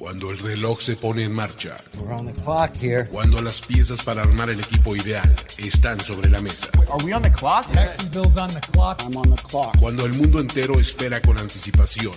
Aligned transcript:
Cuando 0.00 0.30
el 0.30 0.38
reloj 0.38 0.80
se 0.80 0.96
pone 0.96 1.24
en 1.24 1.34
marcha. 1.34 1.76
We're 2.00 2.14
on 2.14 2.24
the 2.24 2.32
clock 2.32 2.74
here. 2.74 3.06
Cuando 3.10 3.42
las 3.42 3.60
piezas 3.60 4.02
para 4.02 4.22
armar 4.22 4.48
el 4.48 4.58
equipo 4.58 4.96
ideal 4.96 5.30
están 5.58 6.00
sobre 6.00 6.30
la 6.30 6.38
mesa. 6.40 6.68
Are 6.90 7.04
we 7.04 7.12
on 7.12 7.20
the 7.20 7.30
clock? 7.30 7.70
Jacksonville's 7.74 8.38
on 8.38 8.48
the 8.48 8.60
clock. 8.72 9.02
I'm 9.02 9.14
on 9.18 9.28
the 9.28 9.42
clock. 9.42 9.78
Cuando 9.78 10.06
el 10.06 10.14
mundo 10.14 10.40
entero 10.40 10.80
espera 10.80 11.20
con 11.20 11.36
anticipación 11.36 12.14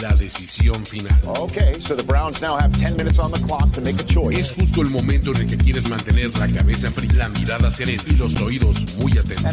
la 0.00 0.14
decisión 0.14 0.86
final. 0.86 1.12
Okay, 1.24 1.74
so 1.78 1.94
the 1.94 2.02
Browns 2.02 2.40
now 2.40 2.56
have 2.56 2.72
10 2.72 2.96
minutes 2.96 3.18
on 3.18 3.30
the 3.30 3.40
clock 3.40 3.70
to 3.72 3.82
make 3.82 4.00
a 4.00 4.04
choice. 4.04 4.40
Es 4.40 4.52
justo 4.52 4.80
el 4.80 4.88
momento 4.88 5.32
en 5.32 5.42
el 5.42 5.46
que 5.46 5.58
quieres 5.58 5.86
mantener 5.90 6.34
la 6.38 6.48
cabeza 6.48 6.90
fría, 6.90 7.12
la 7.12 7.28
mirada 7.28 7.70
serena 7.70 8.02
y 8.06 8.14
los 8.14 8.40
oídos 8.40 8.78
muy 9.02 9.12
atentos. 9.18 9.52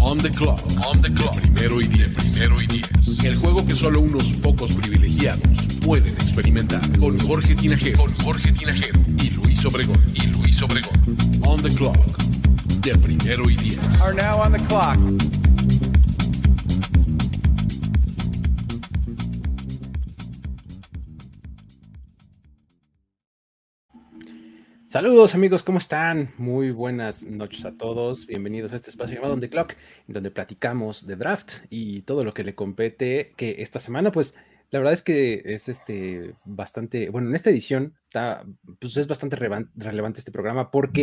On 0.00 0.16
the 0.16 0.30
clock, 0.30 0.62
on 0.86 1.02
the 1.02 1.12
clock. 1.12 1.36
Primero 1.40 1.80
y 1.80 1.86
diez, 1.88 2.14
primero 2.14 2.60
y 2.62 2.66
diez. 2.66 2.88
El 3.24 3.36
juego 3.36 3.64
que 3.66 3.74
solo 3.74 4.00
unos 4.00 4.32
pocos 4.38 4.72
privilegiados 4.72 5.66
pueden 5.84 6.14
experimentar. 6.14 6.80
Con 6.98 7.18
Jorge 7.18 7.54
Tinajero, 7.56 8.04
con 8.04 8.12
Jorge 8.18 8.52
Tinajero 8.52 9.00
y 9.18 9.30
Luis 9.30 9.64
Obregón, 9.66 10.00
y 10.14 10.26
Luis 10.28 10.62
Obregón. 10.62 10.94
On 11.46 11.62
the 11.62 11.70
clock, 11.74 11.96
de 12.80 12.96
primero 12.96 13.50
y 13.50 13.56
diez. 13.56 13.78
Are 14.00 14.14
now 14.14 14.40
on 14.40 14.52
the 14.52 14.60
clock. 14.60 14.98
Saludos 24.90 25.34
amigos, 25.34 25.62
¿cómo 25.62 25.76
están? 25.76 26.30
Muy 26.38 26.70
buenas 26.70 27.26
noches 27.26 27.66
a 27.66 27.76
todos. 27.76 28.26
Bienvenidos 28.26 28.72
a 28.72 28.76
este 28.76 28.88
espacio 28.88 29.16
llamado 29.16 29.34
On 29.34 29.40
The 29.40 29.50
Clock, 29.50 29.74
donde 30.06 30.30
platicamos 30.30 31.06
de 31.06 31.14
draft 31.14 31.56
y 31.68 32.00
todo 32.02 32.24
lo 32.24 32.32
que 32.32 32.42
le 32.42 32.54
compete, 32.54 33.34
que 33.36 33.56
esta 33.58 33.80
semana, 33.80 34.10
pues, 34.12 34.34
la 34.70 34.78
verdad 34.78 34.94
es 34.94 35.02
que 35.02 35.42
es 35.44 35.68
este 35.68 36.36
bastante, 36.46 37.10
bueno, 37.10 37.28
en 37.28 37.34
esta 37.34 37.50
edición 37.50 37.96
está, 38.02 38.46
pues 38.80 38.96
es 38.96 39.06
bastante 39.06 39.36
relevante 39.36 40.20
este 40.20 40.32
programa 40.32 40.70
porque 40.70 41.02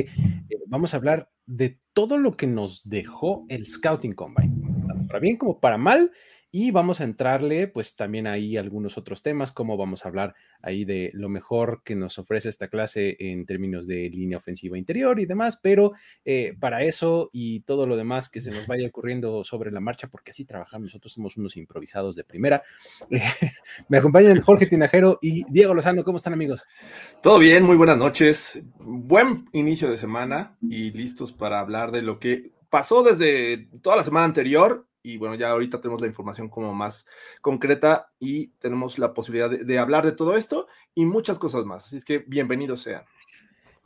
eh, 0.50 0.58
vamos 0.66 0.96
a 0.96 0.98
hablar 0.98 1.30
de 1.46 1.80
todo 1.94 2.18
lo 2.18 2.36
que 2.38 2.48
nos 2.48 2.90
dejó 2.90 3.46
el 3.50 3.68
Scouting 3.68 4.14
Combine, 4.14 4.88
tanto 4.88 5.08
para 5.08 5.20
bien 5.20 5.38
como 5.38 5.60
para 5.60 5.78
mal. 5.78 6.12
Y 6.58 6.72
vamos 6.72 7.02
a 7.02 7.04
entrarle, 7.04 7.68
pues 7.68 7.98
también 7.98 8.28
ahí 8.28 8.56
algunos 8.56 8.98
otros 8.98 9.22
temas, 9.22 9.52
como 9.52 9.76
vamos 9.76 10.06
a 10.06 10.08
hablar 10.08 10.36
ahí 10.62 10.86
de 10.86 11.12
lo 11.14 11.28
mejor 11.28 11.82
que 11.84 11.98
nos 11.98 12.18
ofrece 12.18 12.48
esta 12.48 12.70
clase 12.70 13.18
en 13.20 13.46
términos 13.46 13.88
de 13.88 14.10
línea 14.10 14.38
ofensiva 14.38 14.78
interior 14.78 15.20
y 15.20 15.26
demás, 15.26 15.60
pero 15.62 15.92
eh, 16.24 16.56
para 16.58 16.84
eso 16.84 17.30
y 17.34 17.60
todo 17.64 17.86
lo 17.86 17.98
demás 17.98 18.30
que 18.30 18.40
se 18.40 18.52
nos 18.52 18.68
vaya 18.68 18.88
ocurriendo 18.88 19.44
sobre 19.44 19.70
la 19.70 19.82
marcha, 19.82 20.08
porque 20.08 20.32
así 20.32 20.46
trabajamos, 20.46 20.86
nosotros 20.86 21.12
somos 21.12 21.36
unos 21.36 21.58
improvisados 21.58 22.16
de 22.16 22.24
primera. 22.24 22.64
eh, 23.10 23.20
me 23.90 23.98
acompañan 23.98 24.40
Jorge 24.40 24.66
Tinajero 24.66 25.20
y 25.22 25.44
Diego 25.52 25.74
Lozano, 25.74 26.06
¿cómo 26.06 26.16
están 26.16 26.32
amigos? 26.32 26.64
Todo 27.22 27.38
bien, 27.38 27.66
muy 27.66 27.76
buenas 27.76 27.98
noches. 27.98 28.64
Buen 28.80 29.50
inicio 29.52 29.90
de 29.90 29.98
semana 29.98 30.56
y 30.62 30.92
listos 30.92 31.34
para 31.34 31.60
hablar 31.60 31.92
de 31.92 32.02
lo 32.02 32.18
que 32.18 32.54
pasó 32.70 33.04
desde 33.04 33.68
toda 33.82 33.98
la 33.98 34.04
semana 34.04 34.24
anterior. 34.24 34.88
Y 35.06 35.18
bueno, 35.18 35.36
ya 35.36 35.52
ahorita 35.52 35.80
tenemos 35.80 36.02
la 36.02 36.08
información 36.08 36.50
como 36.50 36.74
más 36.74 37.06
concreta 37.40 38.12
y 38.20 38.48
tenemos 38.58 38.98
la 38.98 39.14
posibilidad 39.14 39.52
de, 39.52 39.60
de 39.64 39.78
hablar 39.78 40.04
de 40.04 40.14
todo 40.14 40.36
esto 40.36 40.68
y 40.96 41.06
muchas 41.06 41.38
cosas 41.38 41.64
más. 41.64 41.86
Así 41.86 41.98
es 41.98 42.06
que 42.06 42.24
bienvenidos 42.26 42.82
sean. 42.82 43.04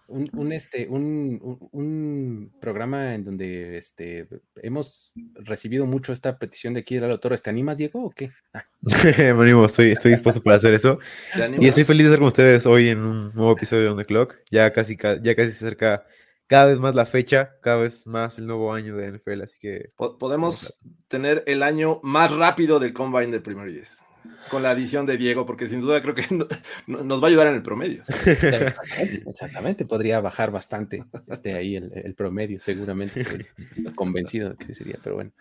Un, 0.08 0.30
un, 0.34 0.53
este, 0.53 0.88
un, 0.88 1.67
un- 1.72 2.52
programa 2.61 3.14
en 3.16 3.26
donde 3.26 3.78
este, 3.78 4.28
hemos 4.64 5.11
recibido 5.36 5.86
mucho 5.86 6.14
esta 6.14 6.39
petición 6.39 6.73
de 6.73 6.80
aquí 6.80 6.95
de 6.95 7.02
Lalo 7.02 7.20
Torres. 7.20 7.42
¿Te 7.44 7.50
animas, 7.50 7.78
Diego, 7.78 8.06
o 8.06 8.09
qué? 8.11 8.31
Ah, 8.54 8.66
Me 8.81 9.28
animo, 9.30 9.66
estoy, 9.66 9.92
estoy 9.92 10.11
dispuesto 10.11 10.42
para 10.42 10.56
hacer 10.56 10.73
eso. 10.73 11.00
¿Te 11.36 11.52
Y 11.59 11.67
estoy 11.67 11.83
feliz 11.83 12.06
de 12.06 12.11
estar 12.11 12.20
con 12.20 12.28
ustedes 12.30 12.66
hoy 12.66 12.89
en 12.89 13.00
un 13.02 13.33
nuevo 13.36 13.52
episodio 13.52 13.83
de 13.83 13.89
On 13.89 13.98
The 13.98 14.06
Clock. 14.06 14.38
Ya 14.50 14.72
casi, 14.72 14.95
ca- 14.95 15.22
ya 15.22 15.36
casi 15.36 15.50
se 15.52 15.66
acerca 15.66 16.06
cada 16.49 16.65
vez 16.65 16.80
más 16.80 16.95
la 16.95 17.05
fecha, 17.05 17.52
cada 17.61 17.77
vez 17.77 18.08
más 18.08 18.39
el 18.39 18.48
nuevo 18.48 18.73
año 18.73 18.98
de 18.98 19.08
NFL. 19.14 19.43
Así 19.43 19.58
que 19.60 19.92
Po- 19.95 20.17
Podemos 20.17 20.77
tener 21.08 21.43
el 21.48 21.61
año 21.64 21.99
más 22.04 22.32
rápido 22.32 22.80
del 22.80 22.92
combine 22.92 23.27
del 23.32 23.42
primer 23.43 23.71
10 23.71 24.04
con 24.49 24.64
la 24.64 24.71
adición 24.71 25.05
de 25.05 25.15
Diego, 25.17 25.45
porque 25.45 25.67
sin 25.70 25.80
duda 25.80 26.02
creo 26.02 26.15
que 26.15 26.23
no- 26.36 26.48
no- 26.87 27.04
nos 27.04 27.21
va 27.21 27.27
a 27.27 27.30
ayudar 27.30 27.48
en 27.48 27.54
el 27.55 27.61
promedio. 27.61 28.04
Exactamente, 28.26 29.23
exactamente, 29.30 29.86
podría 29.86 30.20
bajar 30.21 30.49
bastante 30.52 31.05
este, 31.27 31.54
ahí 31.54 31.76
el, 31.76 31.92
el 31.93 32.15
promedio, 32.15 32.60
seguramente 32.60 33.21
estoy 33.21 33.45
convencido 33.95 34.49
de 34.49 34.58
que 34.66 34.73
sería, 34.73 34.99
pero 35.04 35.16
bueno, 35.16 35.31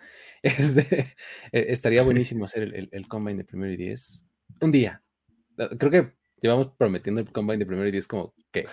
este, 0.42 1.14
eh, 1.52 1.66
estaría 1.70 2.02
buenísimo 2.02 2.44
hacer 2.44 2.64
el, 2.64 2.74
el, 2.74 2.88
el 2.92 3.08
combine 3.08 3.38
de 3.38 3.44
primero 3.44 3.72
y 3.72 3.76
diez 3.76 4.24
un 4.60 4.70
día. 4.70 5.02
Creo 5.78 5.90
que 5.90 6.12
llevamos 6.40 6.68
prometiendo 6.78 7.20
el 7.20 7.32
combine 7.32 7.58
de 7.58 7.66
primero 7.66 7.88
y 7.88 7.92
diez 7.92 8.06
como 8.06 8.34
que 8.52 8.66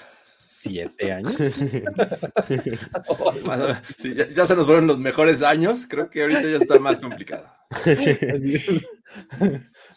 siete 0.45 1.11
años. 1.11 1.35
Más 3.45 3.59
o 3.59 3.63
menos. 3.63 3.81
Sí, 3.97 4.13
ya, 4.13 4.27
ya 4.27 4.45
se 4.45 4.55
nos 4.55 4.65
fueron 4.65 4.87
los 4.87 4.99
mejores 4.99 5.41
años, 5.41 5.87
creo 5.89 6.09
que 6.09 6.21
ahorita 6.21 6.43
ya 6.43 6.57
está 6.57 6.79
más 6.79 6.99
complicado. 6.99 7.47
Así 7.71 8.55
es. 8.55 8.87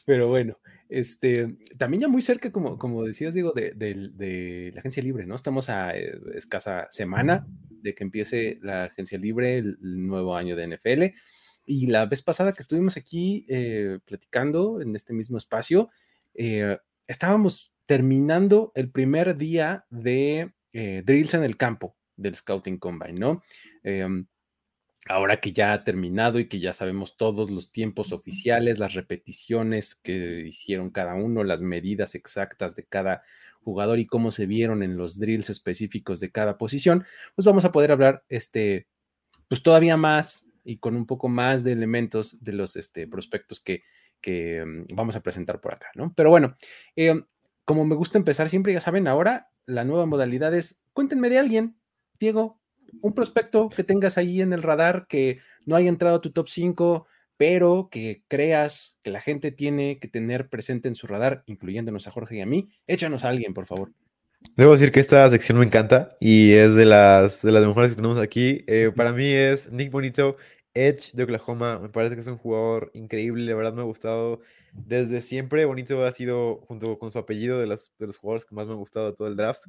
Pero 0.06 0.28
bueno, 0.28 0.58
este, 0.88 1.58
también 1.76 2.00
ya 2.02 2.08
muy 2.08 2.22
cerca, 2.22 2.50
como, 2.50 2.78
como 2.78 3.04
decías, 3.04 3.34
Diego, 3.34 3.52
de, 3.52 3.72
de 3.74 4.70
la 4.72 4.80
agencia 4.80 5.02
libre, 5.02 5.26
¿no? 5.26 5.34
Estamos 5.34 5.68
a 5.68 5.96
eh, 5.96 6.18
escasa 6.34 6.86
semana 6.90 7.46
de 7.82 7.94
que 7.94 8.04
empiece 8.04 8.58
la 8.62 8.84
agencia 8.84 9.18
libre, 9.18 9.58
el, 9.58 9.78
el 9.82 10.06
nuevo 10.06 10.34
año 10.34 10.56
de 10.56 10.66
NFL. 10.66 11.14
Y 11.66 11.88
la 11.88 12.06
vez 12.06 12.22
pasada 12.22 12.54
que 12.54 12.62
estuvimos 12.62 12.96
aquí 12.96 13.44
eh, 13.48 13.98
platicando 14.06 14.80
en 14.80 14.96
este 14.96 15.12
mismo 15.12 15.36
espacio, 15.36 15.90
eh, 16.32 16.78
estábamos 17.06 17.74
terminando 17.88 18.70
el 18.74 18.90
primer 18.90 19.38
día 19.38 19.86
de 19.88 20.52
eh, 20.74 21.02
drills 21.06 21.32
en 21.32 21.42
el 21.42 21.56
campo 21.56 21.96
del 22.16 22.34
Scouting 22.34 22.76
Combine, 22.76 23.18
¿no? 23.18 23.42
Em, 23.82 24.26
ahora 25.08 25.40
que 25.40 25.54
ya 25.54 25.72
ha 25.72 25.84
terminado 25.84 26.38
y 26.38 26.48
que 26.48 26.60
ya 26.60 26.74
sabemos 26.74 27.16
todos 27.16 27.50
los 27.50 27.72
tiempos 27.72 28.12
oficiales, 28.12 28.78
las 28.78 28.92
repeticiones 28.92 29.94
que 29.94 30.44
hicieron 30.46 30.90
cada 30.90 31.14
uno, 31.14 31.44
las 31.44 31.62
medidas 31.62 32.14
exactas 32.14 32.76
de 32.76 32.84
cada 32.84 33.22
jugador 33.62 33.98
y 33.98 34.04
cómo 34.04 34.32
se 34.32 34.44
vieron 34.44 34.82
en 34.82 34.98
los 34.98 35.18
drills 35.18 35.48
específicos 35.48 36.20
de 36.20 36.30
cada 36.30 36.58
posición, 36.58 37.06
pues 37.34 37.46
vamos 37.46 37.64
a 37.64 37.72
poder 37.72 37.90
hablar 37.90 38.22
este, 38.28 38.86
pues 39.48 39.62
todavía 39.62 39.96
más 39.96 40.46
y 40.62 40.76
con 40.76 40.94
un 40.94 41.06
poco 41.06 41.30
más 41.30 41.64
de 41.64 41.72
elementos 41.72 42.36
de 42.44 42.52
los 42.52 42.76
este, 42.76 43.06
prospectos 43.06 43.62
que, 43.62 43.82
que 44.20 44.62
mm, 44.62 44.94
vamos 44.94 45.16
a 45.16 45.22
presentar 45.22 45.58
por 45.58 45.72
acá, 45.72 45.88
¿no? 45.94 46.12
Pero 46.14 46.28
bueno, 46.28 46.54
eh, 46.94 47.22
como 47.68 47.84
me 47.84 47.96
gusta 47.96 48.16
empezar 48.16 48.48
siempre, 48.48 48.72
ya 48.72 48.80
saben, 48.80 49.06
ahora 49.06 49.50
la 49.66 49.84
nueva 49.84 50.06
modalidad 50.06 50.54
es, 50.54 50.86
cuéntenme 50.94 51.28
de 51.28 51.38
alguien, 51.38 51.76
Diego, 52.18 52.58
un 53.02 53.12
prospecto 53.12 53.68
que 53.68 53.84
tengas 53.84 54.16
ahí 54.16 54.40
en 54.40 54.54
el 54.54 54.62
radar 54.62 55.06
que 55.06 55.40
no 55.66 55.76
haya 55.76 55.90
entrado 55.90 56.16
a 56.16 56.20
tu 56.22 56.30
top 56.30 56.48
5, 56.48 57.06
pero 57.36 57.90
que 57.92 58.22
creas 58.26 58.98
que 59.02 59.10
la 59.10 59.20
gente 59.20 59.52
tiene 59.52 59.98
que 59.98 60.08
tener 60.08 60.48
presente 60.48 60.88
en 60.88 60.94
su 60.94 61.06
radar, 61.06 61.42
incluyéndonos 61.44 62.08
a 62.08 62.10
Jorge 62.10 62.36
y 62.36 62.40
a 62.40 62.46
mí, 62.46 62.70
échanos 62.86 63.26
a 63.26 63.28
alguien, 63.28 63.52
por 63.52 63.66
favor. 63.66 63.92
debo 64.56 64.72
decir 64.72 64.90
que 64.90 65.00
esta 65.00 65.28
sección 65.28 65.58
me 65.58 65.66
encanta 65.66 66.16
y 66.20 66.52
es 66.52 66.74
de 66.74 66.86
las, 66.86 67.42
de 67.42 67.52
las 67.52 67.66
mejores 67.66 67.90
que 67.90 67.96
tenemos 67.96 68.18
aquí. 68.18 68.64
Eh, 68.66 68.92
para 68.96 69.12
mí 69.12 69.26
es 69.26 69.70
Nick 69.70 69.90
Bonito, 69.90 70.38
Edge 70.78 71.12
de 71.14 71.24
Oklahoma. 71.24 71.78
Me 71.80 71.88
parece 71.88 72.14
que 72.14 72.20
es 72.20 72.26
un 72.26 72.36
jugador 72.38 72.90
increíble, 72.94 73.44
la 73.46 73.54
verdad 73.56 73.72
me 73.74 73.80
ha 73.80 73.84
gustado 73.84 74.40
desde 74.72 75.20
siempre. 75.20 75.64
Bonito 75.64 76.04
ha 76.04 76.12
sido, 76.12 76.60
junto 76.62 76.98
con 76.98 77.10
su 77.10 77.18
apellido, 77.18 77.58
de, 77.60 77.66
las, 77.66 77.92
de 77.98 78.06
los 78.06 78.16
jugadores 78.16 78.44
que 78.44 78.54
más 78.54 78.66
me 78.66 78.72
han 78.72 78.78
gustado 78.78 79.06
de 79.10 79.16
todo 79.16 79.28
el 79.28 79.36
draft. 79.36 79.62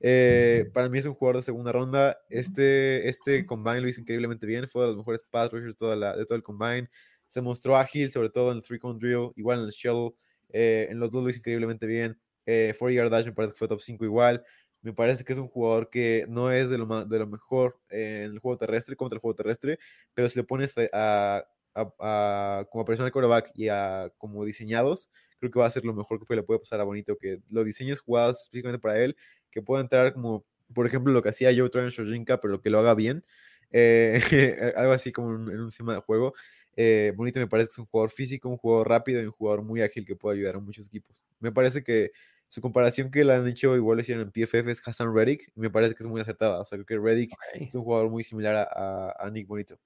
Eh, 0.00 0.70
para 0.72 0.88
mí 0.88 0.98
es 0.98 1.06
un 1.06 1.14
jugador 1.14 1.36
de 1.38 1.42
segunda 1.44 1.72
ronda. 1.72 2.18
Este, 2.28 3.08
este 3.08 3.46
combine 3.46 3.80
lo 3.80 3.88
hizo 3.88 4.00
increíblemente 4.00 4.46
bien. 4.46 4.68
Fue 4.68 4.82
de 4.82 4.88
los 4.88 4.96
mejores 4.96 5.22
pass 5.30 5.50
rushers 5.52 5.72
de, 5.72 5.78
toda 5.78 5.96
la- 5.96 6.16
de 6.16 6.24
todo 6.26 6.36
el 6.36 6.42
combine. 6.42 6.88
Se 7.26 7.40
mostró 7.40 7.76
ágil, 7.76 8.10
sobre 8.10 8.30
todo 8.30 8.50
en 8.50 8.58
el 8.58 8.62
three 8.62 8.78
cone 8.78 8.98
drill, 8.98 9.30
igual 9.36 9.60
en 9.60 9.64
el 9.66 9.70
shuttle. 9.70 10.16
eh, 10.56 10.86
en 10.90 11.00
los 11.00 11.10
dos 11.10 11.22
lo 11.24 11.30
hizo 11.30 11.38
increíblemente 11.40 11.84
bien. 11.86 12.16
Eh, 12.46 12.74
4 12.78 12.90
yard 12.94 13.10
dash 13.10 13.26
me 13.26 13.32
parece 13.32 13.54
que 13.54 13.58
fue 13.58 13.68
top 13.68 13.80
5 13.80 14.04
igual. 14.04 14.44
Me 14.84 14.92
parece 14.94 15.24
que 15.24 15.32
es 15.34 15.40
un 15.40 15.48
jugador 15.48 15.90
que 15.90 16.26
no 16.28 16.52
es 16.52 16.70
de 16.70 16.78
lo, 16.78 16.86
de 17.06 17.18
lo 17.20 17.26
mejor 17.26 17.80
en 17.90 18.32
el 18.34 18.38
juego 18.40 18.58
terrestre, 18.58 18.96
contra 18.96 19.16
el 19.16 19.20
juego 19.22 19.34
terrestre, 19.36 19.78
pero 20.14 20.28
si 20.28 20.38
le 20.38 20.44
pones 20.44 20.74
a, 20.92 21.44
a- 21.74 21.92
a- 22.00 22.66
como 22.70 22.84
personal 22.84 23.10
quarterback 23.12 23.50
y 23.54 23.68
a 23.68 24.10
como 24.18 24.44
diseñados, 24.44 25.10
creo 25.40 25.50
que 25.50 25.58
va 25.58 25.66
a 25.66 25.70
ser 25.70 25.84
lo 25.86 25.94
mejor 25.94 26.24
que 26.26 26.36
le 26.36 26.42
puede 26.42 26.60
pasar 26.60 26.80
a 26.80 26.84
Bonito, 26.84 27.16
que 27.18 27.40
lo 27.50 27.64
diseñes 27.64 28.00
jugadas 28.00 28.42
específicamente 28.42 28.80
para 28.80 28.98
él, 29.00 29.16
que 29.50 29.62
pueda 29.62 29.82
entrar 29.82 30.12
como, 30.14 30.44
por 30.74 30.86
ejemplo, 30.86 31.12
lo 31.12 31.22
que 31.22 31.30
hacía 31.30 31.50
Joe 31.56 31.70
Tryon 31.70 31.88
Shojinka, 31.88 32.40
pero 32.40 32.60
que 32.60 32.70
lo 32.70 32.78
haga 32.80 32.94
bien, 32.94 33.24
eh, 33.70 34.20
algo 34.76 34.92
así 34.92 35.12
como 35.12 35.34
en, 35.34 35.50
en 35.50 35.60
un 35.60 35.70
sistema 35.70 35.94
de 35.94 36.00
juego. 36.00 36.34
Eh, 36.76 37.12
Bonito 37.16 37.38
me 37.40 37.46
parece 37.46 37.68
que 37.68 37.72
es 37.72 37.78
un 37.78 37.86
jugador 37.86 38.10
físico, 38.10 38.48
un 38.48 38.56
jugador 38.56 38.88
rápido 38.88 39.22
y 39.22 39.26
un 39.26 39.32
jugador 39.32 39.62
muy 39.62 39.80
ágil 39.82 40.04
que 40.04 40.16
puede 40.16 40.36
ayudar 40.38 40.56
a 40.56 40.60
muchos 40.60 40.86
equipos. 40.88 41.24
Me 41.40 41.52
parece 41.52 41.82
que 41.84 42.10
su 42.48 42.60
comparación 42.60 43.10
que 43.10 43.24
le 43.24 43.34
han 43.34 43.46
hecho 43.48 43.74
igual 43.74 43.96
lo 43.96 44.02
hicieron 44.02 44.24
en 44.24 44.30
PFF 44.30 44.70
es 44.70 44.82
Hassan 44.86 45.14
Reddick 45.14 45.50
y 45.56 45.60
me 45.60 45.70
parece 45.70 45.94
que 45.94 46.02
es 46.02 46.08
muy 46.08 46.20
acertada. 46.20 46.60
O 46.60 46.64
sea, 46.64 46.76
creo 46.84 46.86
que 47.02 47.08
Reddick 47.08 47.32
Ok, 47.32 47.38
es 47.62 47.74
un 47.74 47.82
jugador 47.82 48.10
muy 48.10 48.22
similar 48.22 48.54
a, 48.56 48.62
a- 49.10 49.26
a 49.26 49.30
Nick 49.30 49.46
Bonito. 49.48 49.78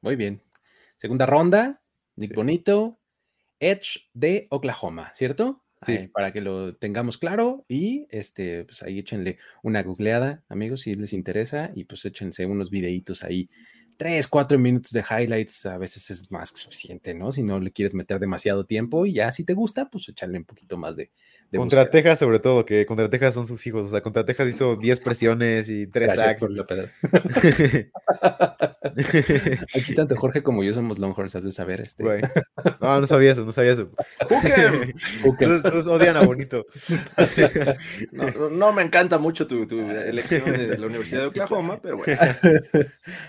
Muy 0.00 0.14
bien. 0.16 0.40
Segunda 0.96 1.26
ronda, 1.26 1.80
Nick 2.16 2.30
Sí. 2.30 2.36
Bonito, 2.36 2.98
Edge 3.60 4.08
de 4.14 4.46
Oklahoma, 4.50 5.10
¿cierto? 5.14 5.64
Sí. 5.82 5.92
ahí, 5.92 6.08
para 6.08 6.32
que 6.32 6.40
lo 6.40 6.74
tengamos 6.76 7.18
claro 7.18 7.64
y 7.68 8.06
este, 8.10 8.64
pues 8.64 8.82
ahí 8.82 8.98
échenle 8.98 9.38
una 9.62 9.80
googleada, 9.84 10.42
amigos, 10.48 10.80
si 10.80 10.94
les 10.94 11.12
interesa 11.12 11.70
y 11.74 11.84
pues 11.84 12.04
échense 12.04 12.46
unos 12.46 12.68
videitos 12.70 13.22
ahí. 13.22 13.48
Tres, 13.98 14.28
cuatro 14.28 14.58
minutos 14.60 14.92
de 14.92 15.00
highlights 15.02 15.66
a 15.66 15.76
veces 15.76 16.08
es 16.10 16.30
más 16.30 16.52
que 16.52 16.58
suficiente, 16.58 17.14
¿no? 17.14 17.32
Si 17.32 17.42
no 17.42 17.58
le 17.58 17.72
quieres 17.72 17.94
meter 17.94 18.20
demasiado 18.20 18.64
tiempo 18.64 19.04
y 19.06 19.12
ya 19.14 19.32
si 19.32 19.42
te 19.44 19.54
gusta, 19.54 19.90
pues 19.90 20.08
échale 20.08 20.38
un 20.38 20.44
poquito 20.44 20.76
más 20.76 20.94
de, 20.94 21.10
de 21.50 21.58
Contra 21.58 21.80
búsqueda. 21.80 21.90
Texas, 21.90 22.18
sobre 22.20 22.38
todo, 22.38 22.64
que 22.64 22.86
contra 22.86 23.10
Texas 23.10 23.34
son 23.34 23.48
sus 23.48 23.66
hijos. 23.66 23.88
O 23.88 23.90
sea, 23.90 24.00
contra 24.00 24.24
Texas 24.24 24.48
hizo 24.48 24.76
10 24.76 25.00
presiones 25.00 25.68
y 25.68 25.88
3 25.88 26.06
Gracias 26.06 26.26
sacks. 26.28 26.40
por 26.40 26.52
la 26.52 26.64
pedra. 26.64 26.92
Aquí 29.74 29.94
tanto 29.94 30.16
Jorge 30.16 30.42
como 30.42 30.62
yo 30.62 30.74
somos 30.74 30.98
Longhorns, 30.98 31.34
has 31.36 31.44
de 31.44 31.52
saber. 31.52 31.80
Este. 31.80 32.04
Güey. 32.04 32.20
No, 32.80 33.00
no 33.00 33.06
sabía 33.06 33.32
eso, 33.32 33.44
no 33.44 33.52
sabía 33.52 33.72
eso. 33.72 33.90
Entonces, 35.40 35.86
odian 35.86 36.16
a 36.16 36.22
Bonito. 36.22 36.66
No, 38.12 38.30
no- 38.30 38.50
no 38.50 38.72
me 38.72 38.82
encanta 38.82 39.18
mucho 39.18 39.46
tu, 39.46 39.66
tu 39.66 39.80
elección 39.80 40.44
de 40.44 40.78
la 40.78 40.86
Universidad 40.86 41.22
de 41.22 41.26
Oklahoma, 41.28 41.80
pero 41.82 41.96
bueno. 41.98 42.16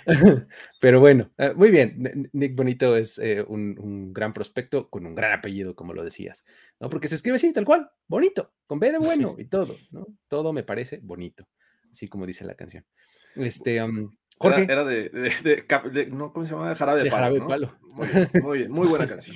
Pero 0.80 1.00
bueno, 1.00 1.32
eh, 1.38 1.54
muy 1.56 1.70
bien. 1.72 2.30
Nick 2.34 2.56
Bonito 2.56 2.96
es 2.96 3.18
eh, 3.20 3.44
un, 3.48 3.78
un 3.80 4.14
gran 4.14 4.34
prospecto 4.34 4.90
con 4.90 5.06
un 5.06 5.16
gran 5.16 5.32
apellido, 5.34 5.76
como 5.76 5.94
lo 5.94 6.04
decías, 6.04 6.44
¿no? 6.80 6.90
Porque 6.90 7.08
se 7.08 7.16
escribe 7.16 7.36
así, 7.36 7.52
tal 7.54 7.66
cual, 7.66 7.90
bonito, 8.08 8.54
con 8.68 8.80
B 8.80 8.92
de 8.92 8.98
bueno 8.98 9.36
y 9.38 9.46
todo, 9.46 9.76
¿no? 9.92 10.08
Todo 10.28 10.54
me 10.54 10.64
parece 10.64 11.00
bonito, 11.04 11.48
así 11.92 12.08
como 12.08 12.26
dice 12.26 12.46
la 12.46 12.56
canción. 12.56 12.86
Este, 13.36 13.82
um, 13.84 14.10
Jorge, 14.38 14.64
Era, 14.64 14.74
era 14.74 14.84
de, 14.86 15.10
de- 15.10 15.34
de 15.44 15.66
cap- 15.68 15.86
de- 15.92 16.08
no, 16.08 16.32
¿cómo 16.34 16.46
se 16.46 16.52
llama? 16.54 16.74
Jarabe 16.76 17.04
de, 17.04 17.10
Palo, 17.10 17.18
Jarabe 17.22 17.34
de 17.36 17.40
¿no? 17.42 17.48
Palo. 17.48 17.78
Muy 17.82 18.08
bien, 18.08 18.30
muy 18.44 18.58
bien, 18.60 18.72
muy 18.72 18.88
buena 18.88 19.08
canción. 19.08 19.36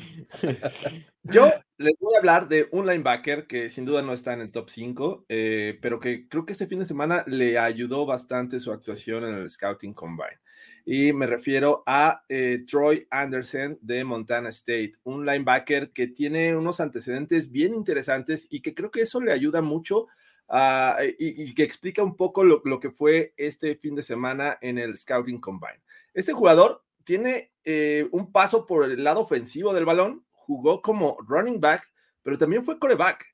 Yo 1.24 1.52
les 1.78 1.94
voy 2.00 2.16
a 2.16 2.20
hablar 2.20 2.48
de 2.48 2.68
un 2.72 2.86
linebacker 2.86 3.48
que 3.48 3.70
sin 3.70 3.86
duda 3.86 4.02
no 4.02 4.14
está 4.14 4.34
en 4.34 4.42
el 4.42 4.52
top 4.52 4.70
5, 4.70 5.26
eh, 5.30 5.78
pero 5.82 6.00
que 6.00 6.28
creo 6.28 6.46
que 6.46 6.54
este 6.54 6.68
fin 6.68 6.80
de 6.80 6.86
semana 6.86 7.24
le 7.28 7.58
ayudó 7.58 8.06
bastante 8.06 8.60
su 8.60 8.72
actuación 8.72 9.24
en 9.26 9.36
el 9.36 9.50
Scouting 9.50 9.94
Combine. 9.94 10.40
Y 10.86 11.14
me 11.14 11.28
refiero 11.28 11.84
a 11.86 12.24
eh, 12.28 12.66
Troy 12.68 13.08
Anderson 13.10 13.80
de 13.82 14.04
Montana 14.04 14.50
State, 14.50 14.94
un 15.04 15.26
linebacker 15.26 15.92
que 15.92 16.08
tiene 16.08 16.56
unos 16.56 16.80
antecedentes 16.82 17.52
bien 17.52 17.74
interesantes 17.74 18.48
y 18.50 18.62
que 18.62 18.74
creo 18.74 18.92
que 18.92 19.02
eso 19.02 19.22
le 19.22 19.32
ayuda 19.32 19.62
mucho 19.62 20.08
ah, 20.50 20.98
y, 21.18 21.44
y 21.44 21.54
que 21.54 21.64
explica 21.64 22.04
un 22.04 22.18
poco 22.18 22.44
lo, 22.44 22.62
lo 22.66 22.80
que 22.82 22.92
fue 22.92 23.34
este 23.38 23.76
fin 23.76 23.96
de 23.96 24.04
semana 24.04 24.58
en 24.62 24.78
el 24.78 24.98
Scouting 24.98 25.40
Combine. 25.40 25.82
Este 26.14 26.34
jugador 26.34 26.84
tiene 27.04 27.52
eh, 27.64 28.08
un 28.12 28.32
paso 28.32 28.66
por 28.66 28.90
el 28.90 29.04
lado 29.04 29.22
ofensivo 29.22 29.74
del 29.74 29.86
balón, 29.86 30.26
jugó 30.32 30.82
como 30.82 31.18
running 31.28 31.60
back, 31.60 31.90
pero 32.22 32.38
también 32.38 32.64
fue 32.64 32.80
coreback. 32.80 33.26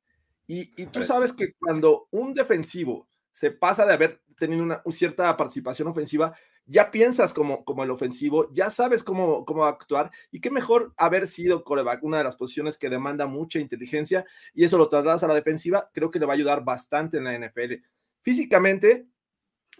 Y, 0.48 0.72
y 0.82 0.88
tú 0.88 1.02
sabes 1.02 1.34
que 1.34 1.54
cuando 1.60 2.08
un 2.12 2.34
defensivo 2.34 3.08
se 3.32 3.52
pasa 3.52 3.86
de 3.86 3.94
haber 3.94 4.22
tenido 4.38 4.64
una 4.64 4.82
cierta 4.90 5.36
participación 5.38 5.88
ofensiva, 5.88 6.34
ya 6.70 6.92
piensas 6.92 7.34
como, 7.34 7.66
como 7.66 7.84
el 7.84 7.90
ofensivo, 7.90 8.52
ya 8.54 8.70
sabes 8.70 9.04
cómo, 9.04 9.44
cómo 9.44 9.66
actuar 9.66 10.12
y 10.32 10.40
qué 10.40 10.52
mejor 10.52 10.94
haber 10.98 11.28
sido 11.28 11.64
coreback, 11.64 12.04
una 12.04 12.20
de 12.20 12.24
las 12.24 12.36
posiciones 12.36 12.78
que 12.78 12.90
demanda 12.90 13.26
mucha 13.26 13.60
inteligencia 13.60 14.26
y 14.54 14.64
eso 14.64 14.78
lo 14.78 14.88
trasladas 14.88 15.24
a 15.24 15.28
la 15.28 15.34
defensiva, 15.34 15.90
creo 15.94 16.12
que 16.12 16.20
le 16.20 16.28
va 16.28 16.34
a 16.34 16.36
ayudar 16.36 16.64
bastante 16.64 17.18
en 17.18 17.24
la 17.24 17.38
NFL. 17.38 17.84
Físicamente, 18.22 19.08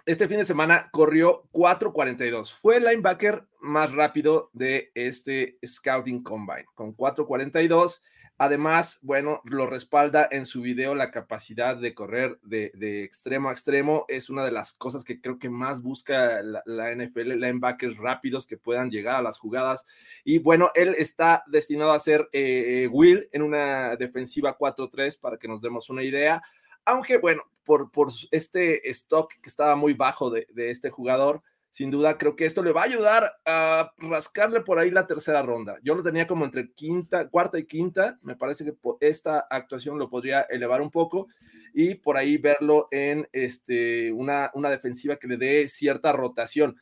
este 0.06 0.28
fin 0.28 0.38
de 0.38 0.46
semana 0.46 0.90
corrió 0.92 1.44
4.42. 1.52 2.54
Fue 2.54 2.78
el 2.78 2.86
linebacker 2.86 3.48
más 3.60 3.92
rápido 3.92 4.50
de 4.54 4.92
este 4.96 5.60
Scouting 5.64 6.24
Combine, 6.24 6.66
con 6.74 6.96
4.42. 6.96 8.02
Además, 8.40 9.00
bueno, 9.04 9.42
lo 9.44 9.68
respalda 9.68 10.28
en 10.32 10.48
su 10.48 10.62
video 10.62 10.96
la 10.96 11.12
capacidad 11.12 11.78
de 11.78 11.94
correr 11.94 12.40
de, 12.42 13.04
extremo 13.04 13.50
a 13.50 13.52
extremo. 13.52 14.06
Es 14.08 14.30
una 14.30 14.44
de 14.44 14.52
las 14.52 14.74
cosas 14.74 15.04
que 15.04 15.22
creo 15.22 15.38
que 15.38 15.50
más 15.50 15.84
busca 15.84 16.42
la, 16.42 16.64
la 16.66 16.96
NFL, 16.96 17.34
linebackers 17.34 17.98
rápidos 17.98 18.48
que 18.48 18.58
puedan 18.58 18.90
llegar 18.90 19.18
a 19.18 19.22
las 19.22 19.38
jugadas. 19.38 19.86
Y 20.24 20.40
bueno, 20.40 20.72
él 20.74 20.96
está 20.98 21.44
destinado 21.48 21.92
a 21.92 22.00
ser 22.00 22.30
eh, 22.32 22.88
Will 22.92 23.30
en 23.34 23.42
una 23.42 23.96
defensiva 23.98 24.58
4-3 24.58 25.20
para 25.20 25.38
que 25.38 25.48
nos 25.48 25.62
demos 25.62 25.90
una 25.90 26.02
idea 26.04 26.42
aunque 26.90 27.18
bueno, 27.18 27.44
por, 27.64 27.92
por 27.92 28.10
este 28.32 28.90
stock 28.90 29.32
que 29.42 29.50
estaba 29.50 29.76
muy 29.76 29.94
bajo 29.94 30.32
de, 30.32 30.48
este 30.56 30.90
jugador, 30.90 31.44
sin 31.72 31.92
duda 31.92 32.18
creo 32.18 32.36
que 32.36 32.46
esto 32.46 32.64
le 32.64 32.72
va 32.72 32.82
a 32.82 32.86
ayudar 32.86 33.34
a 33.46 33.92
rascarle 33.98 34.62
por 34.62 34.80
ahí 34.80 34.92
la 34.92 35.08
tercera 35.08 35.42
ronda. 35.42 35.78
Yo 35.84 35.96
lo 35.96 36.04
tenía 36.04 36.28
como 36.28 36.46
entre 36.46 36.72
quinta, 36.72 37.30
cuarta 37.30 37.60
y 37.60 37.66
quinta, 37.66 38.18
me 38.22 38.36
parece 38.36 38.66
que 38.66 38.74
esta 39.02 39.40
actuación 39.50 40.00
lo 40.00 40.10
podría 40.10 40.42
elevar 40.42 40.82
un 40.82 40.92
poco 40.92 41.28
y 41.74 41.96
por 41.96 42.18
ahí 42.18 42.38
verlo 42.38 42.88
en 42.92 43.28
este, 43.32 44.12
una, 44.12 44.52
una 44.54 44.70
defensiva 44.70 45.18
que 45.18 45.28
le 45.28 45.38
dé 45.38 45.68
cierta 45.68 46.12
rotación. 46.12 46.78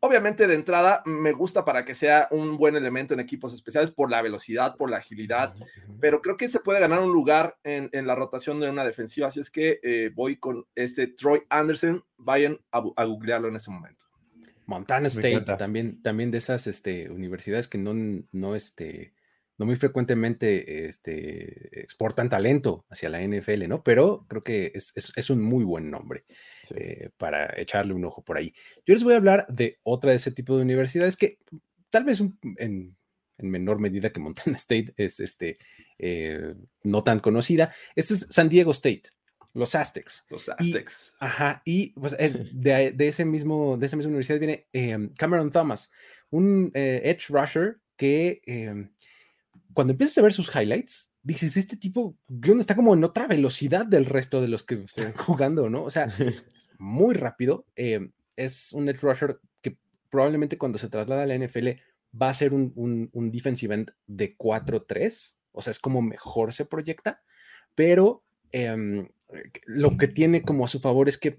Obviamente 0.00 0.46
de 0.46 0.54
entrada 0.54 1.02
me 1.06 1.32
gusta 1.32 1.64
para 1.64 1.84
que 1.84 1.94
sea 1.94 2.28
un 2.30 2.56
buen 2.56 2.76
elemento 2.76 3.14
en 3.14 3.20
equipos 3.20 3.52
especiales 3.52 3.90
por 3.90 4.10
la 4.10 4.22
velocidad, 4.22 4.76
por 4.76 4.90
la 4.90 4.98
agilidad, 4.98 5.54
pero 6.00 6.22
creo 6.22 6.36
que 6.36 6.48
se 6.48 6.60
puede 6.60 6.78
ganar 6.78 7.00
un 7.00 7.12
lugar 7.12 7.58
en, 7.64 7.90
en 7.92 8.06
la 8.06 8.14
rotación 8.14 8.60
de 8.60 8.70
una 8.70 8.84
defensiva, 8.84 9.26
así 9.26 9.40
es 9.40 9.50
que 9.50 9.80
eh, 9.82 10.10
voy 10.14 10.36
con 10.36 10.66
este 10.76 11.08
Troy 11.08 11.42
Anderson, 11.48 12.04
vayan 12.16 12.60
a, 12.70 12.82
a 12.96 13.04
googlearlo 13.04 13.48
en 13.48 13.56
este 13.56 13.72
momento. 13.72 14.08
Montana 14.68 15.06
State, 15.06 15.56
también, 15.56 16.02
también 16.02 16.30
de 16.30 16.38
esas 16.38 16.66
este, 16.66 17.10
universidades 17.10 17.68
que 17.68 17.78
no, 17.78 17.94
no, 18.32 18.54
este, 18.54 19.14
no 19.58 19.66
muy 19.66 19.76
frecuentemente 19.76 20.86
este, 20.86 21.80
exportan 21.82 22.28
talento 22.28 22.86
hacia 22.88 23.10
la 23.10 23.20
NFL, 23.20 23.68
¿no? 23.68 23.82
Pero 23.82 24.24
creo 24.28 24.42
que 24.42 24.72
es, 24.74 24.92
es, 24.96 25.12
es 25.16 25.30
un 25.30 25.42
muy 25.42 25.64
buen 25.64 25.90
nombre 25.90 26.24
sí. 26.62 26.74
eh, 26.78 27.10
para 27.16 27.60
echarle 27.60 27.92
un 27.92 28.04
ojo 28.04 28.22
por 28.22 28.38
ahí. 28.38 28.54
Yo 28.86 28.94
les 28.94 29.02
voy 29.02 29.14
a 29.14 29.18
hablar 29.18 29.46
de 29.48 29.78
otra 29.82 30.10
de 30.10 30.16
ese 30.16 30.30
tipo 30.30 30.56
de 30.56 30.62
universidades 30.62 31.16
que 31.16 31.38
tal 31.90 32.04
vez 32.04 32.20
en, 32.20 32.96
en 33.38 33.50
menor 33.50 33.80
medida 33.80 34.10
que 34.10 34.20
Montana 34.20 34.56
State 34.56 34.94
es 34.96 35.20
este, 35.20 35.58
eh, 35.98 36.54
no 36.84 37.02
tan 37.02 37.18
conocida. 37.18 37.72
Este 37.96 38.14
es 38.14 38.26
San 38.30 38.48
Diego 38.48 38.70
State. 38.70 39.10
Los 39.54 39.74
Aztecs. 39.74 40.24
Los 40.30 40.48
Aztecs. 40.48 41.14
Y, 41.20 41.24
ajá, 41.24 41.62
y 41.64 41.90
pues 41.98 42.16
de, 42.52 42.92
de, 42.92 43.08
ese 43.08 43.24
mismo, 43.24 43.76
de 43.76 43.86
esa 43.86 43.96
misma 43.96 44.10
universidad 44.10 44.38
viene 44.38 44.68
eh, 44.72 45.10
Cameron 45.16 45.50
Thomas, 45.50 45.90
un 46.30 46.70
eh, 46.74 47.00
edge 47.04 47.28
rusher 47.28 47.80
que 47.96 48.40
eh, 48.46 48.88
cuando 49.74 49.92
empiezas 49.92 50.18
a 50.18 50.22
ver 50.22 50.32
sus 50.32 50.54
highlights, 50.54 51.10
dices, 51.22 51.56
este 51.56 51.76
tipo 51.76 52.16
está 52.58 52.74
como 52.74 52.94
en 52.94 53.04
otra 53.04 53.26
velocidad 53.26 53.86
del 53.86 54.06
resto 54.06 54.40
de 54.40 54.48
los 54.48 54.62
que 54.62 54.82
están 54.82 55.12
jugando, 55.16 55.68
¿no? 55.68 55.84
O 55.84 55.90
sea, 55.90 56.04
es 56.18 56.70
muy 56.78 57.14
rápido. 57.14 57.66
Eh, 57.76 58.10
es 58.36 58.72
un 58.72 58.88
edge 58.88 59.00
rusher 59.00 59.40
que 59.60 59.76
probablemente 60.10 60.58
cuando 60.58 60.78
se 60.78 60.88
traslada 60.88 61.22
a 61.24 61.26
la 61.26 61.36
NFL 61.36 61.68
va 62.20 62.28
a 62.28 62.34
ser 62.34 62.54
un, 62.54 62.72
un, 62.76 63.10
un 63.12 63.30
defensive 63.30 63.74
end 63.74 63.92
de 64.06 64.36
4-3, 64.36 65.36
o 65.52 65.62
sea, 65.62 65.70
es 65.70 65.78
como 65.78 66.00
mejor 66.00 66.52
se 66.52 66.64
proyecta, 66.64 67.22
pero 67.74 68.24
eh, 68.52 69.08
lo 69.66 69.96
que 69.96 70.08
tiene 70.08 70.42
como 70.42 70.64
a 70.64 70.68
su 70.68 70.80
favor 70.80 71.08
es 71.08 71.18
que 71.18 71.38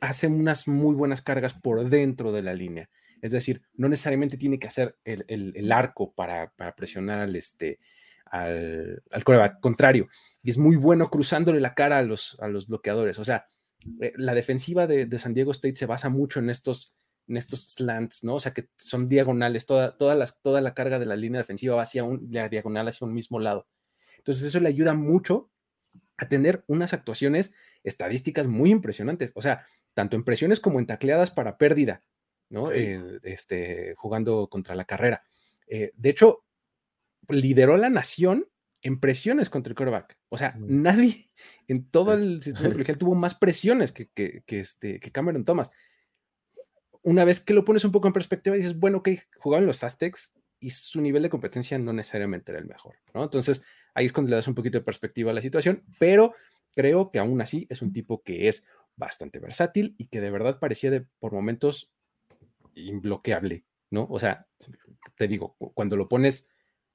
hace 0.00 0.26
unas 0.26 0.68
muy 0.68 0.94
buenas 0.94 1.22
cargas 1.22 1.54
por 1.54 1.88
dentro 1.88 2.32
de 2.32 2.42
la 2.42 2.54
línea. 2.54 2.88
Es 3.22 3.32
decir, 3.32 3.62
no 3.74 3.88
necesariamente 3.88 4.36
tiene 4.36 4.58
que 4.58 4.66
hacer 4.66 4.98
el, 5.04 5.24
el, 5.28 5.52
el 5.56 5.72
arco 5.72 6.12
para, 6.12 6.52
para, 6.56 6.74
presionar 6.74 7.20
al, 7.20 7.36
este, 7.36 7.78
al, 8.26 9.02
al 9.10 9.60
contrario. 9.60 10.08
Y 10.42 10.50
es 10.50 10.58
muy 10.58 10.74
bueno 10.74 11.08
cruzándole 11.08 11.60
la 11.60 11.74
cara 11.74 11.98
a 11.98 12.02
los, 12.02 12.36
a 12.40 12.48
los 12.48 12.66
bloqueadores. 12.66 13.20
O 13.20 13.24
sea, 13.24 13.46
eh, 14.00 14.12
la 14.16 14.34
defensiva 14.34 14.88
de, 14.88 15.06
de, 15.06 15.18
San 15.18 15.34
Diego 15.34 15.52
State 15.52 15.76
se 15.76 15.86
basa 15.86 16.08
mucho 16.08 16.40
en 16.40 16.50
estos, 16.50 16.96
en 17.28 17.36
estos 17.36 17.62
slants, 17.62 18.24
¿no? 18.24 18.34
O 18.34 18.40
sea, 18.40 18.52
que 18.52 18.68
son 18.76 19.08
diagonales. 19.08 19.66
Toda, 19.66 19.96
toda, 19.96 20.26
toda 20.42 20.60
la 20.60 20.74
carga 20.74 20.98
de 20.98 21.06
la 21.06 21.14
línea 21.14 21.40
defensiva 21.40 21.76
va 21.76 21.82
hacia 21.82 22.02
un, 22.02 22.26
la 22.30 22.48
diagonal 22.48 22.88
hacia 22.88 23.06
un 23.06 23.14
mismo 23.14 23.38
lado. 23.38 23.68
Entonces, 24.18 24.42
eso 24.44 24.58
le 24.58 24.68
ayuda 24.68 24.94
mucho 24.94 25.50
a 26.16 26.28
tener 26.28 26.64
unas 26.66 26.92
actuaciones 26.92 27.54
estadísticas 27.84 28.48
muy 28.48 28.70
impresionantes. 28.70 29.32
O 29.34 29.42
sea, 29.42 29.64
tanto 29.94 30.16
en 30.16 30.24
presiones 30.24 30.60
como 30.60 30.78
en 30.78 30.86
tacleadas 30.86 31.30
para 31.30 31.58
pérdida. 31.58 32.02
¿No? 32.52 32.70
Eh, 32.70 33.18
este, 33.22 33.94
jugando 33.96 34.48
contra 34.48 34.74
la 34.74 34.84
carrera. 34.84 35.22
Eh, 35.66 35.92
de 35.96 36.10
hecho, 36.10 36.44
lideró 37.28 37.78
la 37.78 37.88
nación 37.88 38.46
en 38.82 39.00
presiones 39.00 39.48
contra 39.48 39.70
el 39.70 39.76
quarterback. 39.76 40.18
O 40.28 40.36
sea, 40.36 40.54
mm. 40.58 40.82
nadie 40.82 41.30
en 41.66 41.88
todo 41.88 42.14
sí. 42.14 42.22
el 42.22 42.42
sistema 42.42 42.70
colegial 42.70 42.98
tuvo 42.98 43.14
más 43.14 43.34
presiones 43.34 43.90
que, 43.90 44.10
que, 44.10 44.42
que, 44.46 44.60
este, 44.60 45.00
que 45.00 45.10
Cameron 45.10 45.44
Thomas. 45.44 45.72
Una 47.02 47.24
vez 47.24 47.40
que 47.40 47.54
lo 47.54 47.64
pones 47.64 47.84
un 47.84 47.90
poco 47.90 48.06
en 48.06 48.12
perspectiva, 48.12 48.54
dices, 48.54 48.78
bueno, 48.78 49.02
que 49.02 49.22
jugaban 49.38 49.66
los 49.66 49.82
Aztecs 49.82 50.34
y 50.60 50.70
su 50.70 51.00
nivel 51.00 51.22
de 51.22 51.30
competencia 51.30 51.78
no 51.78 51.92
necesariamente 51.92 52.52
era 52.52 52.60
el 52.60 52.68
mejor, 52.68 52.96
¿no? 53.14 53.24
Entonces, 53.24 53.64
ahí 53.94 54.06
es 54.06 54.12
cuando 54.12 54.30
le 54.30 54.36
das 54.36 54.46
un 54.46 54.54
poquito 54.54 54.78
de 54.78 54.84
perspectiva 54.84 55.32
a 55.32 55.34
la 55.34 55.40
situación, 55.40 55.82
pero 55.98 56.34
creo 56.76 57.10
que 57.10 57.18
aún 57.18 57.40
así 57.40 57.66
es 57.70 57.82
un 57.82 57.92
tipo 57.92 58.22
que 58.22 58.46
es 58.46 58.66
bastante 58.94 59.40
versátil 59.40 59.96
y 59.98 60.06
que 60.06 60.20
de 60.20 60.30
verdad 60.30 60.60
parecía 60.60 60.92
de, 60.92 61.00
por 61.18 61.32
momentos 61.32 61.90
imbloqueable, 62.74 63.64
¿no? 63.90 64.06
O 64.10 64.18
sea, 64.18 64.46
te 65.14 65.28
digo, 65.28 65.56
cuando 65.74 65.96
lo 65.96 66.08
pones 66.08 66.50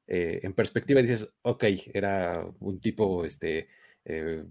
eh, 0.08 0.40
en 0.44 0.54
perspectiva 0.54 1.02
dices, 1.02 1.30
ok, 1.42 1.66
era 1.94 2.46
un 2.60 2.80
tipo 2.80 3.26
este, 3.26 3.68
eh, 4.06 4.46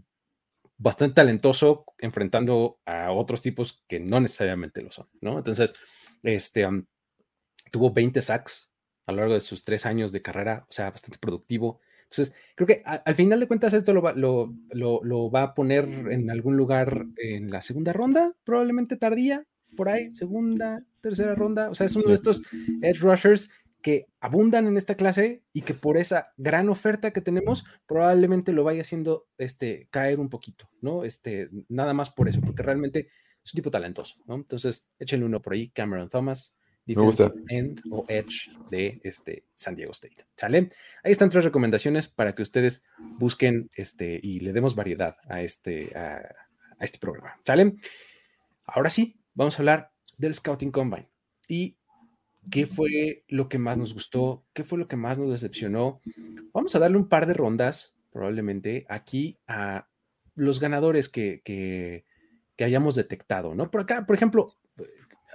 bastante 0.76 1.14
talentoso 1.14 1.86
enfrentando 1.98 2.80
a 2.84 3.10
otros 3.12 3.40
tipos 3.40 3.82
que 3.88 3.98
no 3.98 4.20
necesariamente 4.20 4.82
lo 4.82 4.92
son, 4.92 5.08
¿no? 5.20 5.38
Entonces, 5.38 5.72
este, 6.22 6.66
um, 6.66 6.84
tuvo 7.70 7.92
20 7.92 8.20
sacks 8.20 8.72
a 9.06 9.12
lo 9.12 9.18
largo 9.18 9.34
de 9.34 9.40
sus 9.40 9.64
tres 9.64 9.86
años 9.86 10.12
de 10.12 10.22
carrera, 10.22 10.66
o 10.68 10.72
sea, 10.72 10.90
bastante 10.90 11.18
productivo. 11.18 11.80
Entonces, 12.10 12.34
creo 12.54 12.66
que 12.66 12.82
al 12.84 13.14
final 13.14 13.40
de 13.40 13.46
cuentas 13.48 13.72
esto 13.72 13.92
lo 13.92 14.02
va, 14.02 14.12
lo, 14.12 14.52
lo, 14.70 15.30
va 15.30 15.42
a 15.42 15.54
poner 15.54 15.84
en 16.10 16.30
algún 16.30 16.56
lugar 16.56 17.06
en 17.16 17.50
la 17.50 17.62
segunda 17.62 17.92
ronda, 17.92 18.34
probablemente 18.44 18.96
tardía, 18.96 19.44
por 19.76 19.88
ahí, 19.88 20.12
segunda, 20.14 20.84
tercera 21.00 21.34
ronda. 21.34 21.70
O 21.70 21.74
sea, 21.74 21.86
es 21.86 21.96
uno 21.96 22.08
de 22.08 22.14
estos 22.14 22.42
edge 22.82 23.00
rushers 23.00 23.50
que 23.82 24.06
abundan 24.20 24.66
en 24.66 24.76
esta 24.76 24.96
clase 24.96 25.44
y 25.52 25.62
que 25.62 25.74
por 25.74 25.96
esa 25.96 26.32
gran 26.36 26.68
oferta 26.68 27.12
que 27.12 27.20
tenemos, 27.20 27.64
probablemente 27.86 28.52
lo 28.52 28.64
vaya 28.64 28.80
haciendo 28.80 29.28
este, 29.38 29.88
caer 29.90 30.18
un 30.18 30.28
poquito, 30.28 30.68
¿no? 30.80 31.04
Este, 31.04 31.50
nada 31.68 31.94
más 31.94 32.10
por 32.10 32.28
eso, 32.28 32.40
porque 32.40 32.62
realmente 32.62 33.08
es 33.44 33.54
un 33.54 33.58
tipo 33.58 33.70
talentoso, 33.70 34.16
¿no? 34.26 34.34
Entonces, 34.34 34.88
échenle 34.98 35.26
uno 35.26 35.40
por 35.40 35.52
ahí, 35.52 35.68
Cameron 35.68 36.08
Thomas, 36.08 36.58
defensive 36.86 37.34
end 37.48 37.80
o 37.90 38.04
edge 38.08 38.50
de 38.70 39.00
este 39.02 39.44
San 39.54 39.74
Diego 39.74 39.92
State. 39.92 40.26
¿Sale? 40.36 40.70
Ahí 41.02 41.12
están 41.12 41.28
tres 41.28 41.44
recomendaciones 41.44 42.08
para 42.08 42.34
que 42.34 42.42
ustedes 42.42 42.84
busquen 43.18 43.70
este 43.74 44.18
y 44.22 44.40
le 44.40 44.52
demos 44.52 44.74
variedad 44.74 45.16
a 45.28 45.42
este, 45.42 45.96
a, 45.96 46.28
este 46.80 46.98
programa. 46.98 47.38
¿Sale? 47.44 47.74
Ahora 48.64 48.90
sí, 48.90 49.18
vamos 49.36 49.56
a 49.56 49.62
hablar 49.62 49.92
del 50.18 50.34
Scouting 50.34 50.72
Combine. 50.72 51.08
Y 51.48 51.76
qué 52.50 52.66
fue 52.66 53.24
lo 53.28 53.48
que 53.48 53.58
más 53.58 53.78
nos 53.78 53.94
gustó, 53.94 54.44
qué 54.52 54.64
fue 54.64 54.78
lo 54.78 54.88
que 54.88 54.96
más 54.96 55.18
nos 55.18 55.30
decepcionó. 55.30 56.00
Vamos 56.52 56.74
a 56.74 56.80
darle 56.80 56.96
un 56.96 57.08
par 57.08 57.26
de 57.26 57.34
rondas, 57.34 57.94
probablemente, 58.10 58.84
aquí 58.88 59.38
a 59.46 59.86
los 60.34 60.58
ganadores 60.58 61.08
que, 61.08 61.42
que, 61.44 62.04
que 62.56 62.64
hayamos 62.64 62.94
detectado, 62.96 63.54
¿no? 63.54 63.70
Por 63.70 63.82
acá, 63.82 64.06
por 64.06 64.16
ejemplo, 64.16 64.54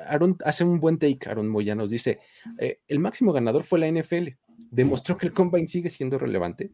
Aaron 0.07 0.37
hace 0.43 0.63
un 0.63 0.79
buen 0.79 0.97
take, 0.97 1.29
Aaron 1.29 1.47
Moya 1.47 1.75
nos 1.75 1.91
dice, 1.91 2.19
eh, 2.59 2.79
el 2.87 2.99
máximo 2.99 3.33
ganador 3.33 3.63
fue 3.63 3.79
la 3.79 3.89
NFL, 3.89 4.29
demostró 4.71 5.17
que 5.17 5.27
el 5.27 5.33
combine 5.33 5.67
sigue 5.67 5.89
siendo 5.89 6.17
relevante 6.17 6.71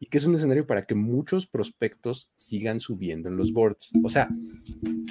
y 0.00 0.06
que 0.06 0.18
es 0.18 0.24
un 0.24 0.34
escenario 0.34 0.66
para 0.66 0.86
que 0.86 0.94
muchos 0.94 1.46
prospectos 1.46 2.32
sigan 2.36 2.80
subiendo 2.80 3.28
en 3.28 3.36
los 3.36 3.52
boards. 3.52 3.92
O 4.04 4.08
sea, 4.08 4.28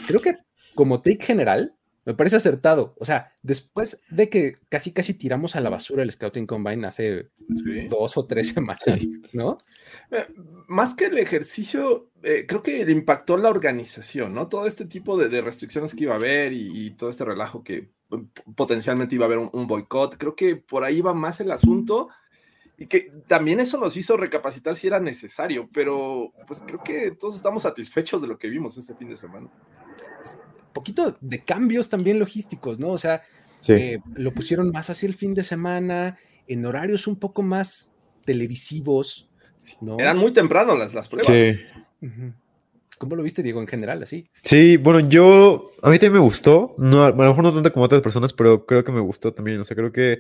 creo 0.08 0.22
que 0.22 0.38
como 0.78 1.02
take 1.02 1.26
general, 1.26 1.76
me 2.08 2.14
parece 2.14 2.38
acertado. 2.38 2.96
O 3.00 3.04
sea, 3.04 3.34
después 3.42 4.02
de 4.10 4.30
que 4.30 4.60
casi 4.70 4.94
casi 4.94 5.14
tiramos 5.14 5.58
a 5.58 5.60
la 5.60 5.70
basura 5.70 6.04
el 6.04 6.12
Scouting 6.14 6.48
Combine 6.48 6.88
hace 6.88 7.32
dos 7.90 8.16
o 8.16 8.26
tres 8.26 8.48
semanas, 8.54 8.80
¿no? 9.34 9.58
Eh, 10.12 10.26
más 10.70 10.94
que 10.94 11.08
el 11.08 11.18
ejercicio, 11.18 12.10
eh, 12.24 12.46
creo 12.48 12.64
que 12.64 12.86
le 12.86 12.94
impactó 12.94 13.36
la 13.36 13.50
organización, 13.50 14.34
¿no? 14.34 14.48
Todo 14.48 14.68
este 14.68 14.86
tipo 14.86 15.18
de, 15.18 15.42
restricciones 15.42 15.94
que 15.94 16.06
iba 16.06 16.14
a 16.14 16.18
haber 16.18 16.54
y, 16.54 16.92
todo 16.92 17.10
este 17.10 17.26
relajo 17.26 17.62
que 17.62 17.90
mm, 18.10 18.54
potencialmente 18.56 19.16
iba 19.16 19.26
a 19.26 19.28
haber 19.28 19.40
un, 19.40 19.68
boicot, 19.68 20.16
creo 20.18 20.34
que 20.34 20.56
por 20.56 20.86
ahí 20.86 21.02
va 21.02 21.14
más 21.14 21.42
el 21.42 21.52
asunto 21.52 22.08
y 22.78 22.86
que 22.86 23.12
también 23.28 23.60
eso 23.60 23.78
nos 23.78 23.98
hizo 23.98 24.16
recapacitar 24.16 24.78
si 24.78 24.88
era 24.88 25.02
necesario, 25.02 25.68
pero 25.74 26.32
pues 26.48 26.64
creo 26.66 26.82
que 26.86 27.12
todos 27.12 27.36
estamos 27.36 27.64
satisfechos 27.64 28.22
de 28.22 28.30
lo 28.30 28.38
que 28.38 28.48
vimos 28.48 28.78
este 28.78 28.96
fin 28.96 29.10
de 29.10 29.18
semana 29.18 29.50
poquito 30.80 31.18
de 31.22 31.44
cambios 31.44 31.90
también 31.90 32.20
logísticos, 32.20 32.80
¿no? 32.80 32.90
O 32.90 32.98
sea, 32.98 33.24
eh, 33.68 34.00
lo 34.16 34.34
pusieron 34.34 34.72
más 34.72 34.90
hacia 34.90 35.08
el 35.08 35.16
fin 35.16 35.34
de 35.34 35.44
semana, 35.44 36.18
en 36.48 36.66
horarios 36.66 37.08
un 37.08 37.18
poco 37.18 37.42
más 37.42 37.94
televisivos, 38.26 39.30
¿no? 39.82 39.98
Eran 40.00 40.18
muy 40.18 40.32
temprano 40.32 40.76
las, 40.76 40.94
las 40.94 41.08
pruebas. 41.08 41.28
Sí. 41.28 41.60
¿Cómo 42.98 43.16
lo 43.16 43.24
viste, 43.24 43.44
Diego, 43.44 43.62
en 43.62 43.68
general, 43.68 44.02
así? 44.02 44.30
Sí, 44.42 44.78
bueno, 44.78 45.00
yo, 45.02 45.72
a 45.84 45.90
mí 45.90 46.00
también 46.00 46.14
me 46.14 46.20
gustó, 46.20 46.74
no, 46.78 47.04
a 47.04 47.12
lo 47.12 47.16
mejor 47.16 47.44
no 47.44 47.54
tanto 47.54 47.72
como 47.72 47.86
otras 47.86 48.02
personas, 48.02 48.34
pero 48.34 48.66
creo 48.66 48.84
que 48.84 48.92
me 48.92 49.02
gustó 49.02 49.34
también, 49.34 49.60
o 49.60 49.64
sea, 49.64 49.76
creo 49.76 49.92
que 49.92 50.20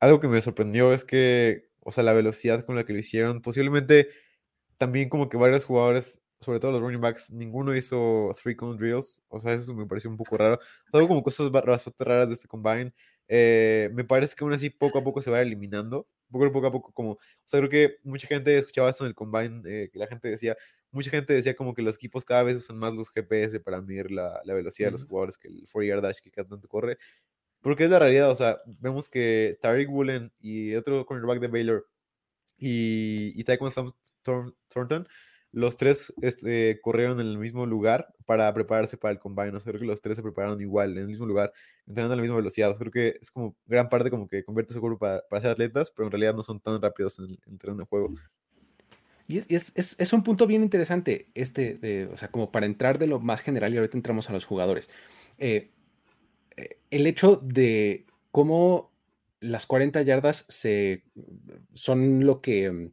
algo 0.00 0.20
que 0.20 0.28
me 0.28 0.40
sorprendió 0.42 0.92
es 0.92 1.04
que, 1.04 1.70
o 1.80 1.92
sea, 1.92 2.04
la 2.04 2.12
velocidad 2.12 2.64
con 2.64 2.76
la 2.76 2.84
que 2.84 2.92
lo 2.92 2.98
hicieron, 2.98 3.40
posiblemente 3.40 4.08
también 4.76 5.08
como 5.08 5.28
que 5.28 5.36
varios 5.38 5.64
jugadores 5.64 6.20
sobre 6.40 6.58
todo 6.58 6.72
los 6.72 6.80
running 6.80 7.00
backs, 7.00 7.30
ninguno 7.30 7.76
hizo 7.76 8.32
three 8.42 8.56
cone 8.56 8.78
drills. 8.78 9.22
O 9.28 9.38
sea, 9.40 9.52
eso 9.52 9.74
me 9.74 9.86
pareció 9.86 10.10
un 10.10 10.16
poco 10.16 10.36
raro. 10.38 10.58
Todo 10.90 11.06
como 11.06 11.22
cosas 11.22 11.50
bastante 11.50 12.04
raras 12.04 12.28
de 12.28 12.34
este 12.34 12.48
combine. 12.48 12.92
Eh, 13.28 13.90
me 13.92 14.04
parece 14.04 14.34
que 14.34 14.44
aún 14.44 14.52
así 14.54 14.70
poco 14.70 14.98
a 14.98 15.04
poco 15.04 15.20
se 15.22 15.30
va 15.30 15.42
eliminando. 15.42 16.08
Poco, 16.30 16.50
poco 16.52 16.66
a 16.68 16.72
poco, 16.72 16.92
como. 16.92 17.12
O 17.12 17.18
sea, 17.44 17.60
creo 17.60 17.70
que 17.70 17.96
mucha 18.04 18.26
gente 18.26 18.56
escuchaba 18.56 18.88
esto 18.90 19.04
en 19.04 19.08
el 19.08 19.14
combine, 19.14 19.62
eh, 19.66 19.90
que 19.92 19.98
la 19.98 20.06
gente 20.06 20.28
decía. 20.28 20.56
Mucha 20.92 21.10
gente 21.10 21.34
decía 21.34 21.54
como 21.54 21.74
que 21.74 21.82
los 21.82 21.96
equipos 21.96 22.24
cada 22.24 22.42
vez 22.42 22.56
usan 22.56 22.76
más 22.78 22.94
los 22.94 23.12
GPS 23.12 23.60
para 23.60 23.80
medir 23.80 24.10
la, 24.10 24.40
la 24.44 24.54
velocidad 24.54 24.88
de 24.88 24.92
los 24.92 25.04
jugadores 25.04 25.38
que 25.38 25.48
el 25.48 25.64
4 25.70 25.82
yard 25.84 26.02
dash 26.02 26.20
que 26.20 26.30
cada 26.30 26.48
tanto 26.48 26.68
corre. 26.68 26.98
Porque 27.62 27.84
es 27.84 27.90
la 27.90 27.98
realidad, 27.98 28.30
o 28.30 28.36
sea, 28.36 28.58
vemos 28.66 29.08
que 29.08 29.58
Tariq 29.60 29.90
Woolen 29.90 30.32
y 30.40 30.74
otro 30.74 31.04
cornerback 31.06 31.40
de 31.40 31.48
Baylor 31.48 31.86
y, 32.58 33.38
y 33.40 33.44
Tyquan 33.44 33.72
Thornton 34.24 35.06
los 35.52 35.76
tres 35.76 36.12
este, 36.22 36.80
corrieron 36.80 37.20
en 37.20 37.26
el 37.26 37.38
mismo 37.38 37.66
lugar 37.66 38.14
para 38.24 38.52
prepararse 38.54 38.96
para 38.96 39.12
el 39.12 39.18
combine. 39.18 39.52
¿no? 39.52 39.60
Creo 39.60 39.80
que 39.80 39.86
los 39.86 40.00
tres 40.00 40.16
se 40.16 40.22
prepararon 40.22 40.60
igual, 40.60 40.92
en 40.92 40.98
el 40.98 41.06
mismo 41.08 41.26
lugar, 41.26 41.52
entrenando 41.86 42.14
a 42.14 42.16
la 42.16 42.22
misma 42.22 42.36
velocidad. 42.36 42.76
Creo 42.78 42.92
que 42.92 43.18
es 43.20 43.30
como 43.30 43.56
gran 43.66 43.88
parte 43.88 44.10
como 44.10 44.28
que 44.28 44.44
convierte 44.44 44.74
su 44.74 44.80
cuerpo 44.80 44.98
para, 44.98 45.40
ser 45.40 45.50
atletas, 45.50 45.90
pero 45.90 46.06
en 46.06 46.12
realidad 46.12 46.34
no 46.34 46.42
son 46.42 46.60
tan 46.60 46.80
rápidos 46.80 47.18
en 47.18 47.38
el, 47.50 47.58
terreno 47.58 47.80
de 47.80 47.86
juego. 47.86 48.14
Y 49.26 49.38
es, 49.38 49.72
es, 49.76 49.98
es, 49.98 50.12
un 50.12 50.24
punto 50.24 50.46
bien 50.46 50.62
interesante, 50.62 51.30
este, 51.34 51.74
de, 51.74 52.06
o 52.06 52.16
sea, 52.16 52.30
como 52.30 52.50
para 52.50 52.66
entrar 52.66 52.98
de 52.98 53.06
lo 53.06 53.20
más 53.20 53.40
general 53.40 53.72
y 53.72 53.76
ahorita 53.76 53.96
entramos 53.96 54.28
a 54.28 54.32
los 54.32 54.44
jugadores. 54.44 54.90
Eh, 55.38 55.70
eh, 56.56 56.78
el 56.90 57.06
hecho 57.06 57.36
de 57.36 58.06
cómo 58.32 58.90
las 59.38 59.66
40 59.66 60.02
yardas 60.02 60.46
se, 60.48 61.04
son 61.74 62.26
lo 62.26 62.40
que 62.40 62.90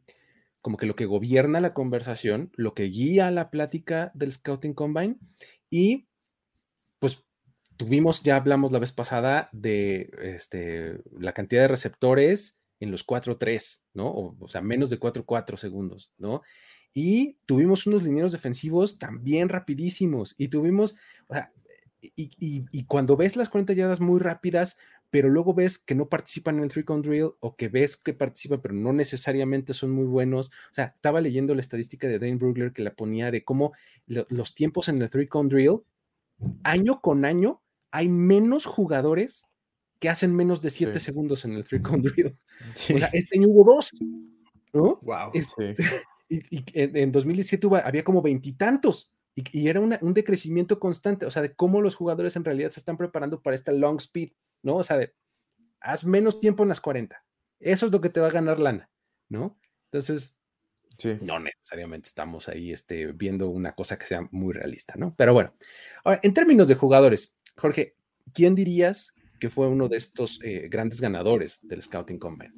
como 0.68 0.76
que 0.76 0.84
lo 0.84 0.96
que 0.96 1.06
gobierna 1.06 1.62
la 1.62 1.72
conversación, 1.72 2.52
lo 2.54 2.74
que 2.74 2.82
guía 2.82 3.30
la 3.30 3.48
plática 3.48 4.12
del 4.12 4.30
Scouting 4.30 4.74
Combine 4.74 5.16
y 5.70 6.08
pues 6.98 7.24
tuvimos, 7.78 8.22
ya 8.22 8.36
hablamos 8.36 8.70
la 8.70 8.78
vez 8.78 8.92
pasada 8.92 9.48
de 9.52 10.10
este, 10.20 11.00
la 11.18 11.32
cantidad 11.32 11.62
de 11.62 11.68
receptores 11.68 12.60
en 12.80 12.90
los 12.90 13.06
4-3, 13.06 13.80
¿no? 13.94 14.12
O, 14.38 14.46
sea, 14.48 14.60
menos 14.60 14.90
de 14.90 15.00
4-4 15.00 15.56
segundos, 15.56 16.12
¿no? 16.18 16.42
Y 16.92 17.38
tuvimos 17.46 17.86
unos 17.86 18.02
lineros 18.02 18.32
defensivos 18.32 18.98
también 18.98 19.48
rapidísimos 19.48 20.34
y 20.36 20.48
tuvimos, 20.48 20.96
o 21.28 21.34
sea, 21.34 21.50
y, 22.02 22.30
y, 22.38 22.84
cuando 22.84 23.16
ves 23.16 23.36
las 23.36 23.48
40 23.48 23.72
yardas 23.72 24.00
muy 24.00 24.20
rápidas, 24.20 24.76
pero 25.10 25.28
luego 25.28 25.54
ves 25.54 25.78
que 25.78 25.94
no 25.94 26.08
participan 26.08 26.58
en 26.58 26.64
el 26.64 26.70
three 26.70 26.84
cone 26.84 27.02
drill 27.02 27.30
o 27.40 27.56
que 27.56 27.68
ves 27.68 27.96
que 27.96 28.12
participan, 28.12 28.60
pero 28.60 28.74
no 28.74 28.92
necesariamente 28.92 29.72
son 29.74 29.90
muy 29.90 30.04
buenos. 30.04 30.48
O 30.48 30.74
sea, 30.74 30.92
estaba 30.94 31.20
leyendo 31.20 31.54
la 31.54 31.60
estadística 31.60 32.06
de 32.08 32.18
Dane 32.18 32.36
Brugler 32.36 32.72
que 32.72 32.82
la 32.82 32.94
ponía 32.94 33.30
de 33.30 33.44
cómo 33.44 33.72
los 34.06 34.54
tiempos 34.54 34.88
en 34.88 35.00
el 35.00 35.08
three 35.08 35.28
cone 35.28 35.48
drill, 35.48 35.80
año 36.62 37.00
con 37.00 37.24
año, 37.24 37.62
hay 37.90 38.08
menos 38.08 38.66
jugadores 38.66 39.46
que 39.98 40.08
hacen 40.08 40.34
menos 40.36 40.60
de 40.60 40.70
7 40.70 41.00
segundos 41.00 41.44
en 41.44 41.54
el 41.54 41.64
three 41.64 41.82
cone 41.82 42.02
drill. 42.02 42.38
O 42.94 42.98
sea, 42.98 43.08
este 43.12 43.38
año 43.38 43.48
hubo 43.48 43.64
dos, 43.64 43.90
¿no? 44.72 44.98
Wow. 45.02 45.30
Este, 45.32 45.74
y, 46.28 46.64
en, 46.74 47.12
2017 47.12 47.66
había 47.84 48.04
como 48.04 48.22
veintitantos. 48.22 49.12
Y, 49.34 49.68
era 49.68 49.80
un 49.80 50.14
decrecimiento 50.14 50.80
constante, 50.80 51.24
o 51.24 51.30
sea, 51.30 51.42
de 51.42 51.54
cómo 51.54 51.80
los 51.80 51.94
jugadores 51.94 52.34
en 52.36 52.44
realidad 52.44 52.70
se 52.70 52.80
están 52.80 52.96
preparando 52.96 53.40
para 53.40 53.54
esta 53.54 53.72
long 53.72 53.96
speed. 53.98 54.32
¿No? 54.62 54.76
O 54.76 54.82
sea, 54.82 54.96
de, 54.96 55.14
haz 55.80 56.04
menos 56.04 56.40
tiempo 56.40 56.62
en 56.62 56.70
las 56.70 56.80
40. 56.80 57.22
Eso 57.60 57.86
es 57.86 57.92
lo 57.92 58.00
que 58.00 58.10
te 58.10 58.20
va 58.20 58.28
a 58.28 58.32
ganar 58.32 58.60
lana, 58.60 58.90
¿no? 59.28 59.58
Entonces, 59.86 60.38
no 61.20 61.38
necesariamente 61.38 62.08
estamos 62.08 62.48
ahí 62.48 62.72
este, 62.72 63.12
viendo 63.12 63.48
una 63.48 63.74
cosa 63.74 63.98
que 63.98 64.06
sea 64.06 64.28
muy 64.32 64.52
realista, 64.52 64.94
¿no? 64.96 65.14
Pero 65.16 65.32
bueno, 65.32 65.54
ahora, 66.04 66.20
en 66.22 66.34
términos 66.34 66.68
de 66.68 66.74
jugadores, 66.74 67.38
Jorge, 67.56 67.94
¿quién 68.34 68.54
dirías 68.54 69.14
que 69.38 69.50
fue 69.50 69.68
uno 69.68 69.88
de 69.88 69.96
estos 69.96 70.40
eh, 70.42 70.68
grandes 70.68 71.00
ganadores 71.00 71.60
del 71.62 71.82
Scouting 71.82 72.18
Combine? 72.18 72.50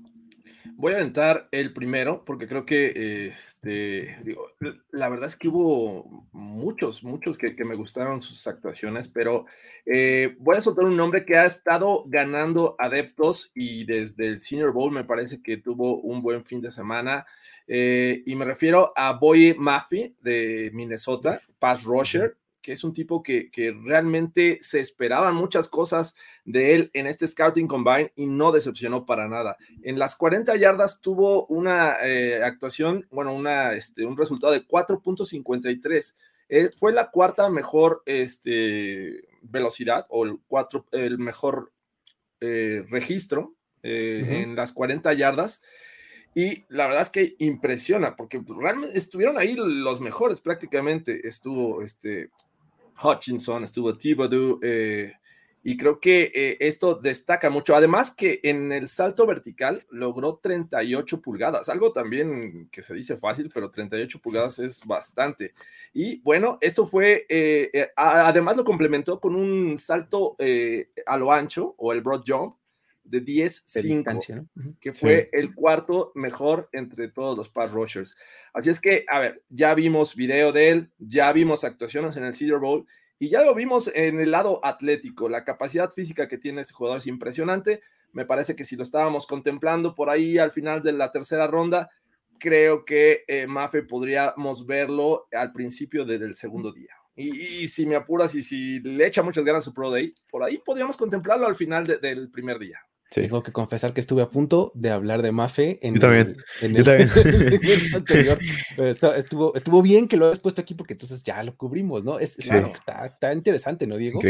Voy 0.77 0.93
a 0.93 0.97
aventar 0.97 1.49
el 1.53 1.73
primero 1.73 2.25
porque 2.25 2.47
creo 2.47 2.67
que 2.67 3.29
este, 3.29 4.17
la 4.91 5.09
verdad 5.09 5.29
es 5.29 5.37
que 5.37 5.49
hubo 5.49 6.29
muchos, 6.33 7.03
muchos 7.03 7.39
que, 7.39 7.55
me 7.65 7.75
gustaron 7.75 8.21
sus 8.21 8.47
actuaciones, 8.47 9.09
pero 9.09 9.47
eh, 9.87 10.37
voy 10.39 10.57
a 10.57 10.61
soltar 10.61 10.85
un 10.85 10.97
nombre 10.97 11.25
que 11.25 11.37
ha 11.37 11.47
estado 11.47 12.05
ganando 12.07 12.77
adeptos 12.79 13.53
y 13.55 13.85
desde 13.85 14.29
el 14.29 14.41
Senior 14.41 14.73
Bowl 14.73 14.93
me 14.93 15.05
parece 15.05 15.43
que 15.43 15.57
tuvo 15.57 16.01
un 16.01 16.23
buen 16.23 16.45
fin 16.45 16.61
de 16.61 16.71
semana. 16.71 17.27
Eh, 17.67 18.23
y 18.27 18.35
me 18.35 18.45
refiero 18.45 18.93
a 18.97 19.13
Boye 19.13 19.55
Maffey 19.57 20.17
de 20.21 20.71
Minnesota, 20.75 21.41
pass 21.59 21.85
rusher. 21.85 22.37
Que 22.63 22.73
es 22.73 22.85
un 22.85 22.93
tipo 22.93 23.23
que, 23.23 23.51
que, 23.51 23.73
realmente 23.73 24.59
se 24.61 24.81
esperaban 24.81 25.35
muchas 25.35 25.69
cosas 25.69 26.15
de 26.45 26.75
él 26.75 26.91
en 26.95 27.07
este 27.07 27.27
Scouting 27.27 27.67
Combine 27.67 28.13
y 28.17 28.27
no 28.27 28.53
decepcionó 28.53 29.07
para 29.07 29.29
nada. 29.29 29.57
En 29.83 29.99
las 29.99 30.17
40 30.17 30.57
yardas 30.57 31.01
tuvo 31.01 31.47
una 31.47 31.97
eh, 32.03 32.43
actuación, 32.43 33.07
bueno, 33.11 33.35
una, 33.35 33.73
este, 33.73 34.05
un 34.05 34.17
resultado 34.17 34.53
de 34.53 34.67
4.53. 34.67 36.15
Eh, 36.49 36.71
fue 36.77 36.93
la 36.93 37.11
cuarta 37.11 37.49
mejor 37.49 38.03
este, 38.07 39.29
velocidad 39.43 40.07
o 40.09 40.25
el, 40.25 40.39
cuatro, 40.47 40.87
el 40.93 41.19
mejor 41.19 41.73
eh, 42.41 42.85
registro 42.89 43.55
eh, 43.83 44.23
uh 44.23 44.27
-huh. 44.27 44.43
en 44.43 44.57
las 44.57 44.73
40 44.73 45.13
yardas. 45.15 45.63
Y 46.35 46.65
la 46.69 46.87
verdad 46.87 47.03
es 47.03 47.11
que 47.11 47.35
impresiona, 47.39 48.15
porque 48.15 48.41
realmente 48.47 48.97
estuvieron 48.97 49.37
ahí 49.37 49.55
los 49.57 50.01
mejores 50.01 50.41
prácticamente. 50.41 51.27
Estuvo 51.27 51.83
este 51.83 52.31
Hutchinson, 53.03 53.65
estuvo 53.65 53.97
Thibodeau, 53.97 54.59
eh, 54.63 55.15
y 55.63 55.77
creo 55.77 56.01
que 56.01 56.33
eh, 56.35 56.57
esto 56.61 56.95
destaca 56.95 57.51
mucho. 57.51 57.75
Además 57.75 58.11
que 58.15 58.41
en 58.43 58.73
el 58.73 58.89
salto 58.89 59.27
vertical 59.27 59.85
logró 59.91 60.41
38 60.43 61.21
pulgadas, 61.21 61.69
algo 61.69 61.93
también 61.93 62.69
que 62.73 62.83
se 62.83 62.95
dice 62.95 63.19
fácil, 63.19 63.51
pero 63.53 63.71
38 63.71 64.21
pulgadas 64.21 64.59
es 64.59 64.81
bastante. 64.85 65.53
Y 65.93 66.21
bueno, 66.21 66.57
esto 66.61 66.87
fue, 66.87 67.27
eh, 67.29 67.71
eh, 67.73 67.89
además 67.97 68.57
lo 68.57 68.65
complementó 68.65 69.21
con 69.21 69.35
un 69.37 69.77
salto 69.77 70.37
a 71.07 71.17
lo 71.19 71.33
ancho 71.33 71.75
o 71.77 71.93
el 71.93 72.01
broad 72.01 72.23
jump 72.27 72.57
de 73.11 73.25
10-5, 73.25 74.47
¿no? 74.55 74.77
que 74.81 74.95
fue 74.95 75.23
sí. 75.23 75.29
el 75.33 75.55
cuarto 75.55 76.13
mejor 76.15 76.69
entre 76.73 77.09
todos 77.09 77.37
los 77.37 77.49
pass 77.49 77.73
rushers. 77.73 78.15
Así 78.55 78.71
es 78.71 78.81
que, 78.81 79.05
a 79.09 79.19
ver, 79.19 79.43
ya 79.49 79.75
vimos 79.75 80.15
video 80.15 80.53
de 80.53 80.71
él, 80.71 80.91
ya 80.99 81.33
vimos 81.33 81.65
actuaciones 81.65 82.17
en 82.17 82.25
el 82.25 82.35
Cedar 82.35 82.61
Bowl 82.61 82.87
y 83.19 83.29
ya 83.29 83.43
lo 83.43 83.55
vimos 83.55 83.91
en 83.95 84.21
el 84.21 84.31
lado 84.31 84.61
atlético. 84.65 85.29
La 85.29 85.45
capacidad 85.45 85.91
física 85.91 86.29
que 86.29 86.39
tiene 86.39 86.61
este 86.61 86.73
jugador 86.73 86.99
es 86.99 87.07
impresionante. 87.07 87.83
Me 88.13 88.25
parece 88.25 88.55
que 88.55 88.65
si 88.65 88.77
lo 88.77 88.83
estábamos 88.83 89.27
contemplando 89.27 89.95
por 89.95 90.09
ahí 90.09 90.39
al 90.39 90.53
final 90.53 90.83
de 90.83 90.93
la 90.93 91.11
tercera 91.13 91.47
ronda, 91.47 91.91
creo 92.39 92.85
que 92.85 93.25
eh, 93.27 93.47
Mafe 93.47 93.83
podríamos 93.83 94.67
verlo 94.67 95.29
al 95.33 95.53
principio 95.53 96.05
de, 96.05 96.19
del 96.19 96.35
segundo 96.35 96.73
día. 96.73 96.95
Y, 97.15 97.65
y, 97.65 97.69
si 97.69 97.85
me 97.85 97.97
apuras 97.97 98.35
y 98.35 98.43
si 98.43 98.81
le 98.81 99.07
echa 99.07 99.23
muchas 99.23 99.45
ganas 99.45 99.65
su 99.65 99.75
Pro 99.75 99.91
Day, 99.91 100.15
por 100.31 100.43
ahí 100.43 100.59
podríamos 100.65 100.97
contemplarlo 100.97 101.47
al 101.47 101.57
final 101.57 101.87
de, 101.87 101.99
del 101.99 102.31
primer 102.31 102.59
día. 102.59 102.81
Sí. 103.11 103.23
Tengo 103.23 103.43
que 103.43 103.51
confesar 103.51 103.93
que 103.93 104.01
estuve 104.01 104.23
a 104.23 104.29
punto 104.31 104.71
de 104.75 104.91
hablar 104.91 105.23
de 105.23 105.33
Mafe 105.33 105.81
en 105.83 105.95
Yo 105.95 106.01
también. 106.01 106.37
el, 106.61 106.67
en 106.67 106.85
Yo 106.85 106.93
el, 106.93 107.11
también. 107.11 107.91
anterior. 107.95 108.39
Pero 108.77 109.15
estuvo, 109.15 109.55
estuvo 109.57 109.83
bien 109.83 110.07
que 110.07 110.17
lo 110.17 110.27
hayas 110.27 110.39
puesto 110.39 110.61
aquí 110.61 110.75
porque 110.75 110.95
entonces 110.95 111.25
ya 111.25 111.43
lo 111.43 111.57
cubrimos, 111.57 112.05
¿no? 112.05 112.19
Es, 112.21 112.37
Sí. 112.39 112.49
claro, 112.49 112.69
está, 112.73 113.07
está 113.07 113.33
interesante, 113.33 113.87
¿no, 113.87 113.97
Diego? 113.97 114.21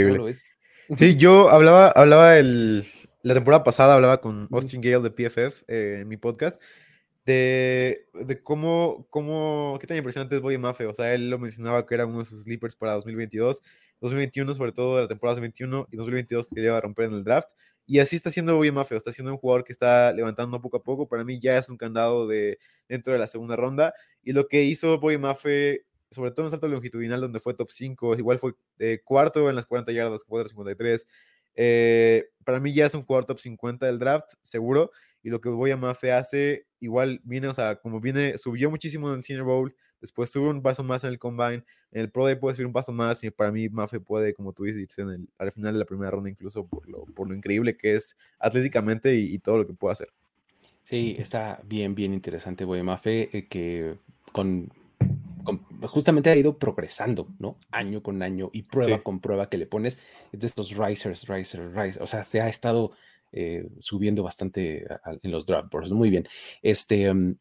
Sí, 0.96 1.16
yo 1.16 1.50
hablaba, 1.50 1.88
hablaba 1.88 2.38
el, 2.38 2.84
la 3.22 3.34
temporada 3.34 3.64
pasada, 3.64 3.94
hablaba 3.94 4.20
con 4.22 4.48
Austin 4.50 4.80
Gale 4.80 5.00
de 5.00 5.10
PFF 5.10 5.62
eh, 5.68 5.98
en 6.00 6.08
mi 6.08 6.16
podcast, 6.16 6.60
de, 7.30 8.40
cómo, 8.42 9.06
cómo, 9.10 9.78
qué 9.80 9.86
tan 9.86 9.96
impresionante 9.96 10.36
es 10.36 10.42
Boye 10.42 10.58
Mafe. 10.58 10.86
O 10.86 10.94
sea, 10.94 11.12
él 11.14 11.30
lo 11.30 11.38
mencionaba 11.38 11.86
que 11.86 11.94
era 11.94 12.06
uno 12.06 12.20
de 12.20 12.24
sus 12.24 12.42
sleepers 12.42 12.76
para 12.76 12.94
2022, 12.94 13.62
2021, 14.00 14.54
sobre 14.54 14.72
todo 14.72 14.96
de 14.96 15.02
la 15.02 15.08
temporada 15.08 15.34
2021 15.34 15.88
y 15.90 15.96
2022 15.96 16.48
que 16.48 16.60
iba 16.60 16.76
a 16.76 16.80
romper 16.80 17.06
en 17.06 17.14
el 17.14 17.24
draft. 17.24 17.50
Y 17.86 17.98
así 17.98 18.16
está 18.16 18.30
siendo 18.30 18.56
Boye 18.56 18.72
Mafe, 18.72 18.96
está 18.96 19.12
siendo 19.12 19.32
un 19.32 19.38
jugador 19.38 19.64
que 19.64 19.72
está 19.72 20.12
levantando 20.12 20.60
poco 20.60 20.76
a 20.76 20.82
poco. 20.82 21.08
Para 21.08 21.24
mí 21.24 21.40
ya 21.40 21.56
es 21.58 21.68
un 21.68 21.76
candado 21.76 22.26
de 22.26 22.58
dentro 22.88 23.12
de 23.12 23.18
la 23.18 23.26
segunda 23.26 23.56
ronda. 23.56 23.94
Y 24.22 24.32
lo 24.32 24.46
que 24.48 24.62
hizo 24.62 24.98
Boye 25.00 25.18
Mafe, 25.18 25.86
sobre 26.10 26.30
todo 26.30 26.46
en 26.46 26.50
salto 26.50 26.68
longitudinal, 26.68 27.20
donde 27.20 27.40
fue 27.40 27.54
top 27.54 27.70
5, 27.70 28.16
igual 28.16 28.38
fue 28.38 28.54
eh, 28.78 29.00
cuarto 29.04 29.48
en 29.50 29.56
las 29.56 29.66
40 29.66 29.92
yardas, 29.92 30.26
4.53. 30.26 31.06
Eh, 31.56 32.30
para 32.44 32.60
mí 32.60 32.72
ya 32.72 32.86
es 32.86 32.94
un 32.94 33.04
jugador 33.04 33.26
top 33.26 33.40
50 33.40 33.86
del 33.86 33.98
draft, 33.98 34.34
seguro. 34.42 34.92
Y 35.22 35.30
lo 35.30 35.40
que 35.40 35.48
Boya 35.48 35.76
Mafe 35.76 36.12
hace, 36.12 36.66
igual 36.80 37.20
viene, 37.24 37.48
o 37.48 37.54
sea, 37.54 37.76
como 37.76 38.00
viene, 38.00 38.38
subió 38.38 38.70
muchísimo 38.70 39.10
en 39.10 39.18
el 39.18 39.24
Senior 39.24 39.44
Bowl, 39.44 39.74
después 40.00 40.30
sube 40.30 40.48
un 40.48 40.62
paso 40.62 40.82
más 40.82 41.04
en 41.04 41.10
el 41.10 41.18
Combine, 41.18 41.64
en 41.92 42.00
el 42.00 42.10
Pro 42.10 42.24
Day 42.24 42.36
puede 42.36 42.54
subir 42.54 42.66
un 42.66 42.72
paso 42.72 42.92
más, 42.92 43.22
y 43.22 43.30
para 43.30 43.52
mí 43.52 43.68
Mafe 43.68 44.00
puede, 44.00 44.34
como 44.34 44.52
tú 44.52 44.64
dices, 44.64 44.80
irse 44.80 45.02
en 45.02 45.10
el, 45.10 45.28
al 45.38 45.52
final 45.52 45.74
de 45.74 45.78
la 45.78 45.84
primera 45.84 46.10
ronda, 46.10 46.30
incluso 46.30 46.66
por 46.66 46.88
lo, 46.88 47.04
por 47.04 47.28
lo 47.28 47.34
increíble 47.34 47.76
que 47.76 47.94
es 47.94 48.16
atléticamente 48.38 49.14
y, 49.14 49.34
y 49.34 49.38
todo 49.38 49.58
lo 49.58 49.66
que 49.66 49.74
puede 49.74 49.92
hacer. 49.92 50.08
Sí, 50.82 51.16
está 51.18 51.60
bien, 51.64 51.94
bien 51.94 52.14
interesante 52.14 52.64
Boya 52.64 52.82
Mafe, 52.82 53.28
eh, 53.36 53.46
que 53.48 53.96
con 54.32 54.72
justamente 55.82 56.30
ha 56.30 56.36
ido 56.36 56.58
progresando, 56.58 57.28
¿no? 57.38 57.56
Año 57.70 58.02
con 58.02 58.22
año 58.22 58.50
y 58.52 58.62
prueba 58.62 58.96
sí. 58.96 59.02
con 59.02 59.20
prueba 59.20 59.48
que 59.48 59.58
le 59.58 59.66
pones. 59.66 59.98
Es 60.32 60.40
de 60.40 60.46
estos 60.46 60.76
risers, 60.76 61.26
risers, 61.28 61.74
risers. 61.74 62.00
O 62.00 62.06
sea, 62.06 62.24
se 62.24 62.40
ha 62.40 62.48
estado 62.48 62.92
eh, 63.32 63.68
subiendo 63.78 64.22
bastante 64.22 64.86
a, 64.88 65.12
en 65.22 65.30
los 65.30 65.46
draft 65.46 65.70
boards. 65.70 65.92
Muy 65.92 66.10
bien. 66.10 66.26
Este. 66.62 67.10
Um, 67.10 67.36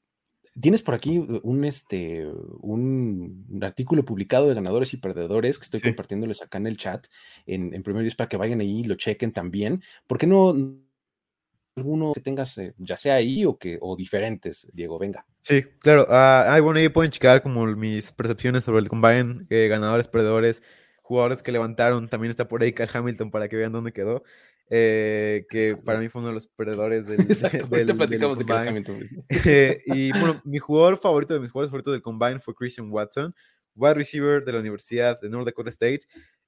Tienes 0.59 0.81
por 0.81 0.95
aquí 0.95 1.19
un, 1.19 1.63
este, 1.63 2.25
un, 2.25 3.45
un, 3.49 3.63
artículo 3.63 4.03
publicado 4.03 4.47
de 4.49 4.55
ganadores 4.55 4.93
y 4.93 4.97
perdedores 4.97 5.57
que 5.57 5.63
estoy 5.63 5.79
sí. 5.79 5.85
compartiéndoles 5.85 6.41
acá 6.41 6.57
en 6.57 6.67
el 6.67 6.75
chat 6.75 7.05
en, 7.45 7.73
en 7.73 7.83
primer 7.83 8.13
para 8.17 8.27
que 8.27 8.35
vayan 8.35 8.59
ahí 8.59 8.79
y 8.79 8.83
lo 8.83 8.95
chequen 8.95 9.31
también. 9.31 9.81
¿Por 10.07 10.17
qué 10.17 10.27
no 10.27 10.53
alguno 11.79 12.13
que 12.13 12.21
tengas, 12.21 12.57
eh, 12.57 12.73
ya 12.77 12.95
sea 12.95 13.15
ahí 13.15 13.45
o 13.45 13.57
que 13.57 13.77
o 13.81 13.95
diferentes, 13.95 14.69
Diego? 14.73 14.99
Venga. 14.99 15.25
Sí, 15.41 15.63
claro. 15.79 16.03
Uh, 16.03 16.61
bueno, 16.61 16.79
ahí 16.79 16.89
pueden 16.89 17.11
checar 17.11 17.41
como 17.41 17.65
mis 17.65 18.11
percepciones 18.11 18.63
sobre 18.63 18.79
el 18.79 18.89
combine, 18.89 19.45
eh, 19.49 19.67
ganadores, 19.67 20.07
perdedores, 20.07 20.61
jugadores 21.01 21.41
que 21.41 21.51
levantaron. 21.51 22.09
También 22.09 22.31
está 22.31 22.47
por 22.47 22.61
ahí 22.61 22.73
Kyle 22.73 22.89
Hamilton 22.91 23.31
para 23.31 23.47
que 23.47 23.55
vean 23.55 23.71
dónde 23.71 23.93
quedó. 23.93 24.23
Eh, 24.71 25.47
que 25.49 25.75
para 25.75 25.99
mí 25.99 26.09
fue 26.09 26.21
uno 26.21 26.29
de 26.29 26.35
los 26.35 26.47
perdedores 26.47 27.07
del, 27.07 27.21
Exacto, 27.21 27.65
del, 27.67 27.87
platicamos 27.87 28.37
del 28.37 28.47
de 28.47 28.53
Kyle 28.53 28.69
Hamilton. 28.69 29.03
Eh, 29.29 29.81
y 29.85 30.11
bueno, 30.19 30.41
mi 30.45 30.59
jugador 30.59 30.97
favorito 30.97 31.33
de 31.33 31.39
mis 31.39 31.51
jugadores 31.51 31.71
favoritos 31.71 31.93
del 31.93 32.01
combine 32.01 32.39
fue 32.39 32.53
Christian 32.53 32.91
Watson, 32.91 33.33
wide 33.75 33.95
receiver 33.95 34.43
de 34.43 34.53
la 34.53 34.59
Universidad 34.59 35.19
de 35.19 35.29
North 35.29 35.45
Dakota 35.45 35.69
State. 35.69 36.01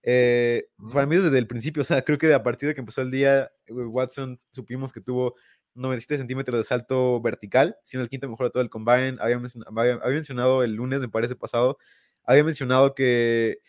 Eh, 0.03 0.67
para 0.91 1.05
mí 1.05 1.15
desde 1.15 1.37
el 1.37 1.47
principio, 1.47 1.81
o 1.81 1.85
sea, 1.85 2.01
creo 2.01 2.17
que 2.17 2.33
a 2.33 2.43
partir 2.43 2.69
de 2.69 2.75
que 2.75 2.81
empezó 2.81 3.01
el 3.01 3.11
día, 3.11 3.51
eh, 3.65 3.73
Watson 3.73 4.39
supimos 4.51 4.91
que 4.91 5.01
tuvo 5.01 5.35
97 5.75 6.19
centímetros 6.19 6.59
de 6.59 6.63
salto 6.63 7.21
vertical, 7.21 7.77
siendo 7.83 8.03
el 8.03 8.09
quinto 8.09 8.29
mejor 8.29 8.47
de 8.47 8.51
todo 8.51 8.63
el 8.63 8.69
combine. 8.69 9.15
Había, 9.19 9.39
mencionado, 9.39 9.79
había, 9.79 9.93
había 9.95 10.15
mencionado 10.15 10.63
el 10.63 10.73
lunes, 10.73 10.99
me 10.99 11.09
parece 11.09 11.35
pasado, 11.35 11.77
había 12.23 12.43
mencionado 12.43 12.93
que, 12.93 13.59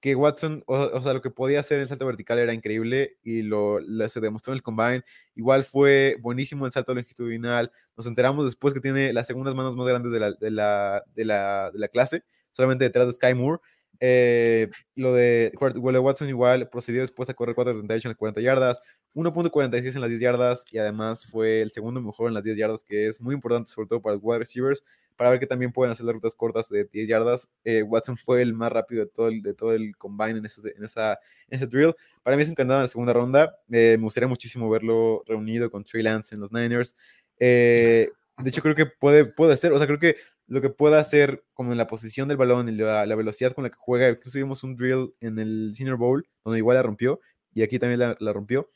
que 0.00 0.14
Watson, 0.14 0.62
o, 0.66 1.00
sea, 1.00 1.14
lo 1.14 1.22
que 1.22 1.30
podía 1.30 1.60
hacer 1.60 1.76
en 1.76 1.82
el 1.82 1.88
salto 1.88 2.06
vertical 2.06 2.38
era 2.38 2.52
increíble 2.52 3.18
y 3.22 3.42
lo, 3.42 3.80
lo, 3.80 4.08
se 4.08 4.20
demostró 4.20 4.52
en 4.52 4.56
el 4.56 4.62
combine. 4.62 5.04
Igual 5.34 5.64
fue 5.64 6.16
buenísimo 6.20 6.66
el 6.66 6.72
salto 6.72 6.94
longitudinal. 6.94 7.72
Nos 7.96 8.06
enteramos 8.06 8.44
después 8.44 8.74
que 8.74 8.80
tiene 8.80 9.12
las 9.12 9.26
segundas 9.26 9.54
manos 9.54 9.74
más 9.76 9.86
grandes 9.86 10.12
de 10.12 10.20
la, 10.20 10.32
de 10.32 10.50
la, 10.50 11.04
de 11.14 11.24
la, 11.24 11.70
de 11.72 11.78
la 11.78 11.88
clase, 11.88 12.24
solamente 12.52 12.84
detrás 12.84 13.06
de 13.06 13.14
Sky 13.14 13.34
Moore. 13.34 13.60
Eh, 14.00 14.68
lo 14.94 15.14
de 15.14 15.52
Wille 15.76 15.98
Watson 15.98 16.28
igual 16.28 16.68
procedió 16.68 17.00
después 17.00 17.28
a 17.30 17.34
correr 17.34 17.54
4.38 17.54 18.04
en 18.04 18.10
las 18.10 18.16
40 18.16 18.40
yardas, 18.40 18.80
1.46 19.14 19.94
en 19.94 20.00
las 20.00 20.10
10 20.10 20.20
yardas 20.20 20.64
y 20.70 20.78
además 20.78 21.26
fue 21.26 21.62
el 21.62 21.70
segundo 21.70 22.00
mejor 22.00 22.28
en 22.28 22.34
las 22.34 22.44
10 22.44 22.56
yardas, 22.56 22.84
que 22.84 23.06
es 23.08 23.20
muy 23.20 23.34
importante 23.34 23.70
sobre 23.70 23.88
todo 23.88 24.00
para 24.02 24.14
los 24.14 24.22
wide 24.22 24.40
receivers, 24.40 24.82
para 25.16 25.30
ver 25.30 25.40
que 25.40 25.46
también 25.46 25.72
pueden 25.72 25.92
hacer 25.92 26.04
las 26.04 26.14
rutas 26.14 26.34
cortas 26.34 26.68
de 26.68 26.84
10 26.84 27.08
yardas. 27.08 27.48
Eh, 27.64 27.82
Watson 27.82 28.16
fue 28.16 28.42
el 28.42 28.52
más 28.54 28.70
rápido 28.72 29.04
de 29.04 29.10
todo 29.10 29.28
el, 29.28 29.42
de 29.42 29.54
todo 29.54 29.72
el 29.72 29.96
combine 29.96 30.38
en 30.38 30.46
ese, 30.46 30.60
en, 30.76 30.84
esa, 30.84 31.12
en 31.48 31.56
ese 31.56 31.66
drill. 31.66 31.94
Para 32.22 32.36
mí 32.36 32.42
es 32.42 32.48
un 32.48 32.54
candado 32.54 32.80
en 32.80 32.84
la 32.84 32.88
segunda 32.88 33.12
ronda. 33.12 33.56
Eh, 33.70 33.96
me 33.98 34.04
gustaría 34.04 34.28
muchísimo 34.28 34.68
verlo 34.68 35.22
reunido 35.26 35.70
con 35.70 35.84
Trey 35.84 36.02
Lance 36.02 36.34
en 36.34 36.40
los 36.40 36.52
Niners. 36.52 36.94
Eh, 37.38 38.10
de 38.38 38.50
hecho, 38.50 38.60
creo 38.60 38.74
que 38.74 38.86
puede, 38.86 39.24
puede 39.24 39.56
ser, 39.56 39.72
o 39.72 39.78
sea, 39.78 39.86
creo 39.86 39.98
que 39.98 40.16
lo 40.46 40.60
que 40.60 40.70
pueda 40.70 41.00
hacer 41.00 41.44
como 41.54 41.72
en 41.72 41.78
la 41.78 41.86
posición 41.86 42.28
del 42.28 42.36
balón 42.36 42.68
y 42.68 42.72
la, 42.72 43.04
la, 43.06 43.14
velocidad 43.14 43.52
con 43.52 43.64
la 43.64 43.70
que 43.70 43.76
juega. 43.78 44.08
Incluso 44.08 44.38
vimos 44.38 44.62
un 44.62 44.76
drill 44.76 45.14
en 45.20 45.38
el 45.38 45.72
Senior 45.74 45.96
Bowl, 45.96 46.28
donde 46.44 46.58
igual 46.58 46.76
la 46.76 46.82
rompió, 46.82 47.20
y 47.52 47.62
aquí 47.62 47.78
también 47.78 48.00
la, 48.00 48.16
la 48.20 48.32
rompió. 48.32 48.70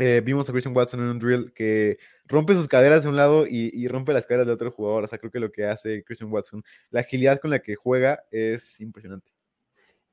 Eh, 0.00 0.22
vimos 0.24 0.48
a 0.48 0.52
Christian 0.52 0.76
Watson 0.76 1.00
en 1.00 1.06
un 1.06 1.18
drill 1.18 1.52
que 1.52 1.98
rompe 2.26 2.54
sus 2.54 2.68
caderas 2.68 3.02
de 3.02 3.08
un 3.08 3.16
lado 3.16 3.46
y, 3.48 3.70
y, 3.72 3.88
rompe 3.88 4.12
las 4.12 4.26
caderas 4.26 4.46
de 4.46 4.52
otro 4.52 4.70
jugador. 4.70 5.04
O 5.04 5.06
sea, 5.08 5.18
creo 5.18 5.32
que 5.32 5.40
lo 5.40 5.50
que 5.50 5.66
hace 5.66 6.04
Christian 6.04 6.30
Watson, 6.30 6.62
la 6.90 7.00
agilidad 7.00 7.40
con 7.40 7.50
la 7.50 7.60
que 7.60 7.74
juega 7.74 8.22
es 8.30 8.80
impresionante. 8.80 9.32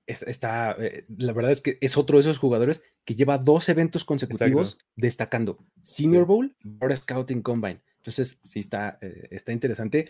Está, 0.08 0.75
eh, 0.79 1.05
la 1.17 1.34
verdad 1.34 1.51
es 1.51 1.62
que 1.62 1.77
es 1.81 1.97
otro 1.97 2.17
de 2.17 2.21
esos 2.21 2.38
jugadores 2.38 2.84
que 3.05 3.15
lleva 3.15 3.39
dos 3.39 3.69
eventos 3.69 4.05
consecutivos 4.05 4.73
Exacto. 4.73 4.91
destacando: 4.95 5.60
Senior 5.84 6.23
sí. 6.23 6.27
Bowl 6.27 6.55
y 6.63 6.77
ahora 6.81 6.95
Scouting 6.95 7.41
Combine. 7.41 7.81
Entonces, 7.97 8.39
sí, 8.41 8.60
está, 8.60 8.99
eh, 9.01 9.27
está 9.31 9.51
interesante 9.51 10.08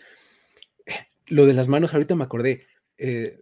lo 1.26 1.46
de 1.46 1.52
las 1.54 1.68
manos, 1.68 1.92
ahorita 1.94 2.14
me 2.14 2.24
acordé, 2.24 2.66
eh, 2.98 3.40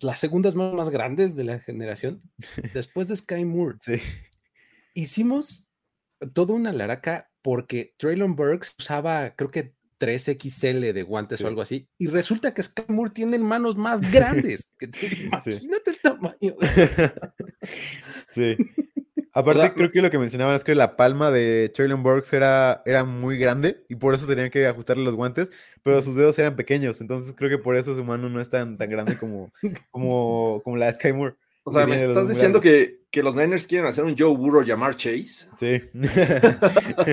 las 0.00 0.18
segundas 0.20 0.54
manos 0.54 0.74
más 0.74 0.90
grandes 0.90 1.34
de 1.36 1.44
la 1.44 1.58
generación, 1.60 2.22
después 2.74 3.08
de 3.08 3.16
Sky 3.16 3.44
Moore, 3.44 3.78
sí. 3.80 3.94
hicimos 4.94 5.68
toda 6.34 6.54
una 6.54 6.72
laraca 6.72 7.30
porque 7.42 7.94
Traylon 7.98 8.36
Burks 8.36 8.74
usaba, 8.78 9.34
creo 9.36 9.50
que 9.50 9.74
3XL 9.98 10.92
de 10.92 11.02
guantes 11.02 11.38
Sí. 11.38 11.44
o 11.44 11.46
algo 11.46 11.62
así, 11.62 11.88
y 11.98 12.08
resulta 12.08 12.52
que 12.52 12.62
Sky 12.62 12.82
Moore 12.88 13.12
tiene 13.14 13.38
manos 13.38 13.76
más 13.76 14.00
grandes. 14.12 14.72
que- 14.78 14.90
Imagínate 15.26 15.90
el 15.90 15.98
tamaño. 16.02 16.54
Sí. 18.28 18.56
Aparte, 19.34 19.72
creo 19.74 19.90
que 19.90 20.00
lo 20.00 20.10
que 20.10 20.18
mencionaban 20.18 20.54
es 20.54 20.62
que 20.62 20.76
la 20.76 20.96
palma 20.96 21.32
de 21.32 21.70
Traylon 21.74 22.04
Burks 22.04 22.32
era, 22.32 22.82
era 22.86 23.02
muy 23.02 23.36
grande 23.36 23.84
y 23.88 23.96
por 23.96 24.14
eso 24.14 24.26
tenían 24.26 24.48
que 24.50 24.66
ajustarle 24.66 25.02
los 25.02 25.16
guantes, 25.16 25.50
pero 25.82 26.00
sus 26.02 26.14
dedos 26.14 26.38
eran 26.38 26.54
pequeños, 26.54 27.00
entonces 27.00 27.34
creo 27.36 27.50
que 27.50 27.58
por 27.58 27.76
eso 27.76 27.96
su 27.96 28.04
mano 28.04 28.28
no 28.28 28.40
es 28.40 28.48
tan, 28.48 28.78
tan 28.78 28.88
grande 28.88 29.16
como, 29.16 29.52
como, 29.90 30.60
como 30.62 30.76
la 30.76 30.86
de 30.86 30.94
Sky 30.94 31.12
Moore. 31.12 31.34
O 31.66 31.72
sea, 31.72 31.86
me 31.86 31.96
estás 31.96 32.28
diciendo 32.28 32.60
que, 32.60 33.00
que 33.10 33.22
los 33.22 33.34
Niners 33.34 33.66
quieren 33.66 33.86
hacer 33.86 34.04
un 34.04 34.14
Joe 34.16 34.36
Burrow 34.36 34.62
llamar 34.62 34.96
Chase. 34.96 35.48
Sí. 35.58 35.82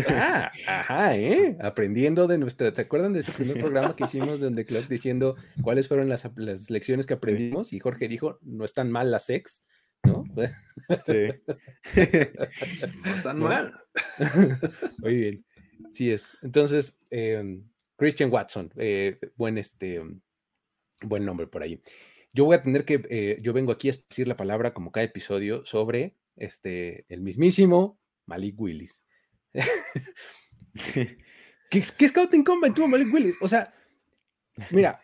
Ah, 0.10 0.52
ajá, 0.68 1.16
¿eh? 1.16 1.58
Aprendiendo 1.62 2.28
de 2.28 2.38
nuestra. 2.38 2.74
¿Se 2.74 2.82
acuerdan 2.82 3.14
de 3.14 3.22
ese 3.22 3.32
primer 3.32 3.60
programa 3.60 3.96
que 3.96 4.04
hicimos 4.04 4.40
de 4.42 4.52
The 4.52 4.66
Clock 4.66 4.88
diciendo 4.88 5.36
cuáles 5.62 5.88
fueron 5.88 6.10
las, 6.10 6.30
las 6.36 6.70
lecciones 6.70 7.06
que 7.06 7.14
aprendimos? 7.14 7.72
Y 7.74 7.80
Jorge 7.80 8.08
dijo: 8.08 8.40
no 8.42 8.66
están 8.66 8.92
mal 8.92 9.10
las 9.10 9.30
ex, 9.30 9.64
¿no? 9.64 9.81
Sí. 11.06 11.28
No 13.06 13.15
están 13.15 13.39
mal. 13.39 13.74
Muy 15.00 15.17
bien. 15.17 15.46
Sí 15.94 16.12
es. 16.12 16.38
Entonces, 16.41 17.00
em, 17.10 17.67
Christian 17.98 18.32
Watson, 18.32 18.72
eh, 18.78 19.20
buen, 19.36 19.58
este, 19.58 20.02
buen 21.02 21.26
nombre 21.26 21.48
por 21.48 21.63
ahí. 21.63 21.82
Yo 22.34 22.46
voy 22.46 22.56
a 22.56 22.63
tener 22.63 22.86
que, 22.86 23.02
eh, 23.10 23.38
yo 23.41 23.54
vengo 23.54 23.72
aquí 23.72 23.89
a 23.89 23.94
decir 23.94 24.28
la 24.28 24.38
palabra 24.38 24.74
como 24.74 24.91
cada 24.91 25.06
episodio 25.06 25.65
sobre 25.65 26.15
este, 26.36 27.06
el 27.10 27.22
mismísimo 27.22 28.00
Malik 28.26 28.60
Willis. 28.60 29.04
¿Qué, 30.74 31.17
qué 31.70 32.08
scouting 32.08 32.44
combine 32.44 32.74
tuvo 32.74 32.88
Malik 32.88 33.13
Willis? 33.13 33.38
O 33.41 33.48
sea, 33.48 33.74
mira, 34.72 35.02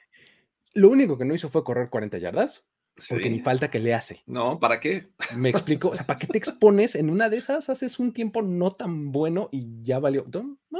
lo 0.73 0.89
único 0.89 1.17
que 1.17 1.25
no 1.25 1.33
hizo 1.33 1.49
fue 1.49 1.63
correr 1.63 1.89
40 1.89 2.17
yardas, 2.17 2.65
porque 3.09 3.25
Sí. 3.25 3.29
ni 3.29 3.39
falta 3.39 3.69
que 3.69 3.79
le 3.79 3.93
hace. 3.93 4.23
No, 4.25 4.59
¿para 4.59 4.79
qué? 4.79 5.09
Me 5.35 5.49
explico, 5.49 5.89
o 5.89 5.95
sea, 5.95 6.05
¿para 6.07 6.19
qué 6.19 6.27
te 6.27 6.37
expones 6.37 6.95
en 6.95 7.09
una 7.09 7.29
de 7.29 7.37
esas? 7.37 7.69
Haces 7.69 7.99
un 7.99 8.11
tiempo 8.13 8.41
no 8.41 8.71
tan 8.71 9.11
bueno 9.11 9.49
y 9.51 9.79
ya 9.81 9.99
valió. 9.99 10.25
No, 10.33 10.57
no, 10.69 10.79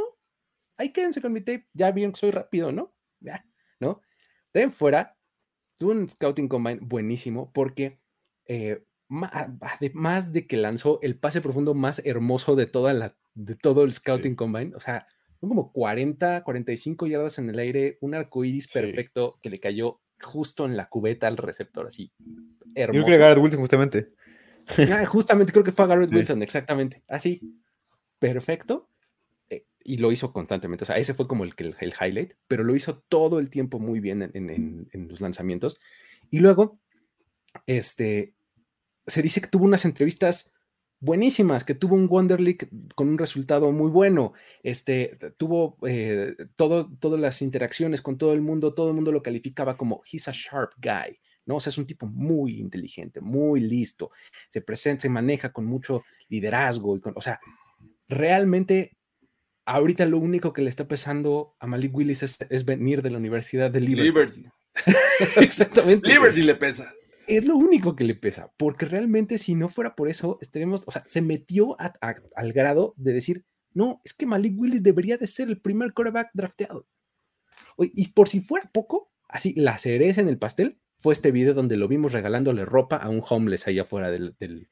ahí 0.78 0.92
quédense 0.92 1.22
con 1.22 1.34
mi 1.34 1.42
tape, 1.42 1.68
ya 1.74 1.92
vieron 1.92 2.14
que 2.14 2.20
soy 2.20 2.32
rápido, 2.32 2.72
¿no? 2.72 2.94
Ya, 3.20 3.46
¿no? 3.80 4.02
De 4.54 4.70
fuera, 4.70 5.18
tuvo 5.78 5.92
un 5.92 6.10
scouting 6.10 6.48
combine 6.48 6.80
buenísimo 6.82 7.52
porque 7.54 8.00
eh, 8.46 8.84
además 9.62 10.34
de 10.34 10.48
que 10.48 10.58
lanzó 10.58 11.00
el 11.02 11.18
pase 11.20 11.42
profundo 11.42 11.74
más 11.74 12.02
hermoso 12.06 12.56
de 12.56 12.66
toda 12.66 12.94
la, 12.94 13.18
de 13.36 13.56
todo 13.56 13.84
el 13.84 13.94
scouting 13.94 14.36
combine, 14.36 14.76
o 14.76 14.80
sea, 14.80 15.08
son 15.40 15.50
como 15.50 15.72
40, 15.72 16.44
45 16.44 17.06
yardas 17.08 17.38
en 17.38 17.50
el 17.50 17.60
aire, 17.60 17.98
un 18.02 18.16
arco 18.16 18.44
iris 18.44 18.66
Sí. 18.66 18.74
perfecto 18.80 19.40
que 19.42 19.50
le 19.52 19.60
cayó 19.60 20.02
justo 20.22 20.66
en 20.66 20.76
la 20.78 20.88
cubeta 20.88 21.28
al 21.28 21.38
receptor, 21.38 21.88
así. 21.88 22.12
Yo 22.20 22.34
creo 22.74 22.86
Hermoso. 22.90 23.06
que 23.08 23.18
Garrett 23.18 23.38
Wilson 23.40 23.60
justamente. 23.60 24.10
Ah, 24.92 25.06
justamente 25.06 25.52
creo 25.54 25.64
que 25.64 25.72
fue 25.72 25.86
a 25.86 25.88
Garrett 25.88 26.10
Sí. 26.10 26.16
Wilson, 26.16 26.42
exactamente. 26.44 27.04
Así, 27.08 27.42
perfecto. 28.20 28.90
eh, 29.50 29.66
y 29.84 29.98
lo 29.98 30.12
hizo 30.12 30.34
constantemente. 30.34 30.84
O 30.84 30.88
sea, 30.88 30.98
ese 30.98 31.14
fue 31.14 31.28
como 31.28 31.44
el, 31.44 31.54
el 31.58 31.94
highlight, 32.00 32.34
pero 32.48 32.64
lo 32.64 32.76
hizo 32.76 33.00
todo 33.08 33.40
el 33.40 33.50
tiempo 33.50 33.80
muy 33.80 34.00
bien 34.00 34.22
en, 34.24 34.32
en- 34.34 34.50
en- 34.50 34.90
en 34.92 35.08
los 35.08 35.22
lanzamientos. 35.22 35.80
Y 36.30 36.40
luego, 36.40 36.80
este, 37.66 38.34
se 39.06 39.22
dice 39.22 39.40
que 39.42 39.48
tuvo 39.48 39.66
unas 39.66 39.86
entrevistas 39.86 40.54
buenísimas, 41.00 41.64
que 41.64 41.76
tuvo 41.76 41.96
un 41.96 42.08
Wonder 42.08 42.42
League 42.42 42.70
con 42.96 43.10
un 43.10 43.18
resultado 43.18 43.72
muy 43.72 43.90
bueno. 43.90 44.34
Este, 44.64 45.18
tuvo 45.38 45.78
eh, 45.88 46.36
todo, 46.56 46.90
todas 47.00 47.20
las 47.20 47.42
interacciones 47.42 48.02
con 48.02 48.18
todo 48.18 48.34
el 48.34 48.42
mundo, 48.42 48.74
todo 48.74 48.90
el 48.90 48.96
mundo 48.96 49.12
lo 49.12 49.24
calificaba 49.24 49.78
como 49.78 50.02
he's 50.12 50.28
a 50.28 50.34
sharp 50.34 50.74
guy. 50.78 51.20
¿no? 51.46 51.56
O 51.56 51.60
sea, 51.60 51.72
es 51.72 51.78
un 51.78 51.86
tipo 51.86 52.06
muy 52.06 52.60
inteligente, 52.60 53.22
muy 53.22 53.62
listo, 53.62 54.12
se 54.50 54.62
presenta, 54.62 55.04
se 55.04 55.10
maneja 55.10 55.54
con 55.54 55.66
mucho 55.66 56.04
liderazgo 56.28 56.98
y 56.98 57.00
con, 57.00 57.14
o 57.16 57.22
sea, 57.22 57.40
realmente 58.10 58.98
ahorita 59.66 60.06
lo 60.06 60.18
único 60.18 60.54
que 60.54 60.62
le 60.62 60.70
está 60.70 60.88
pesando 60.88 61.56
a 61.60 61.68
Malik 61.68 61.96
Willis 61.96 62.24
es, 62.24 62.38
es 62.50 62.66
venir 62.66 63.02
de 63.02 63.12
la 63.12 63.18
Universidad 63.18 63.72
de 63.72 63.82
Liberty. 63.82 64.42
Liberty. 64.42 64.46
Exactamente. 65.38 66.10
Liberty 66.10 66.44
le 66.44 66.56
pesa. 66.56 66.92
Es 67.28 67.46
lo 67.46 67.58
único 67.58 67.96
que 67.96 68.06
le 68.06 68.16
pesa, 68.16 68.54
porque 68.58 68.86
realmente 68.86 69.38
si 69.38 69.54
no 69.54 69.68
fuera 69.68 69.96
por 69.96 70.10
eso, 70.10 70.38
estaremos, 70.42 70.88
o 70.88 70.92
sea, 70.92 71.04
se 71.08 71.22
metió 71.22 71.76
al 71.80 72.54
grado 72.54 72.94
de 72.96 73.12
decir, 73.12 73.46
no, 73.74 74.02
es 74.06 74.14
que 74.14 74.26
Malik 74.26 74.58
Willis 74.58 74.82
debería 74.82 75.18
de 75.18 75.28
ser 75.28 75.50
el 75.50 75.60
primer 75.60 75.94
quarterback 75.94 76.30
drafteado. 76.34 76.88
Y 77.78 78.10
por 78.10 78.30
si 78.30 78.40
fuera 78.40 78.70
poco, 78.74 79.12
así, 79.28 79.54
la 79.56 79.78
cereza 79.78 80.22
en 80.22 80.30
el 80.30 80.40
pastel 80.40 80.80
fue 81.00 81.14
este 81.14 81.32
video 81.32 81.54
donde 81.54 81.78
lo 81.78 81.88
vimos 81.88 82.14
regalándole 82.14 82.66
ropa 82.66 82.96
a 82.96 83.10
un 83.10 83.22
homeless 83.28 83.68
allá 83.68 83.84
afuera 83.84 84.10
del, 84.10 84.36
del, 84.40 84.70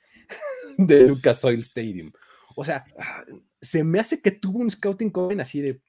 Lucas 1.08 1.44
Oil 1.44 1.60
Stadium. 1.60 2.12
O 2.56 2.64
sea, 2.64 2.86
se 3.62 3.84
me 3.84 4.00
hace 4.00 4.22
que 4.22 4.32
tuvo 4.32 4.60
un 4.60 4.72
scouting 4.72 5.12
combine 5.12 5.42
así 5.42 5.62
de 5.62 5.82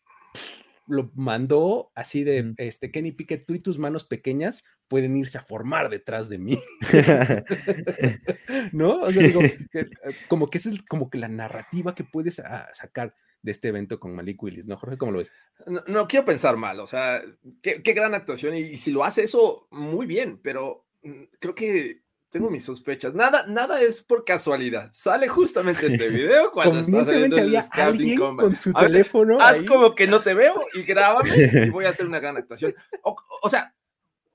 lo 0.87 1.11
mandó 1.15 1.91
así 1.95 2.25
de 2.25 2.55
este 2.59 2.91
Kenny 2.91 3.13
Pickett, 3.13 3.45
tú 3.45 3.55
y 3.55 3.59
tus 3.59 3.79
manos 3.79 4.05
pequeñas 4.05 4.65
pueden 4.89 5.17
irse 5.17 5.39
a 5.39 5.43
formar 5.43 5.91
detrás 5.91 6.29
de 6.29 6.39
mí, 6.39 6.59
¿no? 8.73 9.01
O 9.01 9.11
sea, 9.11 9.23
digo, 9.23 9.41
eh, 9.75 9.89
como 10.29 10.47
que 10.47 10.59
esa 10.59 10.71
es 10.71 10.83
como 10.83 11.11
que 11.11 11.19
la 11.19 11.29
narrativa 11.29 11.95
que 11.95 12.05
puedes 12.05 12.39
ah, 12.39 12.69
sacar 12.73 13.15
de 13.43 13.51
este 13.51 13.69
evento 13.69 13.99
con 13.99 14.15
Malik 14.15 14.43
Willis, 14.43 14.67
¿no, 14.67 14.77
Jorge? 14.77 14.97
¿Cómo 14.97 15.13
lo 15.13 15.19
ves? 15.19 15.33
No, 15.67 15.83
no 15.87 16.09
quiero 16.09 16.25
pensar 16.25 16.57
mal, 16.57 16.81
o 16.81 16.87
sea, 16.87 17.23
qué, 17.63 17.83
qué 17.83 17.93
gran 17.93 18.15
actuación. 18.15 18.55
Y, 18.55 18.61
y 18.61 18.77
si 18.77 18.93
lo 18.93 19.05
hace 19.05 19.23
eso, 19.23 19.69
muy 19.71 20.07
bien, 20.07 20.41
pero 20.43 20.87
mm, 21.03 21.23
creo 21.41 21.55
que 21.55 22.06
tengo 22.37 22.51
mis 22.51 22.65
sospechas. 22.65 23.15
Nada, 23.15 23.47
nada 23.49 23.81
es 23.81 24.03
por 24.03 24.23
casualidad. 24.23 24.91
Sale 24.93 25.27
justamente 25.27 25.87
este 25.87 26.09
video 26.11 26.53
cuando 26.53 26.81
está 26.81 27.07
saliendo 27.07 27.39
el 27.39 27.57
alguien 27.73 28.19
con 28.19 28.55
su 28.55 28.73
ver, 28.75 28.85
teléfono. 28.85 29.39
Haz 29.41 29.61
ahí. 29.61 29.67
como 29.67 29.95
que 29.95 30.07
no 30.07 30.21
te 30.21 30.35
veo 30.35 30.55
y 30.75 30.83
grábame 30.83 31.67
y 31.67 31.71
voy 31.71 31.87
a 31.87 31.91
hacer 31.91 32.07
una 32.07 32.21
gran 32.21 32.37
actuación. 32.37 32.75
O, 33.03 33.17
o 33.43 33.49
sea, 33.49 33.75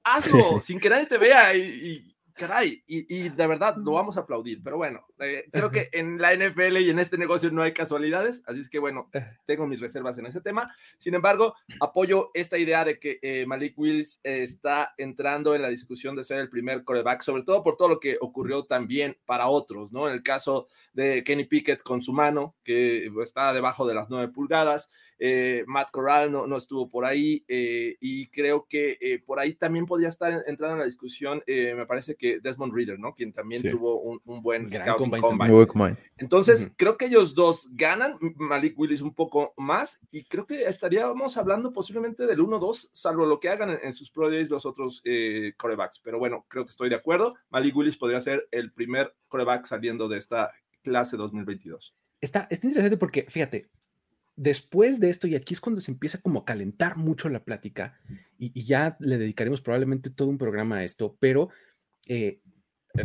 hazlo 0.04 0.62
sin 0.64 0.80
que 0.80 0.90
nadie 0.90 1.06
te 1.06 1.20
vea 1.20 1.56
y, 1.56 2.11
caray, 2.42 2.84
y, 2.88 3.06
y 3.16 3.30
de 3.30 3.48
verdad 3.48 3.76
lo 3.78 3.92
vamos 3.92 4.18
a 4.18 4.22
aplaudir. 4.22 4.64
Pero 4.64 4.78
bueno, 4.78 5.06
eh, 5.20 5.48
creo 5.52 5.70
que 5.70 5.90
en 5.92 6.20
la 6.20 6.34
NFL 6.34 6.78
y 6.78 6.90
en 6.90 6.98
este 6.98 7.20
negocio 7.20 7.52
no 7.52 7.62
hay 7.62 7.72
casualidades, 7.72 8.42
así 8.48 8.62
es 8.62 8.70
que 8.70 8.80
bueno, 8.80 9.12
tengo 9.46 9.68
mis 9.68 9.80
reservas 9.80 10.18
en 10.18 10.26
ese 10.26 10.42
tema. 10.42 10.74
Sin 10.98 11.14
embargo, 11.14 11.54
apoyo 11.80 12.32
esta 12.34 12.58
idea 12.58 12.84
de 12.84 12.98
que 12.98 13.20
eh, 13.22 13.46
Malik 13.46 13.78
Willis 13.78 14.20
eh, 14.24 14.42
está 14.42 14.96
entrando 14.98 15.54
en 15.54 15.62
la 15.62 15.70
discusión 15.70 16.16
de 16.16 16.24
ser 16.24 16.40
el 16.40 16.50
primer 16.50 16.84
coreback, 16.84 17.22
sobre 17.22 17.44
todo 17.44 17.62
por 17.62 17.78
todo 17.78 17.90
lo 17.90 18.00
que 18.00 18.18
ocurrió 18.20 18.64
también 18.64 19.16
para 19.26 19.48
otros, 19.48 19.92
¿no? 19.92 20.08
En 20.08 20.14
el 20.16 20.24
caso 20.24 20.68
de 20.94 21.24
Kenny 21.24 21.46
Pickett 21.46 21.84
con 21.84 22.02
su 22.02 22.12
mano, 22.12 22.56
que 22.64 23.12
está 23.24 23.54
debajo 23.54 23.86
de 23.86 23.94
las 23.94 24.10
nueve 24.10 24.34
pulgadas, 24.34 24.90
eh, 25.24 25.64
Matt 25.68 25.92
Corral 25.92 26.32
no, 26.32 26.48
no, 26.48 26.58
estuvo 26.58 26.90
por 26.90 27.06
ahí, 27.06 27.46
eh, 27.48 27.96
y 28.02 28.28
creo 28.30 28.66
que 28.68 28.98
eh, 29.00 29.22
por 29.24 29.40
ahí 29.40 29.54
también 29.54 29.86
podría 29.86 30.10
estar 30.10 30.34
en, 30.34 30.42
entrando 30.48 30.74
en 30.74 30.80
la 30.80 30.86
discusión, 30.86 31.44
eh, 31.46 31.76
me 31.76 31.86
parece 31.86 32.16
que 32.16 32.40
Desmond 32.40 32.74
Reader, 32.74 32.98
¿no? 32.98 33.14
Quien 33.14 33.32
también 33.32 33.62
Sí. 33.62 33.70
tuvo 33.70 34.02
un, 34.02 34.20
un 34.26 34.42
buen 34.42 34.68
Gran 34.68 34.98
combine. 34.98 35.96
Entonces, 36.18 36.74
creo 36.76 36.98
que 36.98 37.06
ellos 37.06 37.36
dos 37.36 37.70
ganan, 37.74 38.16
Malik 38.38 38.78
Willis 38.80 39.02
un 39.02 39.14
poco 39.14 39.54
más, 39.58 40.00
y 40.10 40.24
creo 40.24 40.48
que 40.48 40.64
estaríamos 40.64 41.38
hablando 41.38 41.72
posiblemente 41.72 42.26
del 42.26 42.40
1-2, 42.40 42.90
salvo 42.92 43.28
lo 43.28 43.40
que 43.40 43.50
hagan 43.50 43.70
en, 43.70 43.80
en 43.84 43.94
sus 43.94 44.10
Pro 44.10 44.32
Days 44.32 44.50
los 44.50 44.66
otros 44.66 45.04
eh, 45.06 45.54
corebacks. 45.56 46.00
Pero 46.04 46.18
bueno, 46.18 46.46
creo 46.48 46.66
que 46.66 46.72
estoy 46.72 46.90
de 46.90 46.96
acuerdo. 46.96 47.36
Malik 47.52 47.76
Willis 47.76 47.96
podría 47.98 48.22
ser 48.22 48.48
el 48.50 48.72
primer 48.72 49.14
coreback 49.28 49.66
saliendo 49.66 50.10
de 50.10 50.18
esta 50.18 50.50
clase 50.82 51.16
2022. 51.16 51.96
Está, 52.20 52.48
está 52.50 52.66
interesante 52.68 52.98
porque, 52.98 53.26
fíjate, 53.30 53.70
después 54.42 55.00
de 55.00 55.10
esto, 55.10 55.28
y 55.28 55.36
aquí 55.36 55.54
es 55.54 55.62
cuando 55.62 55.82
se 55.82 55.92
empieza 55.92 56.20
como 56.20 56.40
a 56.40 56.46
calentar 56.46 56.98
mucho 56.98 57.30
la 57.30 57.44
plática, 57.44 58.00
y, 58.40 58.52
y 58.60 58.66
ya 58.66 58.98
le 59.00 59.18
dedicaremos 59.18 59.62
probablemente 59.62 60.10
todo 60.10 60.30
un 60.30 60.38
programa 60.40 60.78
a 60.78 60.84
esto, 60.84 61.16
pero 61.20 61.50
eh, 62.08 62.40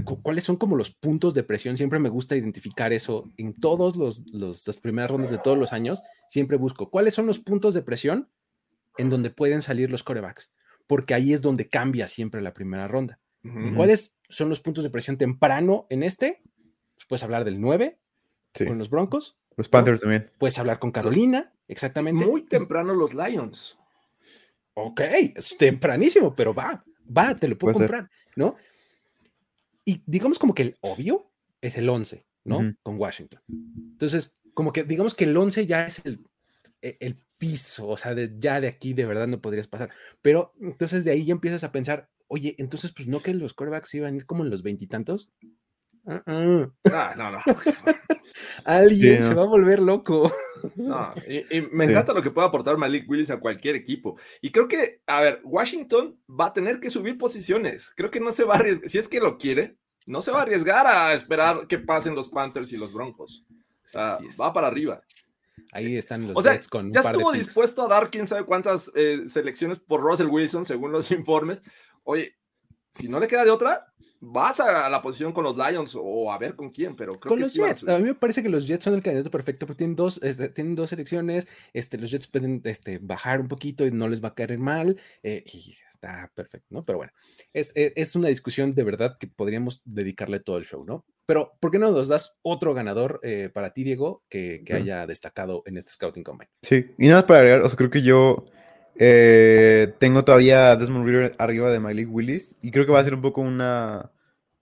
cu- 0.04 0.22
¿cuáles 0.22 0.44
son 0.44 0.56
como 0.56 0.76
los 0.76 0.90
puntos 0.90 1.34
de 1.34 1.42
presión? 1.42 1.76
Siempre 1.76 1.98
me 1.98 2.08
gusta 2.08 2.36
identificar 2.36 2.92
eso 2.94 3.30
en 3.36 3.52
todos 3.54 3.96
los, 3.96 4.24
los- 4.32 4.66
las 4.66 4.78
primeras 4.78 5.10
rondas 5.10 5.30
de 5.30 5.38
todos 5.38 5.58
los 5.58 5.72
años, 5.74 6.02
siempre 6.28 6.56
busco 6.56 6.90
cuáles 6.90 7.12
son 7.14 7.26
los 7.26 7.38
puntos 7.38 7.74
de 7.74 7.82
presión 7.82 8.28
en 8.96 9.10
donde 9.10 9.28
pueden 9.30 9.60
salir 9.60 9.90
los 9.90 10.02
corebacks, 10.02 10.50
porque 10.86 11.12
ahí 11.12 11.34
es 11.34 11.42
donde 11.42 11.68
cambia 11.68 12.08
siempre 12.08 12.40
la 12.40 12.54
primera 12.54 12.88
ronda. 12.88 13.18
¿Cuáles 13.76 14.18
son 14.28 14.48
los 14.48 14.58
puntos 14.60 14.82
de 14.82 14.90
presión 14.90 15.18
temprano 15.18 15.86
en 15.90 16.02
este? 16.02 16.42
Pues 16.96 17.06
puedes 17.06 17.22
hablar 17.22 17.44
del 17.44 17.60
9 17.60 17.98
Sí. 18.54 18.64
con 18.64 18.78
los 18.78 18.88
Broncos, 18.90 19.36
Los 19.56 19.68
Panthers 19.68 20.00
también. 20.02 20.30
puedes 20.38 20.58
hablar 20.58 20.78
con 20.78 20.92
Carolina, 20.92 21.52
exactamente. 21.68 22.24
Muy 22.26 22.42
temprano 22.42 22.94
los 22.94 23.14
Lions. 23.14 23.78
Ok, 24.74 25.00
es 25.34 25.56
tempranísimo, 25.56 26.34
pero 26.34 26.52
va, 26.52 26.84
va, 27.16 27.34
te 27.34 27.48
lo 27.48 27.56
puedo 27.56 27.72
Puede 27.72 27.86
ser. 27.88 27.96
comprar, 27.96 28.10
¿no? 28.36 28.56
Y 29.84 30.02
digamos 30.06 30.38
como 30.38 30.52
que 30.54 30.62
el 30.62 30.76
obvio 30.80 31.30
es 31.60 31.78
el 31.78 31.88
11, 31.88 32.26
¿no? 32.44 32.74
Con 32.82 32.98
Washington. 32.98 33.40
Entonces, 33.48 34.34
como 34.52 34.72
que 34.72 34.84
digamos 34.84 35.14
que 35.14 35.24
el 35.24 35.36
11 35.36 35.64
ya 35.66 35.86
es 35.86 36.04
el, 36.04 36.24
e- 36.82 36.98
el 37.00 37.18
piso, 37.38 37.88
o 37.88 37.96
sea, 37.96 38.14
de, 38.14 38.34
ya 38.38 38.60
de 38.60 38.68
aquí 38.68 38.92
de 38.94 39.06
verdad 39.06 39.26
no 39.28 39.40
podrías 39.40 39.68
pasar. 39.68 39.88
Pero 40.22 40.52
entonces 40.60 41.04
de 41.04 41.12
ahí 41.12 41.24
ya 41.24 41.32
empiezas 41.32 41.64
a 41.64 41.72
pensar, 41.72 42.10
oye, 42.26 42.54
entonces 42.58 42.92
pues 42.92 43.08
no 43.08 43.20
que 43.20 43.32
los 43.32 43.54
quarterbacks 43.54 43.94
iban 43.94 44.14
a 44.14 44.16
ir 44.16 44.26
como 44.26 44.44
en 44.44 44.50
los 44.50 44.62
veintitantos. 44.62 45.30
Ah, 46.06 47.14
no, 47.16 47.30
no. 47.32 47.38
Alguien 48.64 49.22
Sí, 49.22 49.28
se 49.28 49.34
va 49.34 49.42
a 49.42 49.46
volver 49.46 49.80
loco. 49.80 50.32
No, 50.76 51.12
y, 51.28 51.56
y 51.56 51.60
me 51.72 51.84
Sí. 51.86 51.90
encanta 51.92 52.12
lo 52.12 52.22
que 52.22 52.30
puede 52.30 52.46
aportar 52.46 52.76
Malik 52.76 53.08
Willis 53.08 53.30
a 53.30 53.40
cualquier 53.40 53.76
equipo. 53.76 54.18
Y 54.40 54.50
creo 54.50 54.68
que, 54.68 55.00
a 55.06 55.20
ver, 55.20 55.40
Washington 55.44 56.20
va 56.28 56.46
a 56.46 56.52
tener 56.52 56.80
que 56.80 56.90
subir 56.90 57.18
posiciones. 57.18 57.92
Creo 57.96 58.10
que 58.10 58.20
no 58.20 58.32
se 58.32 58.44
va 58.44 58.54
a 58.54 58.58
arriesgar, 58.58 58.88
si 58.88 58.98
es 58.98 59.08
que 59.08 59.20
lo 59.20 59.38
quiere, 59.38 59.76
no 60.06 60.22
se 60.22 60.30
va 60.30 60.40
a 60.40 60.42
arriesgar 60.42 60.86
a 60.86 61.12
esperar 61.14 61.66
que 61.66 61.78
pasen 61.78 62.14
los 62.14 62.28
Panthers 62.28 62.72
y 62.72 62.76
los 62.76 62.92
Broncos. 62.92 63.44
O 63.84 63.88
sea, 63.88 64.18
va 64.40 64.52
para 64.52 64.66
arriba. 64.68 65.00
Ahí 65.72 65.96
están 65.96 66.26
los 66.28 66.36
O 66.36 66.42
sea, 66.42 66.52
Jets 66.52 66.68
con 66.68 66.86
un 66.86 66.92
ya 66.92 67.02
par 67.02 67.12
de 67.12 67.18
estuvo 67.18 67.32
picks. 67.32 67.46
dispuesto 67.46 67.82
a 67.84 67.88
dar 67.88 68.10
quién 68.10 68.26
sabe 68.26 68.44
cuántas 68.44 68.90
eh, 68.94 69.22
selecciones 69.26 69.78
por 69.78 70.00
Russell 70.00 70.26
Wilson, 70.28 70.64
según 70.64 70.92
los 70.92 71.10
informes. 71.12 71.60
Oye, 72.04 72.36
si 72.92 73.08
no 73.08 73.18
le 73.18 73.26
queda 73.26 73.44
de 73.44 73.50
otra, 73.50 73.92
vas 74.20 74.60
a 74.60 74.88
la 74.88 75.02
posición 75.02 75.32
con 75.32 75.44
los 75.44 75.56
Lions 75.56 75.96
o 76.00 76.32
a 76.32 76.38
ver 76.38 76.54
con 76.56 76.70
quién, 76.70 76.96
pero 76.96 77.12
creo 77.14 77.30
con 77.30 77.38
que 77.38 77.42
los 77.44 77.52
sí 77.52 77.62
a 77.62 77.66
Jets. 77.68 77.80
subir. 77.80 77.94
A 77.94 77.98
mí 77.98 78.04
me 78.04 78.14
parece 78.14 78.42
que 78.42 78.48
los 78.48 78.66
Jets 78.66 78.84
son 78.84 78.94
el 78.94 79.02
candidato 79.02 79.30
perfecto 79.30 79.66
porque 79.66 79.78
tienen 79.78 79.96
dos, 79.96 80.18
este, 80.22 80.48
tienen 80.48 80.74
dos 80.74 80.90
selecciones. 80.90 81.48
Este, 81.72 81.98
los 81.98 82.10
Jets 82.10 82.26
pueden 82.26 82.60
este, 82.64 82.98
bajar 82.98 83.40
un 83.40 83.48
poquito 83.48 83.86
y 83.86 83.90
no 83.90 84.08
les 84.08 84.22
va 84.22 84.28
a 84.28 84.34
caer 84.34 84.58
mal. 84.58 84.98
eh, 85.22 85.44
y 85.46 85.74
está 85.92 86.30
perfecto, 86.34 86.66
¿no? 86.70 86.84
Pero 86.84 86.98
bueno, 86.98 87.12
es, 87.54 87.72
es- 87.74 87.92
es 87.96 88.16
una 88.16 88.28
discusión 88.28 88.74
de 88.74 88.84
verdad 88.84 89.16
que 89.18 89.26
podríamos 89.28 89.80
dedicarle 89.84 90.40
todo 90.40 90.58
el 90.58 90.64
show, 90.66 90.84
¿no? 90.84 91.04
Pero, 91.26 91.52
¿por 91.58 91.70
qué 91.72 91.78
no 91.78 91.90
nos 91.90 92.08
das 92.08 92.38
otro 92.42 92.72
ganador 92.74 93.18
eh, 93.24 93.50
para 93.52 93.72
ti, 93.72 93.82
Diego, 93.82 94.22
que, 94.28 94.62
que 94.64 94.74
Ujú. 94.74 94.82
haya 94.82 95.06
destacado 95.06 95.62
en 95.66 95.76
este 95.78 95.92
Scouting 95.92 96.22
Combine? 96.22 96.50
Sí, 96.62 96.94
y 96.98 97.08
nada 97.08 97.20
más 97.22 97.24
para 97.28 97.40
agregar, 97.40 97.62
o 97.62 97.68
sea, 97.68 97.76
creo 97.76 97.90
que 97.90 98.02
yo 98.02 98.44
eh, 98.98 99.94
tengo 99.98 100.24
todavía 100.24 100.72
a 100.72 100.76
Desmond 100.76 101.06
Reader 101.06 101.32
arriba 101.38 101.70
de 101.70 101.80
Malik 101.80 102.08
Willis 102.12 102.54
y 102.62 102.70
creo 102.70 102.86
que 102.86 102.92
va 102.92 103.00
a 103.00 103.04
ser 103.04 103.14
un 103.14 103.22
poco 103.22 103.40
una, 103.42 104.10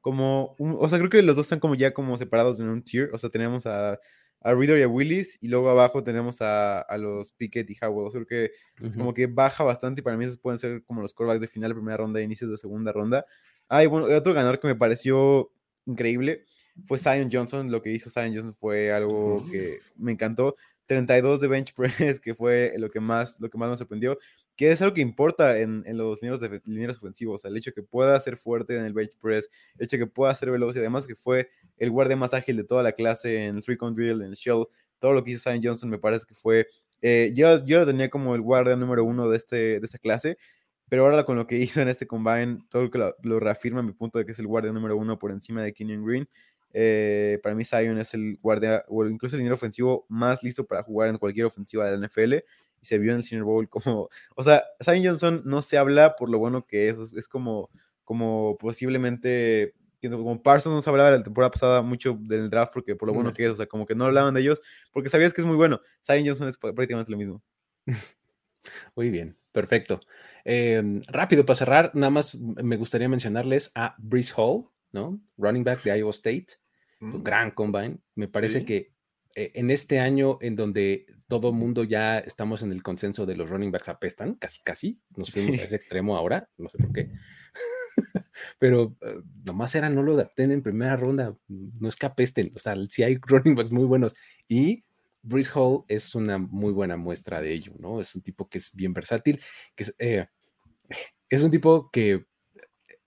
como, 0.00 0.54
un- 0.58 0.76
o 0.78 0.88
sea, 0.88 0.98
creo 0.98 1.10
que 1.10 1.22
los 1.22 1.36
dos 1.36 1.46
están 1.46 1.60
como 1.60 1.74
ya 1.74 1.92
como 1.94 2.16
separados 2.18 2.60
en 2.60 2.68
un 2.68 2.82
tier, 2.82 3.10
o 3.12 3.18
sea, 3.18 3.30
tenemos 3.30 3.66
a, 3.66 3.92
a 4.40 4.54
Reader 4.54 4.78
y 4.80 4.82
a 4.82 4.88
Willis 4.88 5.38
y 5.40 5.48
luego 5.48 5.70
abajo 5.70 6.02
tenemos 6.04 6.42
a, 6.42 6.80
a 6.80 6.98
los 6.98 7.32
Pickett 7.32 7.70
y 7.70 7.76
Howell, 7.80 8.08
o 8.08 8.10
sea, 8.10 8.24
creo 8.24 8.48
que 8.48 8.54
es 8.86 8.96
como 8.96 9.14
que 9.14 9.26
baja 9.26 9.64
bastante 9.64 10.00
y 10.00 10.04
para 10.04 10.16
mí 10.16 10.24
esos 10.24 10.38
pueden 10.38 10.58
ser 10.58 10.82
como 10.84 11.00
los 11.00 11.14
callbacks 11.14 11.40
de 11.40 11.48
final 11.48 11.70
de 11.70 11.74
primera 11.76 11.96
ronda, 11.96 12.20
inicios 12.20 12.50
de 12.50 12.56
segunda 12.58 12.92
ronda. 12.92 13.24
Ah, 13.68 13.82
y 13.82 13.86
bueno, 13.86 14.06
otro 14.14 14.34
ganador 14.34 14.60
que 14.60 14.66
me 14.68 14.74
pareció 14.74 15.50
increíble 15.86 16.44
fue 16.84 16.98
Zion 16.98 17.30
Johnson. 17.32 17.70
Lo 17.70 17.80
que 17.80 17.92
hizo 17.92 18.10
Zion 18.10 18.34
Johnson 18.34 18.52
fue 18.54 18.92
algo 18.92 19.42
que 19.50 19.78
me 19.96 20.12
encantó. 20.12 20.56
32 20.86 21.40
de 21.40 21.48
bench 21.48 21.74
press, 21.74 22.20
que 22.20 22.34
fue 22.34 22.74
lo 22.76 22.90
que 22.90 23.00
más, 23.00 23.40
lo 23.40 23.48
que 23.50 23.58
más 23.58 23.70
me 23.70 23.76
sorprendió, 23.76 24.18
que 24.56 24.70
es 24.70 24.82
algo 24.82 24.94
que 24.94 25.00
importa 25.00 25.58
en, 25.58 25.82
en 25.86 25.96
los 25.96 26.22
lineros, 26.22 26.40
de, 26.40 26.60
lineros 26.64 26.98
ofensivos, 26.98 27.40
o 27.40 27.42
sea, 27.42 27.50
el 27.50 27.56
hecho 27.56 27.70
de 27.70 27.74
que 27.74 27.82
pueda 27.82 28.18
ser 28.20 28.36
fuerte 28.36 28.76
en 28.76 28.84
el 28.84 28.92
bench 28.92 29.16
press, 29.18 29.48
el 29.78 29.86
hecho 29.86 29.96
de 29.96 30.04
que 30.04 30.10
pueda 30.10 30.34
ser 30.34 30.50
veloz 30.50 30.76
y 30.76 30.78
además 30.80 31.06
que 31.06 31.16
fue 31.16 31.48
el 31.76 31.90
guardia 31.90 32.16
más 32.16 32.34
ágil 32.34 32.56
de 32.56 32.64
toda 32.64 32.82
la 32.82 32.92
clase 32.92 33.46
en 33.46 33.56
el 33.56 33.62
free 33.62 33.76
con 33.76 33.94
drill, 33.94 34.22
en 34.22 34.28
el 34.28 34.34
shell, 34.34 34.66
todo 34.98 35.12
lo 35.12 35.24
que 35.24 35.32
hizo 35.32 35.50
Zion 35.50 35.60
Johnson 35.62 35.90
me 35.90 35.98
parece 35.98 36.26
que 36.26 36.34
fue, 36.34 36.66
eh, 37.02 37.32
yo, 37.34 37.64
yo 37.64 37.80
lo 37.80 37.86
tenía 37.86 38.10
como 38.10 38.34
el 38.34 38.40
guardia 38.42 38.76
número 38.76 39.04
uno 39.04 39.28
de, 39.28 39.36
este, 39.36 39.56
de 39.80 39.84
esta 39.84 39.98
clase, 39.98 40.36
pero 40.88 41.04
ahora 41.04 41.24
con 41.24 41.36
lo 41.36 41.46
que 41.46 41.58
hizo 41.58 41.80
en 41.80 41.88
este 41.88 42.06
combine, 42.06 42.58
todo 42.70 42.82
lo 42.82 42.90
que 42.90 42.98
lo, 42.98 43.14
lo 43.22 43.40
reafirma 43.40 43.82
mi 43.82 43.92
punto 43.92 44.18
de 44.18 44.26
que 44.26 44.32
es 44.32 44.38
el 44.38 44.46
guardia 44.46 44.72
número 44.72 44.96
uno 44.96 45.18
por 45.18 45.30
encima 45.32 45.62
de 45.62 45.72
Kenyon 45.72 46.04
Green. 46.04 46.28
Eh, 46.76 47.38
para 47.42 47.54
mí 47.54 47.64
Zion 47.64 47.98
es 47.98 48.14
el 48.14 48.36
guardia 48.42 48.84
o 48.88 49.06
incluso 49.06 49.36
el 49.36 49.40
dinero 49.40 49.54
ofensivo 49.54 50.04
más 50.08 50.42
listo 50.42 50.66
para 50.66 50.82
jugar 50.82 51.08
en 51.08 51.18
cualquier 51.18 51.46
ofensiva 51.46 51.84
de 51.88 51.96
la 51.96 52.06
NFL 52.08 52.34
y 52.34 52.84
se 52.84 52.98
vio 52.98 53.12
en 53.12 53.18
el 53.18 53.22
Senior 53.24 53.46
Bowl 53.46 53.68
como, 53.68 54.08
o 54.36 54.42
sea, 54.44 54.64
Zion 54.84 55.04
Johnson 55.04 55.42
no 55.44 55.62
se 55.62 55.78
habla 55.78 56.16
por 56.16 56.28
lo 56.28 56.38
bueno 56.40 56.66
que 56.66 56.88
es, 56.88 56.98
es 56.98 57.28
como, 57.28 57.68
como 58.02 58.58
posiblemente, 58.58 59.72
como 60.02 60.42
Parsons 60.42 60.74
no 60.74 60.82
se 60.82 60.90
hablaba 60.90 61.12
la 61.12 61.22
temporada 61.22 61.50
pasada 61.52 61.80
mucho 61.80 62.18
del 62.20 62.50
draft 62.50 62.72
porque 62.74 62.96
por 62.96 63.06
lo 63.08 63.14
bueno 63.14 63.30
No. 63.30 63.34
que 63.36 63.46
es, 63.46 63.52
o 63.52 63.56
sea, 63.56 63.66
como 63.66 63.86
que 63.86 63.94
no 63.94 64.04
hablaban 64.06 64.34
de 64.34 64.40
ellos 64.40 64.60
porque 64.92 65.08
sabías 65.08 65.32
que 65.32 65.40
es 65.40 65.46
muy 65.46 65.56
bueno. 65.56 65.80
Zion 66.04 66.26
Johnson 66.26 66.48
es 66.48 66.58
prácticamente 66.58 67.12
lo 67.12 67.18
mismo. 67.18 67.42
Muy 68.96 69.10
bien, 69.10 69.36
perfecto. 69.52 70.00
Eh, 70.44 70.82
rápido 71.08 71.44
para 71.44 71.54
cerrar, 71.54 71.90
nada 71.94 72.10
más 72.10 72.34
me 72.36 72.76
gustaría 72.76 73.08
mencionarles 73.08 73.70
a 73.74 73.94
Brees 73.98 74.32
Hall, 74.36 74.66
¿no? 74.92 75.20
Running 75.36 75.64
back 75.64 75.82
de 75.82 75.98
Iowa 75.98 76.10
State, 76.10 76.46
un 77.12 77.22
gran 77.24 77.50
combine. 77.52 77.98
Me 78.14 78.28
parece 78.28 78.60
Sí. 78.60 78.64
que 78.64 78.94
eh, 79.36 79.50
en 79.54 79.70
este 79.70 79.98
año 79.98 80.38
en 80.40 80.54
donde 80.54 81.06
todo 81.26 81.52
mundo 81.52 81.82
ya 81.82 82.18
estamos 82.20 82.62
en 82.62 82.70
el 82.70 82.82
consenso 82.84 83.26
de 83.26 83.34
los 83.36 83.50
running 83.50 83.72
backs 83.72 83.88
apestan, 83.88 84.34
casi 84.36 84.62
casi, 84.62 85.00
nos 85.16 85.30
fuimos 85.32 85.56
Sí. 85.56 85.62
a 85.62 85.64
ese 85.64 85.74
extremo 85.76 86.16
ahora, 86.16 86.48
no 86.56 86.68
sé 86.68 86.78
por 86.78 86.92
qué. 86.92 87.10
Pero 88.58 88.96
eh, 89.00 89.16
nomás 89.44 89.74
era 89.74 89.88
no 89.90 90.02
lo 90.02 90.14
adapten 90.14 90.52
en 90.52 90.62
primera 90.62 90.96
ronda, 90.96 91.36
no 91.48 91.88
es 91.88 91.96
que 91.96 92.06
apesten, 92.06 92.52
o 92.54 92.58
sea, 92.58 92.76
sí 92.88 93.02
hay 93.02 93.16
running 93.26 93.54
backs 93.54 93.72
muy 93.72 93.84
buenos 93.84 94.14
y 94.48 94.84
Brees 95.22 95.50
Hall 95.56 95.84
es 95.88 96.14
una 96.14 96.38
muy 96.38 96.72
buena 96.72 96.96
muestra 96.96 97.40
de 97.40 97.52
ello, 97.54 97.72
¿no? 97.78 98.00
Es 98.00 98.14
un 98.14 98.22
tipo 98.22 98.48
que 98.48 98.58
es 98.58 98.74
bien 98.74 98.92
versátil, 98.92 99.40
que 99.74 99.84
es, 99.84 99.96
eh, 99.98 100.26
es 101.30 101.42
un 101.42 101.50
tipo 101.50 101.90
que 101.90 102.26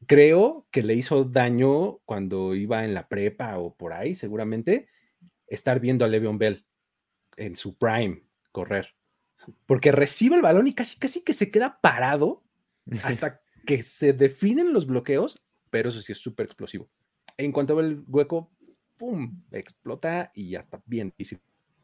creo 0.07 0.67
que 0.71 0.83
le 0.83 0.93
hizo 0.95 1.23
daño 1.25 1.99
cuando 2.05 2.55
iba 2.55 2.83
en 2.85 2.93
la 2.93 3.07
prepa 3.07 3.57
o 3.59 3.75
por 3.75 3.93
ahí, 3.93 4.15
seguramente, 4.15 4.87
estar 5.47 5.79
viendo 5.79 6.05
a 6.05 6.07
Le'Veon 6.07 6.37
Bell 6.37 6.65
en 7.35 7.55
su 7.55 7.77
prime 7.77 8.23
correr. 8.51 8.95
Porque 9.65 9.91
recibe 9.91 10.35
el 10.35 10.41
balón 10.41 10.67
y 10.67 10.73
casi, 10.73 10.97
casi 10.99 11.23
que 11.23 11.33
se 11.33 11.51
queda 11.51 11.79
parado 11.81 12.43
hasta 13.03 13.41
que 13.65 13.83
se 13.83 14.13
definen 14.13 14.73
los 14.73 14.87
bloqueos, 14.87 15.41
pero 15.69 15.89
eso 15.89 16.01
sí 16.01 16.11
es 16.13 16.17
súper 16.17 16.45
explosivo. 16.45 16.89
En 17.37 17.51
cuanto 17.51 17.75
ve 17.75 17.83
el 17.83 18.03
hueco, 18.07 18.51
¡pum! 18.97 19.43
explota 19.51 20.31
y 20.33 20.49
ya 20.51 20.61
está 20.61 20.81
bien. 20.85 21.13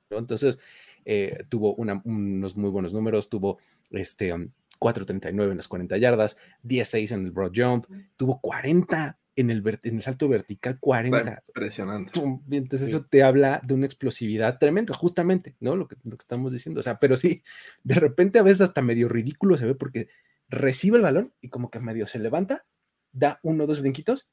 Entonces, 0.09 0.57
eh, 1.05 1.43
tuvo 1.49 1.75
una- 1.75 2.01
unos 2.05 2.55
muy 2.55 2.69
buenos 2.69 2.93
números, 2.93 3.29
tuvo 3.29 3.59
este, 3.91 4.33
um, 4.33 4.49
4.39 4.83 5.51
en 5.51 5.57
las 5.57 5.67
40 5.69 5.97
yardas, 5.97 6.37
16 6.63 7.11
en 7.11 7.23
el 7.23 7.31
broad 7.31 7.51
jump, 7.55 7.85
tuvo 8.17 8.41
40 8.41 9.17
en 9.35 9.49
el, 9.49 9.63
en 9.83 9.95
el 9.95 10.01
salto 10.01 10.27
vertical, 10.27 10.77
40. 10.79 11.17
Está 11.17 11.43
impresionante. 11.47 12.11
Entonces 12.51 12.89
Sí. 12.89 12.95
eso 12.95 13.05
te 13.05 13.23
habla 13.23 13.61
de 13.63 13.73
una 13.73 13.85
explosividad 13.85 14.59
tremenda, 14.59 14.93
justamente, 14.93 15.55
¿no? 15.59 15.75
Lo 15.75 15.87
que, 15.87 15.95
lo 16.03 16.11
que 16.11 16.23
estamos 16.23 16.51
diciendo. 16.51 16.81
O 16.81 16.83
sea, 16.83 16.99
pero 16.99 17.17
sí, 17.17 17.41
de 17.83 17.95
repente 17.95 18.39
a 18.39 18.43
veces 18.43 18.61
hasta 18.61 18.81
medio 18.81 19.07
ridículo 19.09 19.57
se 19.57 19.65
ve 19.65 19.73
porque 19.75 20.09
recibe 20.49 20.97
el 20.97 21.03
balón 21.03 21.33
y 21.41 21.49
como 21.49 21.71
que 21.71 21.79
medio 21.79 22.05
se 22.05 22.19
levanta, 22.19 22.65
da 23.11 23.39
uno 23.41 23.63
o 23.63 23.67
dos 23.67 23.81
brinquitos 23.81 24.29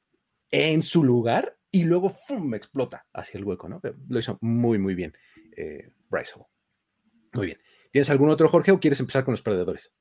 en 0.51 0.83
su 0.83 1.05
lugar 1.05 1.57
y 1.71 1.85
luego 1.85 2.11
¡fum! 2.11 2.53
explota 2.55 3.07
hacia 3.13 3.39
el 3.39 3.45
hueco, 3.45 3.69
¿no? 3.69 3.81
Pero 3.81 3.97
lo 4.09 4.19
hizo 4.19 4.37
muy, 4.41 4.79
muy 4.79 4.95
bien 4.95 5.17
eh, 5.57 5.93
Bryce 6.11 6.33
Hall. 6.37 6.47
Muy 7.33 7.47
bien. 7.47 7.59
¿Tienes 7.91 8.11
algún 8.11 8.29
otro, 8.31 8.49
Jorge, 8.49 8.73
o 8.73 8.81
quieres 8.81 9.01
empezar 9.01 9.25
con 9.25 9.33
los 9.33 9.43
perdedores? 9.43 9.93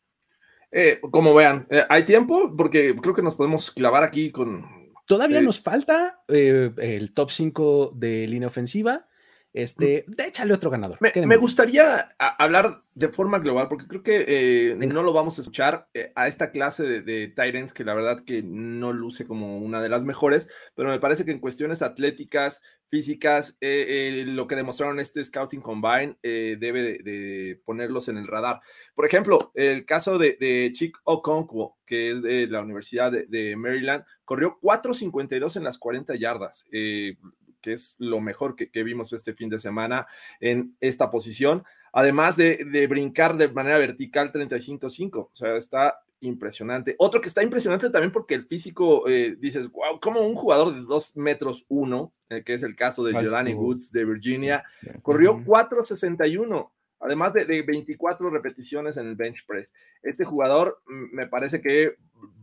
Eh, 0.71 0.99
como 1.11 1.33
vean, 1.33 1.67
eh, 1.69 1.83
¿hay 1.89 2.03
tiempo? 2.03 2.53
Porque 2.55 2.95
creo 2.95 3.15
que 3.15 3.21
nos 3.21 3.35
podemos 3.35 3.71
clavar 3.71 4.03
aquí 4.03 4.31
con... 4.31 4.65
Todavía 5.05 5.39
Eh, 5.39 5.41
nos 5.41 5.59
falta 5.59 6.21
eh, 6.27 6.71
el 6.77 7.11
top 7.13 7.31
5 7.31 7.93
de 7.95 8.27
línea 8.27 8.47
ofensiva. 8.47 9.07
Este, 9.51 10.05
échale 10.17 10.53
otro 10.53 10.69
ganador. 10.69 10.99
Me, 11.01 11.37
gustaría 11.37 12.09
hablar 12.19 12.83
de 12.93 13.09
forma 13.09 13.39
global, 13.39 13.67
porque 13.67 13.87
creo 13.87 14.03
que 14.03 14.25
eh, 14.27 14.75
no 14.75 15.01
lo 15.01 15.11
vamos 15.11 15.37
a 15.37 15.41
escuchar 15.41 15.87
eh, 15.95 16.11
a 16.15 16.27
esta 16.27 16.51
clase 16.51 16.83
de, 16.83 17.01
de 17.01 17.27
tight 17.29 17.55
ends, 17.55 17.73
que 17.73 17.83
la 17.83 17.95
verdad 17.95 18.23
que 18.23 18.43
no 18.43 18.93
luce 18.93 19.25
como 19.25 19.57
una 19.57 19.81
de 19.81 19.89
las 19.89 20.03
mejores, 20.03 20.49
pero 20.75 20.89
me 20.89 20.99
parece 20.99 21.25
que 21.25 21.31
en 21.31 21.39
cuestiones 21.39 21.81
atléticas, 21.81 22.61
físicas, 22.89 23.57
eh, 23.61 24.23
lo 24.27 24.47
que 24.47 24.55
demostraron 24.55 24.99
este 24.99 25.23
Scouting 25.23 25.61
Combine 25.61 26.17
debe 26.21 26.81
de, 26.81 26.97
de 26.99 27.61
ponerlos 27.65 28.07
en 28.07 28.17
el 28.17 28.27
radar. 28.27 28.61
Por 28.93 29.05
ejemplo, 29.05 29.51
el 29.55 29.85
caso 29.85 30.17
de, 30.17 30.37
de 30.39 30.71
Chick 30.73 30.99
Okonkwo, 31.03 31.77
que 31.85 32.11
es 32.11 32.21
de 32.21 32.47
la 32.47 32.61
Universidad 32.61 33.11
de, 33.11 33.25
de 33.27 33.55
Maryland, 33.55 34.03
corrió 34.25 34.59
4.52 34.61 35.55
en 35.55 35.63
las 35.63 35.77
40 35.77 36.15
yardas. 36.15 36.65
eh, 36.71 37.15
que 37.61 37.73
es 37.73 37.95
lo 37.99 38.19
mejor 38.21 38.55
que, 38.55 38.69
que 38.69 38.83
vimos 38.83 39.13
este 39.13 39.33
fin 39.33 39.49
de 39.49 39.59
semana 39.59 40.07
en 40.39 40.75
esta 40.79 41.09
posición, 41.09 41.63
además 41.93 42.37
de, 42.37 42.65
de 42.71 42.87
brincar 42.87 43.35
de 43.37 43.47
manera 43.49 43.77
vertical 43.77 44.31
35-5, 44.31 45.15
o 45.17 45.31
sea, 45.33 45.55
está 45.55 45.99
impresionante. 46.21 46.95
Otro 46.99 47.21
que 47.21 47.29
está 47.29 47.43
impresionante 47.43 47.89
también 47.89 48.11
porque 48.11 48.35
el 48.35 48.45
físico, 48.45 49.07
eh, 49.07 49.35
dices, 49.39 49.69
wow, 49.71 49.99
como 50.01 50.19
un 50.27 50.35
jugador 50.35 50.75
de 50.75 50.81
2 50.81 51.15
metros 51.15 51.65
1, 51.69 52.13
eh, 52.29 52.43
que 52.43 52.53
es 52.55 52.63
el 52.63 52.75
caso 52.75 53.03
de 53.05 53.15
Ah, 53.17 53.21
estuvo- 53.21 53.61
Woods 53.61 53.91
de 53.91 54.05
Virginia, 54.05 54.63
corrió 55.01 55.33
Ujú. 55.35 55.45
4.61, 55.45 56.71
además 56.99 57.31
de, 57.33 57.45
de 57.45 57.61
24 57.63 58.29
repeticiones 58.29 58.97
en 58.97 59.07
el 59.07 59.15
bench 59.15 59.45
press. 59.45 59.73
Este 60.03 60.25
jugador 60.25 60.81
mm, 60.87 61.15
me 61.15 61.27
parece 61.27 61.61
que 61.61 61.95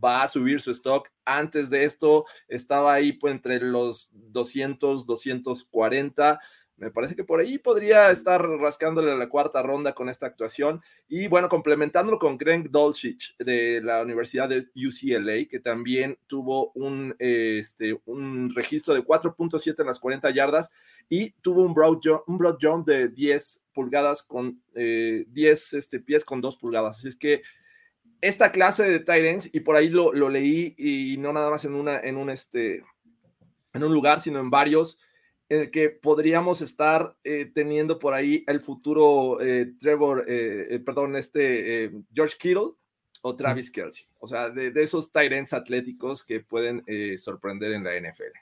va 0.03 0.23
a 0.23 0.27
subir 0.27 0.61
su 0.61 0.71
stock. 0.71 1.09
Antes 1.25 1.69
de 1.69 1.85
esto 1.85 2.25
estaba 2.47 2.93
ahí 2.93 3.13
pues, 3.13 3.33
entre 3.33 3.59
los 3.59 4.09
200, 4.11 5.05
240. 5.05 6.39
Me 6.77 6.91
parece 6.91 7.15
que 7.15 7.23
por 7.23 7.39
ahí 7.39 7.57
podría 7.57 8.11
estar 8.11 8.39
rascándole 8.47 9.17
la 9.17 9.29
cuarta 9.29 9.63
ronda 9.63 9.95
con 9.95 10.09
esta 10.09 10.27
actuación. 10.27 10.81
Y 11.07 11.27
bueno, 11.27 11.49
complementándolo 11.49 12.19
con 12.19 12.37
Greg 12.37 12.69
Dolchich 12.69 13.35
de 13.39 13.81
la 13.81 14.03
Universidad 14.03 14.47
de 14.47 14.67
UCLA, 14.75 15.47
que 15.49 15.59
también 15.59 16.19
tuvo 16.27 16.71
un, 16.75 17.15
este, 17.17 17.99
un 18.05 18.53
registro 18.53 18.93
de 18.93 19.03
4.7 19.03 19.79
en 19.79 19.87
las 19.87 19.99
40 19.99 20.29
yardas 20.29 20.69
y 21.09 21.31
tuvo 21.41 21.63
un 21.63 21.73
broad 21.73 21.97
jump, 22.03 22.21
un 22.27 22.37
broad 22.37 22.57
jump 22.61 22.87
de 22.87 23.09
10 23.09 23.63
pulgadas 23.73 24.21
con 24.21 24.61
10 24.75 24.75
eh, 24.75 25.77
este, 25.77 25.99
pies 25.99 26.23
con 26.25 26.41
2 26.41 26.57
pulgadas. 26.57 26.99
Así 26.99 27.07
es 27.07 27.15
que 27.15 27.41
esta 28.21 28.51
clase 28.51 28.83
de 28.83 28.99
Tyrants, 28.99 29.49
y 29.53 29.59
por 29.61 29.75
ahí 29.75 29.89
lo, 29.89 30.13
lo, 30.13 30.29
leí, 30.29 30.75
y 30.77 31.17
no 31.17 31.33
nada 31.33 31.49
más 31.49 31.65
en, 31.65 31.75
una, 31.75 31.99
en, 31.99 32.17
un, 32.17 32.29
este, 32.29 32.83
en 33.73 33.83
un 33.83 33.93
lugar, 33.93 34.21
sino 34.21 34.39
en 34.39 34.49
varios, 34.49 34.97
en 35.49 35.61
el 35.61 35.71
que 35.71 35.89
podríamos 35.89 36.61
estar 36.61 37.15
eh, 37.23 37.49
teniendo 37.53 37.99
por 37.99 38.13
ahí 38.13 38.43
el 38.47 38.59
futuro 38.61 39.39
eh, 39.41 39.73
Trevor, 39.79 40.25
eh, 40.27 40.81
perdón, 40.85 41.15
este 41.15 41.91
George 42.13 42.35
Kittle 42.37 42.73
o 43.21 43.35
Travis 43.35 43.71
Kelsey. 43.71 44.05
O 44.19 44.27
sea, 44.27 44.49
de, 44.49 44.71
de 44.71 44.83
esos 44.83 45.11
Tyrants 45.11 45.53
atléticos 45.53 46.23
que 46.23 46.41
pueden 46.41 46.83
sorprender 47.17 47.71
en 47.71 47.83
la 47.83 47.97
NFL. 47.97 48.35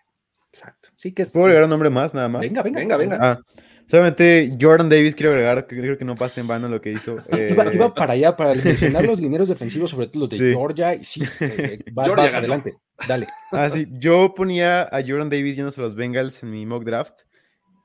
Exacto. 0.51 0.89
Sí 0.95 1.11
que 1.11 1.25
¿Puedo 1.25 1.45
agregar 1.45 1.65
un 1.65 1.69
nombre 1.69 1.89
más, 1.89 2.13
nada 2.13 2.29
más? 2.29 2.41
Venga, 2.41 2.63
venga, 2.63 2.79
venga. 2.79 2.97
venga. 2.97 3.17
Ah, 3.21 3.41
Solamente 3.87 4.57
Jordan 4.59 4.89
Davis 4.89 5.13
quiero 5.13 5.31
agregar, 5.31 5.67
que 5.67 5.77
creo 5.77 5.97
que 5.97 6.05
no 6.05 6.15
pase 6.15 6.41
en 6.41 6.47
vano 6.47 6.67
lo 6.67 6.81
que 6.81 6.91
hizo. 6.91 7.17
Iba, 7.31 7.71
eh, 7.71 7.91
para 7.95 8.13
allá, 8.13 8.35
para 8.35 8.53
mencionar 8.63 9.05
los 9.05 9.19
dineros 9.19 9.49
defensivos, 9.49 9.91
sobre 9.91 10.07
todo 10.07 10.21
los 10.21 10.29
de 10.29 10.37
Georgia. 10.37 10.95
Y 10.95 11.03
sí, 11.03 11.23
vas, 11.91 12.33
adelante, 12.33 12.77
dale. 13.07 13.27
Ah, 13.51 13.69
sí, 13.69 13.87
yo 13.91 14.33
ponía 14.33 14.83
a 14.83 15.01
Jordan 15.05 15.29
Davis 15.29 15.55
yéndose 15.55 15.79
a 15.81 15.83
los 15.83 15.95
Bengals 15.95 16.41
en 16.41 16.51
mi 16.51 16.65
mock 16.65 16.83
draft. 16.83 17.21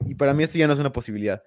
Y 0.06 0.14
para 0.14 0.32
mí 0.32 0.42
esto 0.42 0.56
ya 0.56 0.66
no 0.66 0.72
es 0.72 0.80
una 0.80 0.92
posibilidad. 0.92 1.42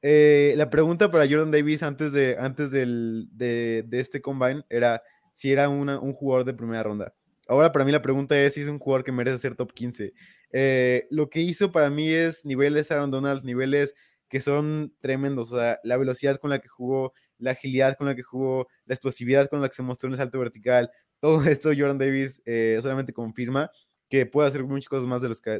Eh, 0.00 0.54
la 0.56 0.68
pregunta 0.68 1.12
para 1.12 1.28
Jordan 1.28 1.52
Davis 1.52 1.84
antes 1.84 2.12
de, 2.12 2.36
antes 2.36 2.72
del, 2.72 3.28
de, 3.30 3.84
de, 3.86 4.00
este 4.00 4.20
combine 4.20 4.64
era 4.68 5.00
si 5.32 5.52
era 5.52 5.68
una, 5.68 6.00
un 6.00 6.12
jugador 6.12 6.44
de 6.44 6.54
primera 6.54 6.82
ronda. 6.82 7.14
Ahora 7.48 7.72
para 7.72 7.84
mí 7.84 7.92
la 7.92 8.02
pregunta 8.02 8.38
es 8.40 8.54
si 8.54 8.60
es 8.60 8.68
un 8.68 8.78
jugador 8.78 9.04
que 9.04 9.12
merece 9.12 9.38
ser 9.38 9.56
top 9.56 9.72
15. 9.72 10.12
Eh, 10.52 11.06
lo 11.10 11.28
que 11.28 11.40
hizo 11.40 11.72
para 11.72 11.90
mí 11.90 12.08
es 12.08 12.44
niveles 12.44 12.90
Aaron 12.90 13.10
Donald, 13.10 13.44
niveles 13.44 13.94
que 14.28 14.40
son 14.40 14.94
tremendos. 15.00 15.52
O 15.52 15.58
sea, 15.58 15.78
la 15.82 15.96
velocidad 15.96 16.36
con 16.36 16.50
la 16.50 16.60
que 16.60 16.68
jugó, 16.68 17.12
la 17.38 17.52
agilidad 17.52 17.96
con 17.96 18.06
la 18.06 18.14
que 18.14 18.22
jugó, 18.22 18.68
la 18.86 18.94
explosividad 18.94 19.48
con 19.48 19.60
la 19.60 19.68
que 19.68 19.74
se 19.74 19.82
mostró 19.82 20.08
en 20.08 20.12
el 20.12 20.18
salto 20.18 20.38
vertical. 20.38 20.90
Todo 21.20 21.42
esto 21.44 21.70
Jordan 21.76 21.98
Davis 21.98 22.42
eh, 22.44 22.78
solamente 22.80 23.12
confirma 23.12 23.70
que 24.08 24.26
puede 24.26 24.48
hacer 24.48 24.64
muchas 24.64 24.88
cosas 24.88 25.06
más 25.06 25.22
de, 25.22 25.28
los 25.28 25.40
que, 25.40 25.50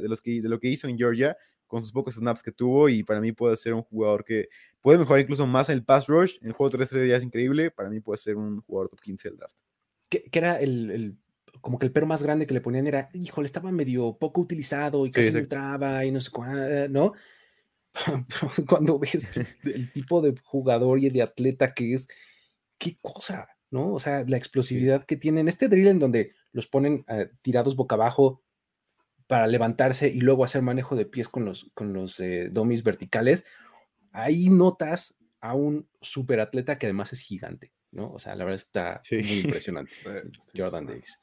de 0.41 0.49
lo 0.49 0.59
que 0.59 0.67
hizo 0.67 0.87
en 0.87 0.97
Georgia 0.97 1.35
con 1.67 1.81
sus 1.81 1.91
pocos 1.91 2.15
snaps 2.15 2.43
que 2.43 2.51
tuvo 2.51 2.87
y 2.87 3.03
para 3.03 3.19
mí 3.19 3.31
puede 3.31 3.55
ser 3.55 3.73
un 3.73 3.81
jugador 3.81 4.23
que 4.23 4.47
puede 4.79 4.99
mejorar 4.99 5.21
incluso 5.21 5.47
más 5.47 5.69
en 5.69 5.75
el 5.75 5.83
pass 5.83 6.07
rush. 6.07 6.37
En 6.41 6.49
el 6.49 6.53
juego 6.53 6.69
3 6.69 7.07
ya 7.07 7.17
es 7.17 7.23
increíble. 7.23 7.71
Para 7.71 7.89
mí 7.89 7.99
puede 7.99 8.17
ser 8.17 8.35
un 8.35 8.61
jugador 8.61 8.89
top 8.89 9.01
15 9.01 9.29
del 9.29 9.37
draft. 9.37 9.59
¿Qué, 10.09 10.29
era 10.31 10.59
el 10.59 11.17
como 11.63 11.79
que 11.79 11.85
el 11.85 11.93
pero 11.93 12.05
más 12.05 12.21
grande 12.21 12.45
que 12.45 12.53
le 12.53 12.59
ponían 12.59 12.87
era, 12.87 13.09
híjole, 13.13 13.45
estaba 13.45 13.71
medio 13.71 14.17
poco 14.17 14.41
utilizado 14.41 15.05
y 15.05 15.11
casi 15.11 15.31
no 15.31 15.39
entraba 15.39 16.03
y 16.03 16.11
no 16.11 16.19
sé 16.19 16.29
cuándo, 16.29 16.89
¿no? 16.89 17.13
Cuando 18.67 18.99
ves 18.99 19.31
el 19.63 19.91
tipo 19.93 20.21
de 20.21 20.35
jugador 20.43 20.99
y 20.99 21.09
de 21.09 21.21
atleta 21.21 21.73
que 21.73 21.93
es, 21.93 22.09
qué 22.77 22.97
cosa, 23.01 23.47
¿no? 23.71 23.93
O 23.93 23.99
sea, 23.99 24.25
la 24.27 24.35
explosividad 24.35 25.05
que 25.05 25.15
tienen. 25.15 25.47
Este 25.47 25.69
drill 25.69 25.87
en 25.87 25.99
donde 25.99 26.33
los 26.51 26.67
ponen 26.67 27.05
eh, 27.07 27.29
tirados 27.41 27.77
boca 27.77 27.95
abajo 27.95 28.43
para 29.27 29.47
levantarse 29.47 30.09
y 30.09 30.19
luego 30.19 30.43
hacer 30.43 30.63
manejo 30.63 30.97
de 30.97 31.05
pies 31.05 31.29
con 31.29 31.45
los, 31.45 31.71
con 31.73 31.93
los 31.93 32.19
eh, 32.19 32.49
domis 32.51 32.83
verticales, 32.83 33.45
ahí 34.11 34.49
notas 34.49 35.17
a 35.39 35.53
un 35.53 35.87
super 36.01 36.41
atleta 36.41 36.77
que 36.77 36.87
además 36.87 37.13
es 37.13 37.21
gigante, 37.21 37.71
¿no? 37.91 38.11
O 38.11 38.19
sea, 38.19 38.35
la 38.35 38.43
verdad 38.43 38.55
está 38.55 39.01
muy 39.09 39.39
impresionante, 39.45 39.95
Jordan 40.53 40.87
Davis. 40.87 41.21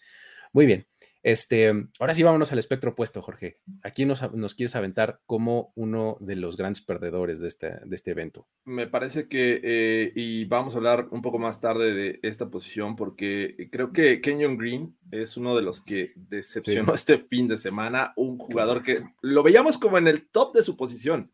Muy 0.53 0.67
bien. 0.67 0.87
Este, 1.23 1.71
ahora 1.99 2.15
sí, 2.15 2.23
vámonos 2.23 2.51
al 2.51 2.59
espectro 2.59 2.93
opuesto, 2.93 3.21
Jorge. 3.21 3.59
Aquí 3.83 4.07
nos, 4.07 4.33
nos 4.33 4.55
quieres 4.55 4.75
aventar 4.75 5.21
como 5.27 5.71
uno 5.77 6.17
de 6.21 6.35
los 6.37 6.57
grandes 6.57 6.81
perdedores 6.83 7.41
de 7.41 7.49
este, 7.49 7.79
de 7.85 7.95
este 7.95 8.13
evento. 8.13 8.49
Me 8.65 8.87
parece 8.87 9.29
que, 9.29 9.61
eh, 9.63 10.13
y 10.15 10.47
vamos 10.47 10.75
a 10.75 10.79
hablar 10.79 11.09
un 11.11 11.21
poco 11.21 11.39
más 11.39 11.61
tarde 11.61 11.93
de 11.93 12.21
esta 12.23 12.49
posición, 12.49 12.97
porque 12.97 13.69
creo 13.71 13.93
que 13.93 14.23
Kenyon 14.23 14.57
Green 14.57 14.97
es 15.11 15.37
uno 15.37 15.55
de 15.55 15.63
los 15.63 15.83
que 15.83 16.13
decepcionó 16.17 16.95
este 16.95 17.19
fin 17.19 17.49
de 17.49 17.59
semana, 17.59 18.15
un 18.17 18.39
jugador 18.39 18.83
que 18.83 19.03
lo 19.21 19.43
veíamos 19.43 19.77
como 19.77 19.99
en 19.99 20.09
el 20.09 20.27
top 20.31 20.55
de 20.55 20.63
su 20.63 20.77
posición 20.77 21.31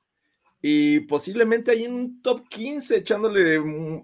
y 0.68 1.00
posiblemente 1.00 1.70
ahí 1.70 1.84
en 1.84 1.92
un 1.92 2.22
top 2.22 2.48
15 2.48 2.96
echándole 2.96 3.60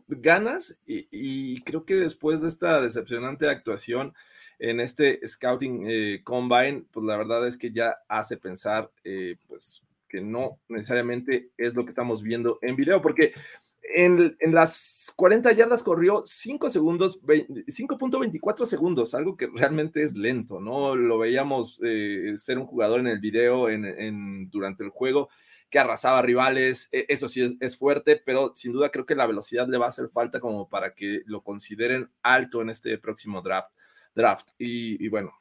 ganas, 0.06 0.78
y, 0.86 1.08
y 1.10 1.60
creo 1.62 1.84
que 1.84 1.96
después 1.96 2.40
de 2.42 2.48
esta 2.48 2.80
decepcionante 2.80 3.48
actuación, 3.48 4.14
en 4.62 4.78
este 4.78 5.20
Scouting 5.26 5.86
eh, 5.88 6.20
Combine, 6.22 6.84
pues 6.92 7.04
la 7.04 7.16
verdad 7.16 7.44
es 7.48 7.56
que 7.56 7.72
ya 7.72 7.96
hace 8.06 8.36
pensar, 8.36 8.88
eh, 9.02 9.34
pues, 9.48 9.82
que 10.08 10.20
no 10.20 10.60
necesariamente 10.68 11.50
es 11.56 11.74
lo 11.74 11.84
que 11.84 11.90
estamos 11.90 12.22
viendo 12.22 12.60
en 12.62 12.76
video, 12.76 13.02
porque 13.02 13.34
en, 13.82 14.36
las 14.40 15.12
40 15.16 15.50
yardas 15.50 15.82
corrió 15.82 16.22
5 16.24 16.70
segundos, 16.70 17.20
5.24 17.22 18.64
segundos, 18.64 19.14
algo 19.14 19.36
que 19.36 19.48
realmente 19.48 20.04
es 20.04 20.14
lento, 20.14 20.60
¿no? 20.60 20.94
Lo 20.94 21.18
veíamos 21.18 21.80
eh, 21.82 22.34
ser 22.36 22.58
un 22.58 22.66
jugador 22.66 23.00
en 23.00 23.08
el 23.08 23.18
video 23.18 23.68
en, 23.68 24.48
durante 24.48 24.84
el 24.84 24.90
juego 24.90 25.28
que 25.70 25.80
arrasaba 25.80 26.22
rivales, 26.22 26.88
e, 26.92 27.04
eso 27.08 27.28
sí 27.28 27.42
es, 27.42 27.54
es, 27.58 27.76
fuerte, 27.76 28.22
pero 28.24 28.52
sin 28.54 28.72
duda 28.72 28.90
creo 28.90 29.06
que 29.06 29.16
la 29.16 29.26
velocidad 29.26 29.66
le 29.66 29.78
va 29.78 29.86
a 29.86 29.88
hacer 29.88 30.08
falta 30.10 30.38
como 30.38 30.68
para 30.68 30.94
que 30.94 31.22
lo 31.24 31.42
consideren 31.42 32.10
alto 32.22 32.62
en 32.62 32.70
este 32.70 32.96
próximo 32.98 33.42
draft 33.42 33.72
draft. 34.14 34.48
Y, 34.58 35.08
bueno, 35.08 35.32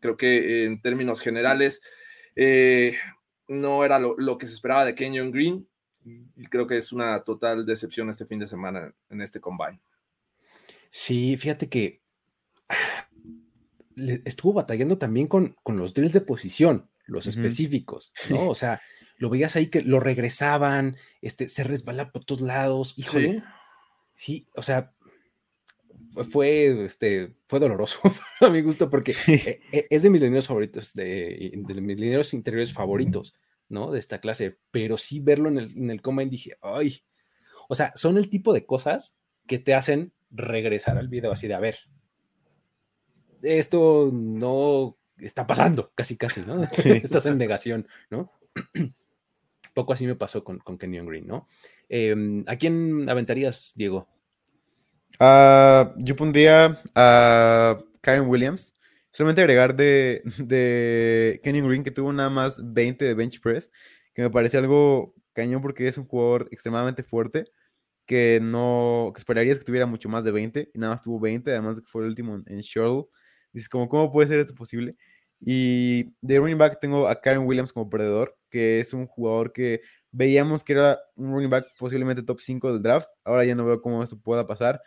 creo 0.00 0.16
que 0.16 0.64
en 0.64 0.80
términos 0.80 1.20
generales 1.20 1.82
eh, 2.36 2.96
no 3.48 3.84
era 3.84 3.98
lo, 3.98 4.38
que 4.38 4.46
se 4.46 4.54
esperaba 4.54 4.84
de 4.84 4.94
Kenyon 4.94 5.30
Green 5.30 5.68
y 6.36 6.46
creo 6.46 6.66
que 6.66 6.76
es 6.76 6.92
una 6.92 7.20
total 7.20 7.64
decepción 7.64 8.10
este 8.10 8.26
fin 8.26 8.38
de 8.38 8.46
semana 8.46 8.94
en 9.10 9.20
este 9.20 9.40
combine. 9.40 9.80
Sí, 10.90 11.36
fíjate 11.36 11.68
que 11.68 12.02
estuvo 14.24 14.52
batallando 14.52 14.98
también 14.98 15.26
con, 15.26 15.56
con 15.62 15.76
los 15.76 15.94
drills 15.94 16.12
de 16.12 16.20
posición, 16.20 16.90
los 17.06 17.26
específicos, 17.26 18.12
¿no? 18.30 18.48
O 18.48 18.54
sea, 18.54 18.80
lo 19.16 19.30
veías 19.30 19.56
ahí 19.56 19.68
que 19.68 19.80
lo 19.80 20.00
regresaban, 20.00 20.96
este, 21.22 21.48
se 21.48 21.64
resbala 21.64 22.10
por 22.10 22.24
todos 22.24 22.40
lados, 22.40 22.94
híjole. 22.96 23.42
sí, 24.14 24.46
o 24.54 24.62
sea, 24.62 24.93
fue, 26.22 26.84
este, 26.84 27.34
fue 27.48 27.58
doloroso 27.58 27.98
a 28.40 28.50
mi 28.50 28.62
gusto 28.62 28.88
porque 28.88 29.12
e, 29.26 29.60
e, 29.72 29.86
es 29.90 30.02
de 30.02 30.10
mis 30.10 30.22
lineros 30.22 30.46
favoritos, 30.46 30.94
de, 30.94 31.52
de, 31.54 31.80
mis 31.80 31.98
lineros 31.98 32.34
interiores 32.34 32.72
favoritos, 32.72 33.34
¿no? 33.68 33.90
De 33.90 33.98
esta 33.98 34.20
clase, 34.20 34.58
pero 34.70 34.96
sí 34.96 35.20
verlo 35.20 35.48
en 35.48 35.58
el, 35.58 35.76
en 35.76 35.90
el 35.90 36.02
combine 36.02 36.30
dije, 36.30 36.56
ay, 36.62 37.02
o 37.68 37.74
sea, 37.74 37.92
son 37.94 38.16
el 38.18 38.28
tipo 38.28 38.52
de 38.52 38.66
cosas 38.66 39.16
que 39.46 39.58
te 39.58 39.74
hacen 39.74 40.12
regresar 40.30 40.98
al 40.98 41.08
video 41.08 41.32
así 41.32 41.48
de, 41.48 41.54
a 41.54 41.60
ver, 41.60 41.76
esto 43.42 44.10
no 44.12 44.96
está 45.18 45.46
pasando, 45.46 45.92
casi, 45.94 46.16
casi, 46.16 46.42
¿no? 46.42 46.62
Estás 46.84 47.26
en 47.26 47.38
negación, 47.38 47.88
¿no? 48.10 48.32
Poco 49.74 49.92
así 49.92 50.06
me 50.06 50.14
pasó 50.14 50.44
con, 50.44 50.58
con 50.58 50.78
Kenyon 50.78 51.06
Green, 51.06 51.26
¿no? 51.26 51.48
Em, 51.88 52.44
¿A 52.46 52.56
quién 52.56 53.08
aventarías, 53.08 53.72
Diego? 53.74 54.08
Uh, 55.20 55.94
yo 55.98 56.16
pondría 56.16 56.80
a 56.94 57.78
Karen 58.00 58.28
Williams. 58.28 58.74
Solamente 59.10 59.42
agregar 59.42 59.76
de, 59.76 60.22
de 60.38 61.40
Kenny 61.44 61.60
Green 61.60 61.84
que 61.84 61.92
tuvo 61.92 62.12
nada 62.12 62.30
más 62.30 62.60
20 62.62 63.04
de 63.04 63.14
bench 63.14 63.40
press, 63.40 63.70
que 64.12 64.22
me 64.22 64.30
parece 64.30 64.58
algo 64.58 65.14
cañón 65.34 65.62
porque 65.62 65.86
es 65.86 65.98
un 65.98 66.06
jugador 66.06 66.48
extremadamente 66.50 67.02
fuerte, 67.04 67.44
que 68.06 68.40
no, 68.42 69.12
que 69.14 69.18
esperarías 69.18 69.58
que 69.58 69.64
tuviera 69.64 69.86
mucho 69.86 70.08
más 70.08 70.24
de 70.24 70.32
20, 70.32 70.70
y 70.74 70.78
nada 70.78 70.94
más 70.94 71.02
tuvo 71.02 71.20
20, 71.20 71.50
además 71.50 71.76
de 71.76 71.82
que 71.82 71.88
fue 71.88 72.02
el 72.02 72.08
último 72.08 72.42
en, 72.46 72.60
Shuttle. 72.60 73.06
Dices, 73.52 73.68
como, 73.68 73.88
¿cómo 73.88 74.12
puede 74.12 74.28
ser 74.28 74.40
esto 74.40 74.54
posible? 74.54 74.96
Y 75.40 76.14
de 76.20 76.38
running 76.38 76.58
back 76.58 76.80
tengo 76.80 77.08
a 77.08 77.20
Karen 77.20 77.46
Williams 77.46 77.72
como 77.72 77.88
perdedor, 77.90 78.36
que 78.50 78.80
es 78.80 78.92
un 78.94 79.06
jugador 79.06 79.52
que 79.52 79.82
veíamos 80.10 80.64
que 80.64 80.72
era 80.74 80.98
un 81.16 81.32
running 81.32 81.50
back 81.50 81.64
posiblemente 81.78 82.22
top 82.22 82.40
5 82.40 82.72
del 82.72 82.82
draft. 82.82 83.08
Ahora 83.24 83.44
ya 83.44 83.54
no 83.54 83.64
veo 83.64 83.80
cómo 83.80 84.02
esto 84.02 84.18
pueda 84.20 84.46
pasar. 84.46 84.80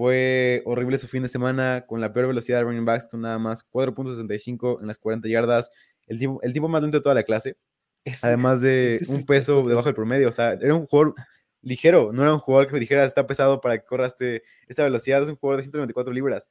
Fue 0.00 0.62
horrible 0.64 0.96
su 0.96 1.08
fin 1.08 1.22
de 1.22 1.28
semana 1.28 1.84
con 1.86 2.00
la 2.00 2.10
peor 2.10 2.28
velocidad 2.28 2.56
de 2.56 2.64
running 2.64 2.86
backs, 2.86 3.06
con 3.06 3.20
nada 3.20 3.38
más 3.38 3.68
4.65 3.70 4.80
en 4.80 4.86
las 4.86 4.96
40 4.96 5.28
yardas. 5.28 5.70
El 6.06 6.18
tipo, 6.18 6.40
el 6.40 6.54
tipo 6.54 6.68
más 6.68 6.80
lento 6.80 6.96
de 6.96 7.02
toda 7.02 7.14
la 7.14 7.22
clase. 7.22 7.58
además 8.22 8.62
de 8.62 8.98
un 9.10 9.26
peso 9.26 9.60
debajo 9.60 9.88
del 9.88 9.94
promedio. 9.94 10.30
O 10.30 10.32
sea, 10.32 10.52
era 10.52 10.74
un 10.74 10.86
jugador 10.86 11.14
ligero, 11.60 12.14
no 12.14 12.22
era 12.22 12.32
un 12.32 12.38
jugador 12.38 12.66
que 12.66 12.72
me 12.72 12.80
dijera 12.80 13.04
está 13.04 13.26
pesado 13.26 13.60
para 13.60 13.76
que 13.76 13.84
corras 13.84 14.12
este, 14.12 14.42
esta 14.68 14.84
velocidad. 14.84 15.22
Es 15.22 15.28
un 15.28 15.36
jugador 15.36 15.58
de 15.58 15.64
194 15.64 16.14
libras. 16.14 16.48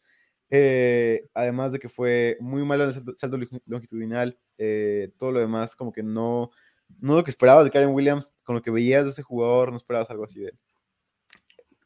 Eh, 0.52 1.28
además 1.34 1.72
de 1.72 1.80
que 1.80 1.90
fue 1.90 2.38
muy 2.40 2.64
malo 2.64 2.84
en 2.84 2.90
el 2.90 3.18
salto, 3.18 3.40
longitudinal, 3.66 4.38
eh, 4.60 5.12
todo 5.18 5.32
lo 5.32 5.40
demás 5.40 5.76
como 5.76 5.92
que 5.92 6.04
no, 6.04 6.52
no 7.00 7.16
lo 7.16 7.24
que 7.24 7.32
esperabas 7.32 7.66
de 7.66 7.72
Karen 7.72 7.96
Williams, 7.96 8.32
con 8.44 8.54
lo 8.54 8.62
que 8.62 8.70
veías 8.70 9.06
de 9.06 9.10
ese 9.10 9.24
jugador, 9.24 9.72
no 9.72 9.78
esperabas 9.78 10.12
algo 10.12 10.26
así 10.26 10.40
de 10.40 10.50
él. 10.50 10.60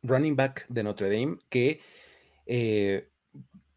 Running 0.03 0.35
back 0.35 0.67
de 0.69 0.83
Notre 0.83 1.09
Dame, 1.09 1.37
que 1.49 1.79
eh, 2.45 3.09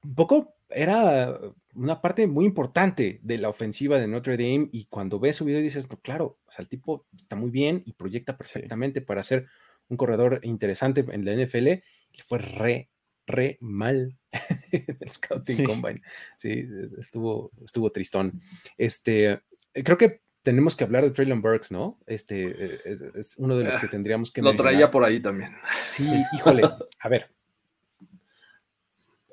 un 0.02 0.14
poco 0.14 0.56
era 0.68 1.38
una 1.74 2.00
parte 2.00 2.26
muy 2.26 2.44
importante 2.44 3.20
de 3.22 3.38
la 3.38 3.48
ofensiva 3.48 3.98
de 3.98 4.08
Notre 4.08 4.36
Dame 4.36 4.68
y 4.72 4.86
cuando 4.86 5.20
ves 5.20 5.36
su 5.36 5.44
video 5.44 5.60
dices, 5.60 5.90
no, 5.90 6.00
claro, 6.00 6.38
o 6.46 6.52
sea, 6.52 6.62
el 6.62 6.68
tipo 6.68 7.06
está 7.16 7.36
muy 7.36 7.50
bien 7.50 7.82
y 7.86 7.92
proyecta 7.92 8.36
perfectamente 8.36 9.00
para 9.00 9.22
ser 9.22 9.46
un 9.88 9.96
corredor 9.96 10.40
interesante 10.42 11.04
en 11.08 11.24
la 11.24 11.32
NFL 11.32 11.68
y 12.12 12.22
fue 12.26 12.38
re, 12.38 12.90
re 13.26 13.58
mal 13.60 14.18
el 14.72 15.10
Scouting 15.10 15.64
Combine. 15.64 16.02
Sí, 16.36 16.64
estuvo, 16.98 17.52
estuvo 17.64 17.92
tristón. 17.92 18.40
Este, 18.76 19.40
creo 19.72 19.98
que 19.98 20.22
tenemos 20.47 20.76
que 20.76 20.84
hablar 20.84 21.03
de 21.03 21.11
Traylon 21.11 21.42
Burks, 21.42 21.72
¿no? 21.72 21.99
Este 22.07 22.80
es, 22.84 23.34
uno 23.38 23.57
de 23.59 23.64
los 23.64 23.76
que 23.78 23.86
ah, 23.86 23.90
tendríamos 23.90 24.30
que. 24.30 24.40
Lo 24.42 24.55
traía 24.55 24.92
por 24.92 25.03
ahí 25.03 25.18
también. 25.18 25.57
Sí, 25.80 26.09
híjole. 26.32 26.62
A 27.01 27.09
ver. 27.09 27.32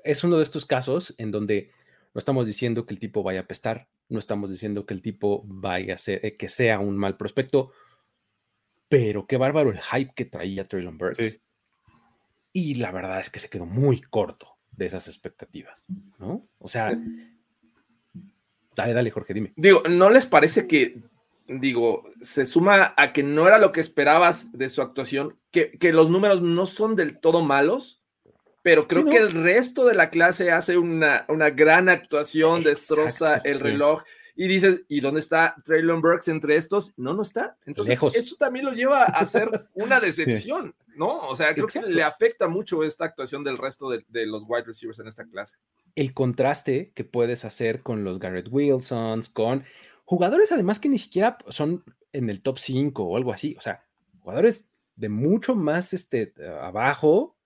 Es 0.03 0.23
uno 0.23 0.37
de 0.37 0.43
estos 0.43 0.65
casos 0.65 1.13
en 1.19 1.29
donde 1.29 1.69
no 2.15 2.17
estamos 2.17 2.47
diciendo 2.47 2.87
que 2.87 2.95
el 2.95 2.99
tipo 2.99 3.21
vaya 3.21 3.41
a 3.41 3.45
pestar, 3.45 3.87
no 4.09 4.17
estamos 4.17 4.49
diciendo 4.49 4.87
que 4.87 4.95
el 4.95 5.03
tipo 5.03 5.43
vaya 5.45 5.93
a 5.93 5.97
ser, 5.99 6.25
eh, 6.25 6.35
que 6.35 6.49
sea 6.49 6.79
un 6.79 6.97
mal 6.97 7.15
prospecto, 7.15 7.71
pero 8.89 9.27
qué 9.27 9.37
bárbaro 9.37 9.69
el 9.69 9.79
hype 9.79 10.13
que 10.15 10.25
traía 10.25 10.67
Traylon 10.67 10.97
Burks. 10.97 11.41
Y 12.53 12.75
la 12.75 12.91
verdad 12.91 13.19
es 13.19 13.29
que 13.29 13.39
se 13.39 13.51
quedó 13.51 13.67
muy 13.67 14.01
corto 14.01 14.47
de 14.71 14.87
esas 14.87 15.07
expectativas, 15.07 15.85
¿no? 16.17 16.47
O 16.57 16.67
sea, 16.67 16.99
dale, 18.75 18.93
dale, 18.93 19.11
Jorge, 19.11 19.33
dime. 19.33 19.53
Digo, 19.55 19.83
¿no 19.89 20.09
les 20.09 20.25
parece 20.25 20.67
que, 20.67 20.97
digo, 21.47 22.03
se 22.21 22.45
suma 22.45 22.93
a 22.97 23.13
que 23.13 23.23
no 23.23 23.47
era 23.47 23.57
lo 23.57 23.71
que 23.71 23.81
esperabas 23.81 24.51
de 24.51 24.69
su 24.69 24.81
actuación, 24.81 25.37
que, 25.51 25.71
que 25.71 25.93
los 25.93 26.09
números 26.09 26.41
no 26.41 26.65
son 26.65 26.95
del 26.95 27.19
todo 27.19 27.43
malos? 27.43 28.03
pero 28.63 28.87
creo 28.87 29.05
que 29.05 29.17
el 29.17 29.31
resto 29.31 29.85
de 29.85 29.93
la 29.93 30.09
clase 30.09 30.49
hace 30.49 30.77
una, 30.77 31.25
una 31.27 31.49
gran 31.49 31.89
actuación, 31.89 32.63
destroza 32.63 33.35
el 33.43 33.59
reloj 33.59 34.03
y 34.35 34.47
dices, 34.47 34.83
¿y 34.87 34.99
dónde 34.99 35.19
está 35.19 35.55
Traylon 35.63 36.01
Burks 36.01 36.27
entre 36.27 36.55
estos? 36.55 36.93
No, 36.97 37.13
no 37.13 37.21
está. 37.21 37.57
Entonces, 37.65 37.99
eso 38.15 38.35
también 38.35 38.65
lo 38.65 38.71
lleva 38.71 39.03
a 39.03 39.25
ser 39.25 39.49
una 39.73 39.99
decepción, 39.99 40.75
¿no? 40.95 41.19
O 41.19 41.35
sea, 41.35 41.53
creo 41.53 41.67
que 41.67 41.81
le 41.81 42.03
afecta 42.03 42.47
mucho 42.47 42.83
esta 42.83 43.05
actuación 43.05 43.43
del 43.43 43.57
resto 43.57 43.89
de, 43.89 44.05
de, 44.07 44.25
los 44.25 44.43
wide 44.47 44.63
receivers 44.65 44.99
en 44.99 45.07
esta 45.07 45.25
clase. 45.25 45.57
El 45.95 46.13
contraste 46.13 46.91
que 46.95 47.03
puedes 47.03 47.45
hacer 47.45 47.81
con 47.81 48.03
los 48.03 48.19
Garrett 48.19 48.47
Wilsons, 48.49 49.29
con 49.29 49.63
jugadores 50.05 50.51
además 50.51 50.79
que 50.79 50.89
ni 50.89 50.97
siquiera 50.97 51.37
son 51.49 51.83
en 52.11 52.29
el 52.29 52.41
top 52.41 52.57
5 52.57 53.03
o 53.03 53.17
algo 53.17 53.33
así, 53.33 53.55
o 53.57 53.61
sea, 53.61 53.85
jugadores 54.19 54.69
de 54.95 55.09
mucho 55.09 55.55
más 55.55 55.93
este, 55.93 56.33
abajo 56.61 57.37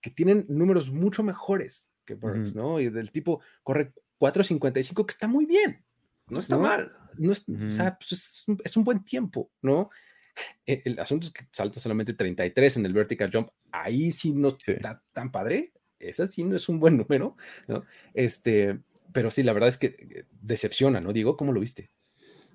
que 0.00 0.10
tienen 0.10 0.46
números 0.48 0.90
mucho 0.90 1.22
mejores 1.22 1.90
que 2.04 2.14
Burks, 2.14 2.54
¿no? 2.54 2.80
Y 2.80 2.90
del 2.90 3.12
tipo 3.12 3.40
corre 3.62 3.92
4.55, 4.18 5.06
que 5.06 5.12
está 5.12 5.28
muy 5.28 5.46
bien. 5.46 5.84
No 6.32 6.40
está 6.40 6.56
mal. 6.56 6.92
No 7.18 7.30
es, 7.30 7.44
O 7.46 7.70
sea, 7.70 7.98
pues 7.98 8.44
es, 8.64 8.76
un, 8.76 8.84
buen 8.84 9.04
tiempo, 9.04 9.50
¿no? 9.60 9.90
E, 10.66 10.80
el, 10.86 10.98
asunto 10.98 11.26
es 11.26 11.32
que 11.32 11.44
salta 11.50 11.78
solamente 11.78 12.14
33 12.14 12.78
en 12.78 12.86
el 12.86 12.94
vertical 12.94 13.30
jump. 13.30 13.50
Ahí 13.70 14.10
sí 14.12 14.32
no 14.32 14.48
está 14.48 15.02
tan 15.12 15.30
padre. 15.30 15.72
Esa 15.98 16.26
sí 16.26 16.42
no 16.42 16.56
es 16.56 16.70
un 16.70 16.80
buen 16.80 16.96
número, 16.96 17.36
¿no? 17.68 17.84
Este, 18.14 18.80
pero 19.12 19.30
sí, 19.30 19.42
la 19.42 19.52
verdad 19.52 19.68
es 19.68 19.76
que 19.76 19.86
eh, 19.88 20.24
decepciona, 20.40 21.02
¿no? 21.02 21.12
Digo, 21.12 21.36
¿cómo 21.36 21.52
lo 21.52 21.60
viste? 21.60 21.90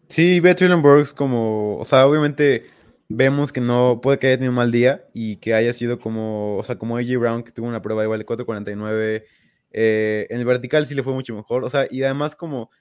Sí, 0.09 0.39
ve 0.39 0.55
a 0.59 0.75
Burks 0.75 1.13
como, 1.13 1.75
o 1.75 1.85
sea, 1.85 2.07
obviamente 2.07 2.65
vemos 3.09 3.53
que 3.53 3.61
no 3.61 4.01
puede 4.01 4.17
que 4.17 4.27
haya 4.27 4.37
tenido 4.37 4.51
un 4.51 4.55
mal 4.55 4.71
día 4.71 5.05
y 5.13 5.35
que 5.35 5.53
haya 5.53 5.71
sido 5.71 5.99
como, 5.99 6.57
o 6.57 6.63
sea, 6.63 6.79
como 6.79 6.97
AJ 6.97 7.17
Brown, 7.19 7.43
que 7.43 7.51
tuvo 7.51 7.67
una 7.67 7.83
prueba 7.83 8.03
igual 8.03 8.19
de 8.19 8.25
4.49. 8.25 9.23
Eh, 9.71 10.25
en 10.31 10.39
el 10.39 10.45
vertical 10.45 10.87
sí 10.87 10.95
le 10.95 11.03
fue 11.03 11.13
mucho 11.13 11.35
mejor. 11.35 11.63
O 11.63 11.69
sea, 11.69 11.87
y 11.91 12.01
además, 12.01 12.35
como 12.35 12.71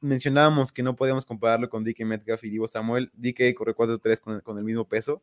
mencionábamos 0.00 0.72
que 0.72 0.82
no 0.82 0.96
podíamos 0.96 1.26
compararlo 1.26 1.68
con 1.68 1.84
DK 1.84 2.04
Metcalf 2.04 2.44
y 2.44 2.50
Divo 2.50 2.68
Samuel, 2.68 3.10
DK 3.14 3.54
corre 3.54 3.74
4.3 3.74 4.20
con, 4.20 4.40
con 4.40 4.58
el 4.58 4.64
mismo 4.64 4.88
peso. 4.88 5.22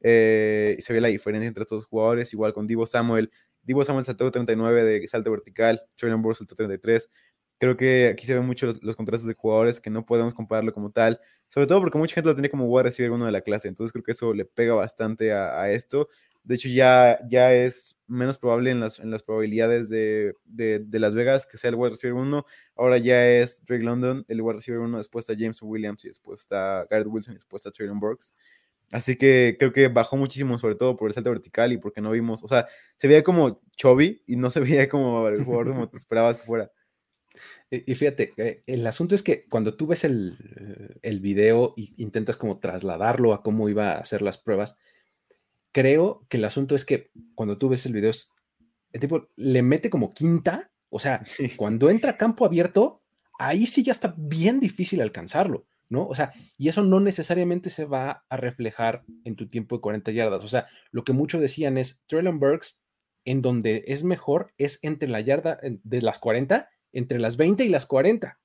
Eh, 0.00 0.76
se 0.80 0.92
ve 0.92 1.00
la 1.00 1.08
diferencia 1.08 1.48
entre 1.48 1.62
estos 1.62 1.84
jugadores, 1.84 2.32
igual 2.32 2.52
con 2.52 2.66
Divo 2.66 2.86
Samuel. 2.86 3.30
Divo 3.62 3.84
Samuel 3.84 4.04
saltó 4.04 4.30
39 4.30 4.84
de 4.84 5.08
salto 5.08 5.30
vertical, 5.30 5.82
Jordan 6.00 6.22
Burr 6.22 6.36
saltó 6.36 6.54
33. 6.54 7.10
Creo 7.58 7.76
que 7.76 8.08
aquí 8.08 8.24
se 8.24 8.34
ven 8.34 8.46
mucho 8.46 8.72
los, 8.80 8.96
contrastes 8.96 9.26
de 9.26 9.34
jugadores 9.34 9.80
que 9.80 9.90
no 9.90 10.06
podemos 10.06 10.32
compararlo 10.32 10.72
como 10.72 10.90
tal, 10.90 11.20
sobre 11.48 11.66
todo 11.66 11.80
porque 11.80 11.98
mucha 11.98 12.14
gente 12.14 12.28
lo 12.28 12.34
tiene 12.34 12.50
como 12.50 12.66
wide 12.66 12.84
receiver 12.84 13.10
uno 13.10 13.26
de 13.26 13.32
la 13.32 13.40
clase, 13.40 13.68
entonces 13.68 13.92
creo 13.92 14.04
que 14.04 14.12
eso 14.12 14.32
le 14.32 14.44
pega 14.44 14.74
bastante 14.74 15.32
a, 15.32 15.70
esto. 15.70 16.08
De 16.44 16.54
hecho, 16.54 16.68
ya, 16.68 17.18
ya 17.28 17.52
es 17.52 17.96
menos 18.06 18.38
probable 18.38 18.70
en 18.70 18.80
las, 18.80 19.00
en 19.00 19.10
las 19.10 19.22
probabilidades 19.22 19.88
de, 19.88 20.34
de, 20.46 20.98
Las 20.98 21.14
Vegas 21.14 21.46
que 21.46 21.58
sea 21.58 21.70
el 21.70 21.76
wide 21.76 21.90
receiver 21.90 22.14
1. 22.14 22.46
Ahora 22.76 22.96
ya 22.98 23.26
es 23.26 23.64
Drake 23.64 23.82
London, 23.82 24.24
el 24.28 24.40
wide 24.40 24.56
receiver 24.56 24.80
1, 24.80 24.96
después 24.96 25.28
está 25.28 25.34
James 25.38 25.60
Williams 25.60 26.04
y 26.04 26.08
después 26.08 26.40
está 26.40 26.86
Garrett 26.88 27.08
Wilson 27.08 27.32
y 27.32 27.36
después 27.36 27.60
está 27.60 27.70
Traylon 27.72 28.00
Burks. 28.00 28.34
Así 28.90 29.16
que 29.16 29.56
creo 29.58 29.72
que 29.72 29.88
bajó 29.88 30.16
muchísimo, 30.16 30.58
sobre 30.58 30.74
todo 30.74 30.96
por 30.96 31.10
el 31.10 31.14
salto 31.14 31.30
vertical 31.30 31.72
y 31.72 31.78
porque 31.78 32.00
no 32.00 32.10
vimos, 32.10 32.42
o 32.42 32.48
sea, 32.48 32.66
se 32.96 33.06
veía 33.06 33.22
como 33.22 33.60
Chovy 33.76 34.22
y 34.26 34.36
no 34.36 34.50
se 34.50 34.60
veía 34.60 34.88
como 34.88 35.28
el 35.28 35.44
jugador 35.44 35.68
como 35.68 35.88
te 35.88 35.98
esperabas 35.98 36.38
que 36.38 36.44
fuera. 36.44 36.70
Y 37.70 37.94
fíjate, 37.94 38.32
eh, 38.36 38.62
el 38.66 38.86
asunto 38.86 39.14
es 39.14 39.22
que 39.22 39.46
cuando 39.46 39.76
tú 39.76 39.86
ves 39.86 40.04
el, 40.04 40.98
el 41.02 41.20
video 41.20 41.74
e 41.76 41.88
intentas 41.96 42.36
como 42.36 42.58
trasladarlo 42.58 43.32
a 43.32 43.42
cómo 43.42 43.68
iba 43.68 43.92
a 43.92 43.98
hacer 43.98 44.22
las 44.22 44.38
pruebas, 44.38 44.78
creo 45.72 46.26
que 46.28 46.38
el 46.38 46.44
asunto 46.44 46.74
es 46.74 46.84
que 46.84 47.10
cuando 47.34 47.58
tú 47.58 47.68
ves 47.68 47.86
el 47.86 47.92
video, 47.92 48.10
el 48.92 49.00
tipo 49.00 49.28
le 49.36 49.62
mete 49.62 49.90
como 49.90 50.12
quinta, 50.12 50.70
o 50.88 50.98
sea, 50.98 51.22
cuando 51.56 51.90
entra 51.90 52.12
a 52.12 52.16
campo 52.16 52.44
abierto, 52.44 53.02
ahí 53.38 53.66
sí 53.66 53.82
ya 53.82 53.92
está 53.92 54.14
bien 54.16 54.60
difícil 54.60 55.00
alcanzarlo, 55.00 55.66
¿no? 55.88 56.06
O 56.06 56.14
sea, 56.14 56.32
y 56.56 56.68
eso 56.68 56.82
no 56.82 57.00
necesariamente 57.00 57.70
se 57.70 57.84
va 57.84 58.24
a 58.28 58.36
reflejar 58.36 59.04
en 59.24 59.36
tu 59.36 59.48
tiempo 59.48 59.76
de 59.76 59.82
40 59.82 60.10
yardas. 60.10 60.44
O 60.44 60.48
sea, 60.48 60.66
lo 60.90 61.04
que 61.04 61.12
muchos 61.12 61.40
decían 61.40 61.78
es, 61.78 62.04
Traylon 62.06 62.40
Burks, 62.40 62.82
en 63.24 63.42
donde 63.42 63.84
es 63.86 64.04
mejor, 64.04 64.52
es 64.58 64.78
entre 64.82 65.08
la 65.08 65.20
yarda 65.20 65.60
de 65.62 66.02
las 66.02 66.18
40 66.18 66.68
entre 66.92 67.18
las 67.18 67.36
20 67.36 67.64
y 67.64 67.68
las 67.68 67.86
40. 67.86 68.38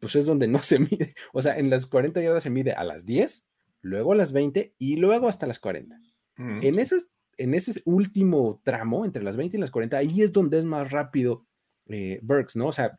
Pues 0.00 0.16
es 0.16 0.26
donde 0.26 0.48
no 0.48 0.58
se 0.62 0.78
mide. 0.78 1.14
O 1.32 1.42
sea, 1.42 1.58
en 1.58 1.70
las 1.70 1.86
40 1.86 2.20
yardas 2.20 2.42
se 2.42 2.50
mide 2.50 2.72
a 2.72 2.84
las 2.84 3.06
10, 3.06 3.48
luego 3.80 4.12
a 4.12 4.16
las 4.16 4.32
20 4.32 4.74
y 4.78 4.96
luego 4.96 5.28
hasta 5.28 5.46
las 5.46 5.58
40. 5.58 5.98
en, 6.36 6.78
ese, 6.78 6.96
en 7.38 7.54
ese 7.54 7.80
último 7.84 8.60
tramo, 8.64 9.04
entre 9.04 9.22
las 9.22 9.36
20 9.36 9.56
y 9.56 9.60
las 9.60 9.70
40, 9.70 9.96
ahí 9.96 10.22
es 10.22 10.32
donde 10.32 10.58
es 10.58 10.64
más 10.64 10.90
rápido 10.90 11.46
eh, 11.86 12.20
Burks, 12.22 12.56
¿no? 12.56 12.66
O 12.66 12.72
sea, 12.72 12.98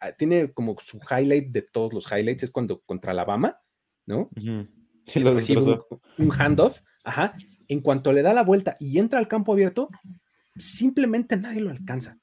ah, 0.00 0.12
tiene 0.12 0.52
como 0.52 0.76
su 0.78 0.98
highlight 0.98 1.50
de 1.50 1.62
todos 1.62 1.92
los 1.92 2.10
highlights, 2.10 2.44
es 2.44 2.50
cuando 2.50 2.80
contra 2.82 3.12
Alabama, 3.12 3.58
¿no? 4.06 4.30
Sí, 5.06 5.20
lo 5.20 5.32
un, 5.32 5.80
un 6.18 6.32
handoff, 6.32 6.80
ajá. 7.04 7.34
En 7.68 7.80
cuanto 7.80 8.12
le 8.12 8.22
da 8.22 8.32
la 8.32 8.44
vuelta 8.44 8.76
y 8.78 8.98
entra 8.98 9.18
al 9.18 9.28
campo 9.28 9.52
abierto, 9.52 9.88
simplemente 10.56 11.36
nadie 11.36 11.60
lo 11.60 11.70
alcanza. 11.70 12.18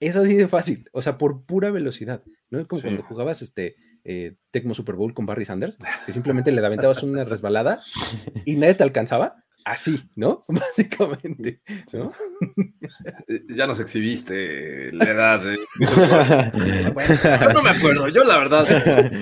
Es 0.00 0.16
así 0.16 0.34
de 0.34 0.48
fácil, 0.48 0.88
o 0.92 1.02
sea, 1.02 1.18
por 1.18 1.44
pura 1.44 1.70
velocidad, 1.70 2.22
¿no? 2.50 2.66
Como 2.68 2.82
cuando 2.82 3.02
jugabas 3.02 3.42
este 3.42 3.76
eh, 4.04 4.36
Tecmo 4.50 4.74
Super 4.74 4.94
Bowl 4.94 5.12
con 5.12 5.26
Barry 5.26 5.44
Sanders, 5.44 5.78
que 6.06 6.12
simplemente 6.12 6.52
le 6.52 6.64
aventabas 6.64 7.02
una 7.02 7.24
resbalada 7.24 7.80
y 8.44 8.56
nadie 8.56 8.74
te 8.74 8.84
alcanzaba 8.84 9.44
así, 9.64 10.00
¿no? 10.16 10.44
Básicamente, 10.48 11.60
¿no? 11.92 12.12
Ya 13.50 13.66
nos 13.66 13.80
exhibiste 13.80 14.92
la 14.92 15.04
edad. 15.04 15.40
De... 15.40 15.56
yo 15.78 17.52
no 17.52 17.62
me 17.62 17.70
acuerdo, 17.70 18.08
yo 18.08 18.24
la 18.24 18.38
verdad 18.38 18.66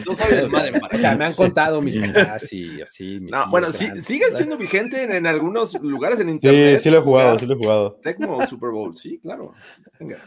no 0.07 0.14
soy 0.14 0.37
de 0.37 0.49
madre. 0.49 0.80
O 0.93 0.99
sea, 0.99 1.16
me 1.16 1.24
han 1.24 1.34
contado 1.34 1.82
mis 1.82 1.97
papás 1.97 2.53
y 2.53 2.80
así. 2.80 3.18
no, 3.20 3.49
bueno, 3.51 3.72
sí, 3.72 3.89
sigue 4.01 4.26
siendo 4.32 4.57
vigente 4.57 5.05
en, 5.05 5.26
algunos 5.26 5.74
lugares 5.82 6.20
en 6.20 6.30
internet. 6.30 6.78
Sí, 6.78 6.84
sí 6.84 6.91
lo 6.91 6.99
he 6.99 7.03
jugado, 7.03 7.39
sí 7.39 7.47
lo 7.47 7.55
he 7.55 7.59
jugado. 7.59 7.99
Tecmo 8.03 8.47
Super 8.47 8.70
Bowl, 8.70 8.97
sí, 8.97 9.18
claro. 9.20 9.53
Venga. 9.99 10.18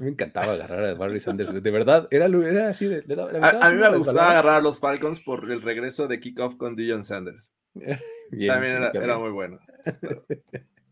me 0.00 0.08
encantaba 0.08 0.52
agarrar 0.52 0.84
a 0.84 0.94
Barry 0.94 1.20
Sanders, 1.20 1.52
de 1.62 1.70
verdad, 1.70 2.08
era, 2.10 2.26
era 2.26 2.68
así. 2.70 2.86
De, 2.86 3.04
a, 3.40 3.70
mí 3.70 3.76
me 3.76 3.96
gustaba 3.96 4.30
agarrar 4.30 4.54
a 4.56 4.60
los 4.60 4.78
Falcons 4.78 5.20
por 5.20 5.50
el 5.50 5.62
regreso 5.62 6.08
de 6.08 6.20
kickoff 6.20 6.56
con 6.56 6.76
Dion 6.76 7.04
Sanders. 7.04 7.52
También 8.46 8.90
era, 8.94 9.18
muy 9.18 9.30
bueno. 9.30 9.58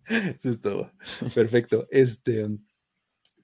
Eso 0.09 0.51
es 0.51 0.61
todo. 0.61 0.91
Perfecto. 1.35 1.87
Este, 1.91 2.47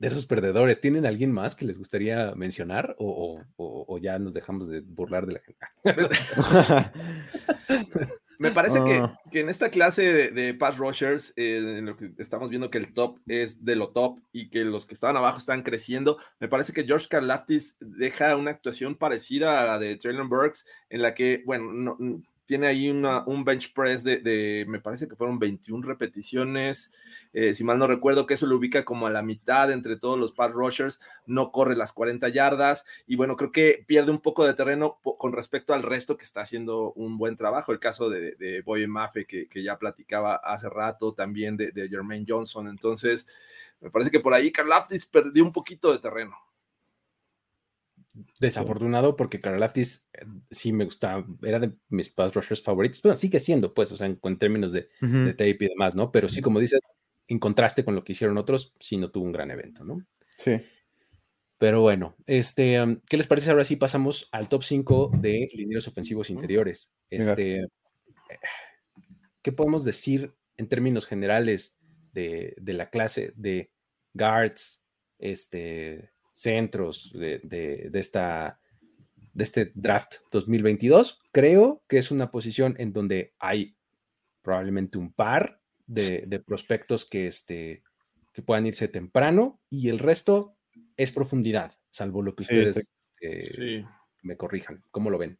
de 0.02 0.08
esos 0.08 0.26
perdedores, 0.26 0.80
¿tienen 0.80 1.06
alguien 1.06 1.30
más 1.30 1.54
que 1.54 1.64
les 1.64 1.78
gustaría 1.78 2.34
mencionar 2.34 2.96
o, 2.98 3.38
ya 4.00 4.18
nos 4.18 4.34
dejamos 4.34 4.68
de 4.68 4.80
burlar 4.80 5.26
de 5.26 5.34
la 5.34 5.38
gente? 5.38 5.64
Me 8.40 8.50
parece 8.50 8.78
ah. 8.80 9.16
que, 9.30 9.38
en 9.38 9.48
esta 9.48 9.70
clase 9.70 10.32
de, 10.32 10.54
pass 10.54 10.76
rushers, 10.76 11.32
eh, 11.36 11.76
en 11.78 11.86
lo 11.86 11.96
que 11.96 12.10
estamos 12.18 12.50
viendo 12.50 12.68
que 12.68 12.78
el 12.78 12.92
top 12.92 13.20
es 13.28 13.64
de 13.64 13.76
lo 13.76 13.90
top 13.90 14.18
y 14.32 14.50
que 14.50 14.64
los 14.64 14.86
que 14.86 14.94
estaban 14.94 15.16
abajo 15.16 15.38
están 15.38 15.62
creciendo, 15.62 16.18
me 16.40 16.48
parece 16.48 16.72
que 16.72 16.82
George 16.82 17.06
Karlaftis 17.08 17.76
deja 17.78 18.36
una 18.36 18.50
actuación 18.50 18.96
parecida 18.96 19.62
a 19.62 19.66
la 19.66 19.78
de 19.78 19.94
Traylon 19.94 20.28
Burks, 20.28 20.66
en 20.90 21.02
la 21.02 21.14
que, 21.14 21.44
bueno, 21.46 21.72
no, 21.72 21.96
tiene 22.52 22.66
ahí 22.66 22.90
una, 22.90 23.24
un 23.24 23.46
bench 23.46 23.72
press 23.72 24.04
de, 24.04 24.66
me 24.68 24.78
parece 24.78 25.08
que 25.08 25.16
fueron 25.16 25.38
21 25.38 25.86
repeticiones, 25.86 26.92
eh, 27.32 27.54
si 27.54 27.64
mal 27.64 27.78
no 27.78 27.86
recuerdo, 27.86 28.26
que 28.26 28.34
eso 28.34 28.44
lo 28.44 28.56
ubica 28.56 28.84
como 28.84 29.06
a 29.06 29.10
la 29.10 29.22
mitad 29.22 29.72
entre 29.72 29.96
todos 29.96 30.18
los 30.18 30.32
pass 30.32 30.52
rushers, 30.52 31.00
no 31.24 31.50
corre 31.50 31.76
las 31.76 31.94
40 31.94 32.28
yardas 32.28 32.84
y 33.06 33.16
bueno, 33.16 33.38
creo 33.38 33.52
que 33.52 33.82
pierde 33.86 34.10
un 34.10 34.20
poco 34.20 34.44
de 34.44 34.52
terreno 34.52 35.00
con 35.00 35.32
respecto 35.32 35.72
al 35.72 35.82
resto 35.82 36.18
que 36.18 36.24
está 36.24 36.42
haciendo 36.42 36.92
un 36.92 37.16
buen 37.16 37.38
trabajo. 37.38 37.72
El 37.72 37.80
caso 37.80 38.10
de, 38.10 38.32
de 38.32 38.60
Boye 38.60 38.86
Mafe, 38.86 39.24
que, 39.24 39.48
ya 39.62 39.78
platicaba 39.78 40.34
hace 40.34 40.68
rato, 40.68 41.14
también 41.14 41.56
de, 41.56 41.72
de 41.72 41.88
Jermaine 41.88 42.26
Johnson. 42.28 42.68
Entonces, 42.68 43.26
me 43.80 43.88
parece 43.88 44.10
que 44.10 44.20
por 44.20 44.34
ahí 44.34 44.52
Karlaftis 44.52 45.06
perdió 45.06 45.42
un 45.42 45.52
poquito 45.52 45.90
de 45.90 46.00
terreno. 46.00 46.36
Desafortunado 48.40 49.16
porque 49.16 49.40
Karlaftis 49.40 50.08
eh, 50.12 50.26
sí 50.50 50.72
me 50.72 50.84
gustaba, 50.84 51.26
era 51.42 51.58
de 51.58 51.72
mis 51.88 52.10
pass 52.10 52.34
rushers 52.34 52.62
favoritos, 52.62 53.00
pero 53.00 53.16
sigue 53.16 53.40
siendo, 53.40 53.72
pues, 53.72 53.90
o 53.92 53.96
sea, 53.96 54.06
en, 54.06 54.18
en 54.22 54.38
términos 54.38 54.72
de, 54.72 54.88
uh 55.00 55.06
-huh. 55.06 55.24
de, 55.24 55.32
tape 55.32 55.64
y 55.64 55.68
demás, 55.68 55.94
¿no? 55.94 56.12
Pero 56.12 56.28
sí, 56.28 56.42
como 56.42 56.60
dices, 56.60 56.80
en 57.28 57.38
contraste 57.38 57.84
con 57.84 57.94
lo 57.94 58.04
que 58.04 58.12
hicieron 58.12 58.36
otros, 58.36 58.74
sí 58.78 58.98
no 58.98 59.10
tuvo 59.10 59.24
un 59.24 59.32
gran 59.32 59.50
evento, 59.50 59.84
¿no? 59.84 60.06
Sí. 60.36 60.60
Pero 61.56 61.80
bueno, 61.80 62.16
este, 62.26 62.82
um, 62.82 63.00
¿qué 63.08 63.16
les 63.16 63.26
parece? 63.26 63.50
Ahora 63.50 63.64
sí 63.64 63.76
pasamos 63.76 64.28
al 64.32 64.48
top 64.48 64.62
5 64.64 65.12
de 65.20 65.48
linieros 65.54 65.88
ofensivos 65.88 66.28
interiores. 66.28 66.92
Este, 67.08 67.66
¿Qué 69.42 69.52
podemos 69.52 69.84
decir 69.84 70.34
en 70.56 70.68
términos 70.68 71.06
generales 71.06 71.78
de, 72.12 72.54
de 72.60 72.72
la 72.74 72.90
clase 72.90 73.32
de 73.36 73.70
guards, 74.12 74.84
este, 75.18 76.11
centros 76.32 77.12
de, 77.12 77.40
de, 77.42 77.88
de, 77.90 77.98
esta, 77.98 78.60
de 79.32 79.44
este 79.44 79.72
draft 79.74 80.16
2022? 80.30 81.20
Creo 81.32 81.84
que 81.88 81.98
es 81.98 82.10
una 82.10 82.30
posición 82.30 82.74
en 82.78 82.92
donde 82.92 83.34
hay 83.38 83.76
probablemente 84.42 84.98
un 84.98 85.12
par 85.12 85.60
de, 85.86 86.24
de 86.26 86.40
prospectos 86.40 87.04
que, 87.04 87.26
este, 87.26 87.82
que 88.32 88.42
puedan 88.42 88.66
irse 88.66 88.88
temprano 88.88 89.60
y 89.68 89.88
el 89.88 89.98
resto 89.98 90.56
es 90.96 91.10
profundidad, 91.10 91.72
salvo 91.90 92.22
lo 92.22 92.34
que 92.34 92.42
ustedes 92.42 92.74
sí, 92.74 93.26
este, 93.26 93.42
sí. 93.42 93.84
me 94.22 94.36
corrijan. 94.36 94.82
¿Cómo 94.90 95.10
lo 95.10 95.18
ven? 95.18 95.38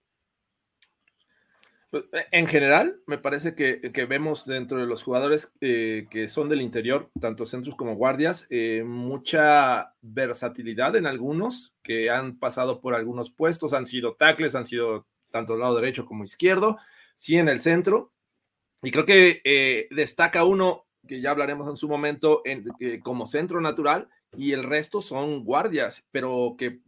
Pues, 1.93 2.05
en 2.31 2.47
general, 2.47 3.03
me 3.07 3.19
parece 3.19 3.55
que, 3.55 4.07
vemos 4.07 4.47
dentro 4.47 4.79
de 4.79 4.87
los 4.87 5.03
jugadores 5.03 5.53
eh, 5.61 6.07
que 6.11 6.27
son 6.27 6.49
del 6.49 6.63
interior, 6.63 7.11
tanto 7.21 7.45
centros 7.45 7.77
como 7.77 7.97
guardias, 7.97 8.47
eh, 8.49 8.83
mucha 8.83 9.95
versatilidad 10.01 10.97
en 10.97 11.05
algunos 11.05 11.75
que 11.83 12.09
han 12.09 12.39
pasado 12.39 12.81
por 12.81 12.95
algunos 12.95 13.31
puestos, 13.31 13.75
han 13.75 13.85
sido 13.85 14.15
tackles, 14.15 14.55
han 14.55 14.65
sido 14.65 15.07
tanto 15.31 15.55
lado 15.59 15.77
derecho 15.77 16.07
como 16.07 16.25
izquierdo, 16.25 16.79
sí 17.15 17.37
en 17.37 17.51
el 17.51 17.61
centro. 17.61 18.11
Y 18.83 18.91
creo 18.91 19.05
que 19.05 19.43
eh, 19.45 19.87
destaca 19.91 20.45
uno 20.45 20.87
que 21.07 21.21
ya 21.21 21.31
hablaremos 21.31 21.69
en 21.69 21.77
su 21.77 21.91
momento 21.91 22.41
en, 22.47 22.65
como 23.01 23.27
centro 23.27 23.61
natural 23.61 24.09
y 24.35 24.53
el 24.53 24.65
resto 24.65 25.03
son 25.03 25.45
guardias, 25.45 26.09
pero 26.11 26.57
que 26.57 26.81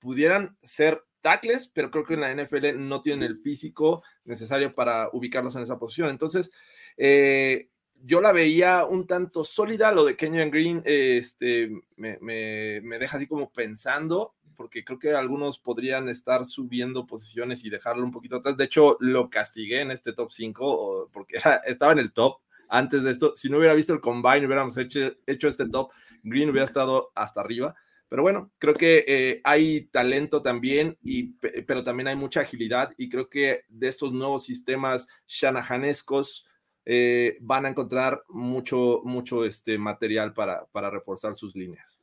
pudieran 0.00 0.56
ser 0.60 1.04
tackles, 1.22 1.68
pero 1.68 1.90
creo 1.90 2.04
que 2.04 2.14
en 2.14 2.20
la 2.20 2.34
NFL 2.34 2.76
no 2.76 3.00
tienen 3.00 3.22
el 3.22 3.38
físico 3.38 4.02
necesario 4.24 4.74
para 4.74 5.08
ubicarlos 5.12 5.56
en 5.56 5.62
esa 5.62 5.78
posición. 5.78 6.10
Entonces, 6.10 6.50
eh, 6.96 7.70
yo 8.04 8.20
la 8.20 8.32
veía 8.32 8.84
un 8.84 9.06
tanto 9.06 9.44
sólida, 9.44 9.92
lo 9.92 10.04
de 10.04 10.16
Kenyon 10.16 10.50
Green 10.50 10.82
eh, 10.84 11.16
este, 11.18 11.70
me, 11.96 12.18
me, 12.20 12.80
me, 12.82 12.98
deja 12.98 13.16
así 13.16 13.26
como 13.26 13.52
pensando, 13.52 14.34
porque 14.56 14.84
creo 14.84 14.98
que 14.98 15.12
algunos 15.12 15.58
podrían 15.58 16.08
estar 16.08 16.44
subiendo 16.44 17.06
posiciones 17.06 17.64
y 17.64 17.70
dejarlo 17.70 18.04
un 18.04 18.10
poquito 18.10 18.36
atrás. 18.36 18.56
De 18.56 18.64
hecho, 18.64 18.96
lo 19.00 19.30
castigué 19.30 19.80
en 19.80 19.90
este 19.90 20.12
top 20.12 20.30
5 20.30 21.10
porque 21.12 21.36
era, 21.38 21.56
estaba 21.66 21.92
en 21.92 22.00
el 22.00 22.12
top 22.12 22.38
antes 22.68 23.02
de 23.02 23.10
esto. 23.10 23.34
Si 23.34 23.48
no 23.48 23.58
hubiera 23.58 23.74
visto 23.74 23.92
el 23.92 24.00
combine, 24.00 24.46
hubiéramos 24.46 24.76
hecho, 24.76 25.12
hecho 25.26 25.48
este 25.48 25.68
top 25.68 25.90
Green 26.22 26.50
hubiera 26.50 26.64
estado 26.64 27.12
hasta 27.14 27.40
arriba. 27.40 27.74
Pero 28.12 28.24
bueno, 28.24 28.52
creo 28.58 28.74
que 28.74 29.06
eh, 29.08 29.40
hay 29.42 29.86
talento 29.86 30.42
también, 30.42 30.98
y, 31.02 31.28
pero 31.66 31.82
también 31.82 32.08
hay 32.08 32.14
mucha 32.14 32.42
agilidad 32.42 32.90
y 32.98 33.08
creo 33.08 33.30
que 33.30 33.62
de 33.70 33.88
estos 33.88 34.12
nuevos 34.12 34.44
sistemas 34.44 35.08
shanahanescos 35.26 36.44
eh, 36.84 37.38
van 37.40 37.64
a 37.64 37.70
encontrar 37.70 38.22
mucho, 38.28 39.00
mucho 39.04 39.46
este 39.46 39.78
material 39.78 40.34
para, 40.34 40.66
para 40.72 40.90
reforzar 40.90 41.34
sus 41.34 41.56
líneas. 41.56 41.98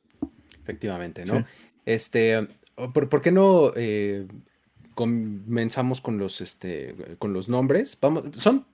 Efectivamente, 0.60 1.24
¿no? 1.26 1.36
Sí. 1.36 1.44
Este, 1.84 2.48
¿por, 2.92 3.08
¿por, 3.08 3.22
qué 3.22 3.30
no 3.30 3.72
eh, 3.76 4.26
comenzamos 4.96 6.00
con 6.00 6.18
los, 6.18 6.40
este, 6.40 7.16
con 7.20 7.32
los 7.32 7.48
nombres? 7.48 7.96
Vamos, 8.00 8.24
son 8.34 8.66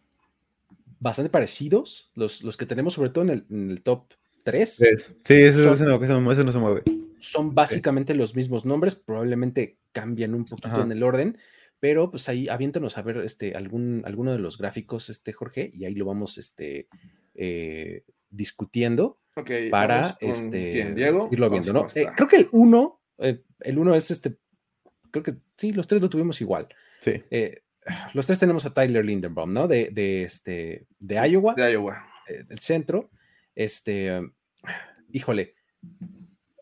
bastante 1.01 1.29
parecidos 1.29 2.11
los, 2.15 2.43
los 2.43 2.57
que 2.57 2.65
tenemos, 2.65 2.95
sobre 2.95 3.11
todo 3.11 3.25
en 3.25 3.31
el, 3.31 3.47
en 3.51 3.71
el 3.73 3.83
top 3.83 4.15
3. 4.45 4.75
Sí, 4.75 4.87
ese, 5.35 5.63
son, 5.63 5.75
ese, 5.75 5.85
no, 5.85 6.33
ese, 6.33 6.45
no, 6.45 6.53
se 6.53 6.59
mueve. 6.59 6.83
Son 7.19 7.55
básicamente 7.55 8.13
sí. 8.13 8.19
los 8.19 8.35
mismos 8.35 8.65
nombres, 8.65 8.95
probablemente 8.95 9.79
cambian 9.93 10.35
un 10.35 10.45
poquito 10.45 10.69
Ajá. 10.69 10.83
en 10.83 10.93
el 10.93 11.03
orden, 11.03 11.39
pero 11.81 12.11
pues 12.11 12.29
ahí 12.29 12.49
aviéntanos 12.49 12.99
a 12.99 13.03
ver 13.03 13.19
este, 13.19 13.55
algún, 13.55 14.03
alguno 14.05 14.33
de 14.33 14.39
los 14.39 14.59
gráficos, 14.59 15.09
este, 15.09 15.33
Jorge, 15.33 15.71
y 15.73 15.85
ahí 15.85 15.95
lo 15.95 16.07
vamos 16.07 16.39
este, 16.39 16.89
eh, 17.35 18.05
discutiendo 18.31 19.21
okay, 19.35 19.71
para 19.71 20.17
este, 20.21 20.73
¿quién, 20.73 20.95
Diego? 20.95 21.29
irlo 21.31 21.51
viendo. 21.51 21.73
¿no? 21.73 21.87
Eh, 21.95 22.07
creo 22.15 22.29
que 22.29 22.37
el 22.37 22.49
1, 22.53 23.01
eh, 23.19 23.43
el 23.61 23.79
1 23.79 23.95
es 23.95 24.11
este, 24.11 24.37
creo 25.11 25.23
que 25.23 25.35
sí, 25.57 25.71
los 25.71 25.87
tres 25.87 26.03
lo 26.03 26.11
tuvimos 26.11 26.41
igual. 26.41 26.69
Sí. 27.01 27.23
Los 28.15 28.27
tres 28.27 28.41
tenemos 28.41 28.67
a 28.67 28.75
Tyler 28.75 29.05
Lindenbaum, 29.05 29.53
¿no? 29.53 29.69
De, 29.69 29.91
de, 29.93 30.25
este, 30.25 30.89
de 30.99 31.29
Iowa. 31.29 31.55
De 31.55 31.71
Iowa. 31.71 32.05
del 32.49 32.59
centro. 32.59 33.13
Este, 33.55 34.21
híjole, 35.13 35.55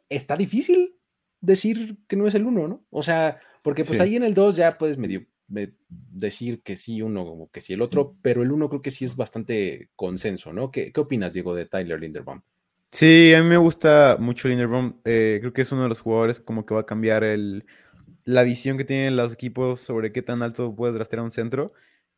está 0.09 0.37
difícil 0.37 0.97
decir 1.41 1.99
que 2.09 2.17
no 2.17 2.27
es 2.27 2.35
el 2.35 2.47
uno, 2.47 2.69
¿no? 2.69 2.87
O 2.91 3.03
sea, 3.03 3.41
porque 3.63 3.85
pues 3.85 3.99
sí. 3.99 4.03
ahí 4.03 4.17
en 4.17 4.23
el 4.23 4.35
2 4.35 4.57
ya 4.57 4.79
puedes 4.79 4.99
medio 4.99 5.27
me, 5.49 5.75
decir 5.89 6.63
que 6.63 6.77
sí 6.77 7.03
uno 7.03 7.23
o 7.23 7.51
que 7.51 7.61
sí 7.61 7.73
el 7.73 7.83
otro, 7.83 8.17
pero 8.23 8.43
el 8.43 8.53
uno 8.53 8.69
creo 8.69 8.83
que 8.83 8.91
sí 8.91 9.05
es 9.05 9.17
bastante 9.17 9.91
consenso, 9.97 10.53
¿no? 10.53 10.71
¿Qué, 10.71 10.93
qué 10.93 11.01
opinas, 11.01 11.33
Diego, 11.33 11.55
de 11.55 11.67
Tyler 11.67 12.01
Linderbaum? 12.01 12.43
Sí, 12.91 13.35
a 13.35 13.43
mí 13.43 13.49
me 13.49 13.57
gusta 13.57 14.17
mucho 14.21 14.49
Linderbaum. 14.49 15.01
Eh, 15.05 15.39
creo 15.41 15.53
que 15.53 15.63
es 15.63 15.73
uno 15.73 15.83
de 15.83 15.89
los 15.89 16.01
jugadores 16.01 16.41
como 16.41 16.65
que 16.65 16.75
va 16.75 16.83
a 16.83 16.87
cambiar 16.87 17.25
el, 17.25 17.67
la 18.25 18.43
visión 18.43 18.79
que 18.79 18.85
tienen 18.85 19.17
los 19.17 19.33
equipos 19.33 19.81
sobre 19.81 20.13
qué 20.13 20.23
tan 20.23 20.43
alto 20.43 20.75
puedes 20.75 20.95
draftear 20.95 21.21
a 21.21 21.25
un 21.25 21.31
centro 21.31 21.73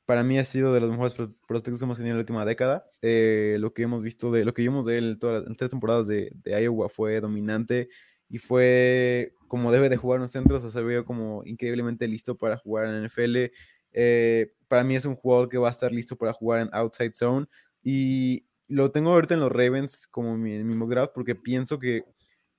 para 0.07 0.23
mí 0.23 0.39
ha 0.39 0.45
sido 0.45 0.73
de 0.73 0.81
los 0.81 0.91
mejores 0.91 1.15
prospectos 1.15 1.81
que 1.81 1.85
hemos 1.85 1.97
tenido 1.99 2.13
en 2.13 2.19
la 2.19 2.21
última 2.21 2.45
década. 2.45 2.89
Eh, 3.03 3.57
lo 3.59 3.75
que 3.75 3.83
hemos 3.83 4.03
visto 4.03 4.31
de 4.31 4.45
lo 4.45 4.55
que 4.55 4.63
vimos 4.63 4.87
de 4.87 4.99
él 4.99 5.11
en 5.11 5.19
todas 5.19 5.45
las 5.45 5.57
tres 5.59 5.71
temporadas 5.71 6.07
de, 6.07 6.31
de, 6.45 6.63
Iowa 6.63 6.89
fue 6.89 7.21
dominante 7.21 7.89
y 8.29 8.39
fue 8.39 9.35
como 9.49 9.73
debe 9.73 9.89
de 9.89 9.97
jugar 9.97 10.21
un 10.21 10.29
centro, 10.29 10.57
o 10.57 10.61
sea, 10.61 10.71
se 10.71 10.83
vio 10.83 11.05
como 11.05 11.45
increíblemente 11.45 12.07
listo 12.07 12.37
para 12.39 12.57
jugar 12.57 12.87
en 12.87 13.05
NFL. 13.05 13.53
Eh, 13.93 14.53
para 14.69 14.85
mí 14.85 14.95
es 14.95 15.05
un 15.05 15.17
jugador 15.17 15.49
que 15.49 15.59
va 15.59 15.69
a 15.69 15.73
estar 15.73 15.93
listo 15.93 16.17
para 16.17 16.33
jugar 16.33 16.61
en 16.63 16.69
outside 16.73 17.15
zone 17.15 17.47
y 17.83 18.47
lo 18.69 18.93
tengo 18.93 19.13
ahorita 19.13 19.35
en 19.35 19.41
los 19.41 19.51
Ravens 19.51 20.07
como 20.07 20.37
mi, 20.37 20.63
mi 20.63 20.75
mock 20.75 20.91
draft 20.91 21.13
porque 21.15 21.35
pienso 21.35 21.79
que 21.79 22.05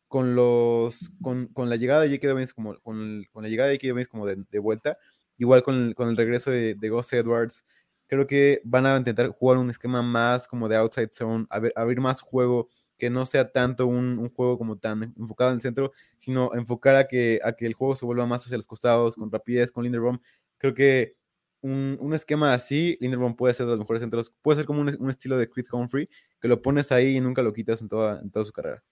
con 0.08 0.36
los 0.36 1.12
con, 1.22 1.48
con 1.48 1.70
la 1.70 1.76
llegada 1.76 2.02
de 2.02 2.10
J.K. 2.10 2.28
Dobbins 2.30 2.54
como 2.54 2.80
con, 2.82 3.24
con, 3.32 3.44
la 3.44 3.50
llegada 3.50 3.70
de 3.70 3.76
J.K. 3.76 3.90
Dobbins 3.90 4.08
como 4.08 4.26
de, 4.26 4.44
de 4.50 4.60
vuelta 4.60 4.98
igual 5.38 5.64
con 5.64 5.94
con 5.94 6.10
el 6.10 6.18
regreso 6.18 6.52
de, 6.52 6.76
de 6.76 6.90
Gus 6.90 7.14
Edwards, 7.14 7.66
creo 8.08 8.26
que 8.26 8.62
van 8.64 8.86
a 8.86 8.98
intentar 8.98 9.28
jugar 9.30 9.58
un 9.58 9.70
esquema 9.70 10.02
más 10.02 10.48
como 10.48 10.68
de 10.68 10.78
outside 10.78 11.10
zone, 11.12 11.46
abrir, 11.50 11.74
abrir 11.76 12.00
más 12.02 12.22
juego, 12.22 12.70
que 12.98 13.10
no 13.10 13.26
sea 13.26 13.52
tanto 13.52 13.86
un, 13.86 14.18
un, 14.18 14.30
juego 14.30 14.58
como 14.58 14.78
tan 14.78 15.14
enfocado 15.18 15.52
en 15.52 15.56
el 15.56 15.62
centro, 15.62 15.92
sino 16.18 16.54
enfocar 16.56 16.96
a 16.96 17.08
que, 17.08 17.40
a 17.44 17.54
que 17.54 17.66
el 17.66 17.74
juego 17.74 17.96
se 17.96 18.06
vuelva 18.06 18.26
más 18.26 18.44
hacia 18.44 18.58
los 18.58 18.66
costados, 18.66 19.16
con 19.16 19.32
rapidez, 19.32 19.72
con 19.72 19.84
Linderbaum. 19.84 20.20
Creo 20.58 20.74
que 20.74 21.16
un, 21.62 21.98
un 22.00 22.14
esquema 22.14 22.54
así, 22.54 22.98
Linderbaum 23.00 23.36
puede 23.36 23.54
ser 23.54 23.66
de 23.68 23.74
los 23.74 23.80
mejores 23.80 24.02
centros, 24.02 24.34
puede 24.42 24.58
ser 24.58 24.66
como 24.66 24.82
un, 24.82 24.96
un 25.00 25.10
estilo 25.10 25.38
de 25.38 25.50
Chris 25.50 25.72
Humphrey, 25.72 26.10
que 26.42 26.48
lo 26.48 26.62
pones 26.62 26.92
ahí 26.92 27.18
y 27.18 27.22
nunca 27.22 27.42
lo 27.42 27.54
quitas 27.54 27.82
en 27.82 27.90
toda, 27.90 28.20
en 28.22 28.32
toda 28.32 28.46
su 28.46 28.52
carrera. 28.52 28.84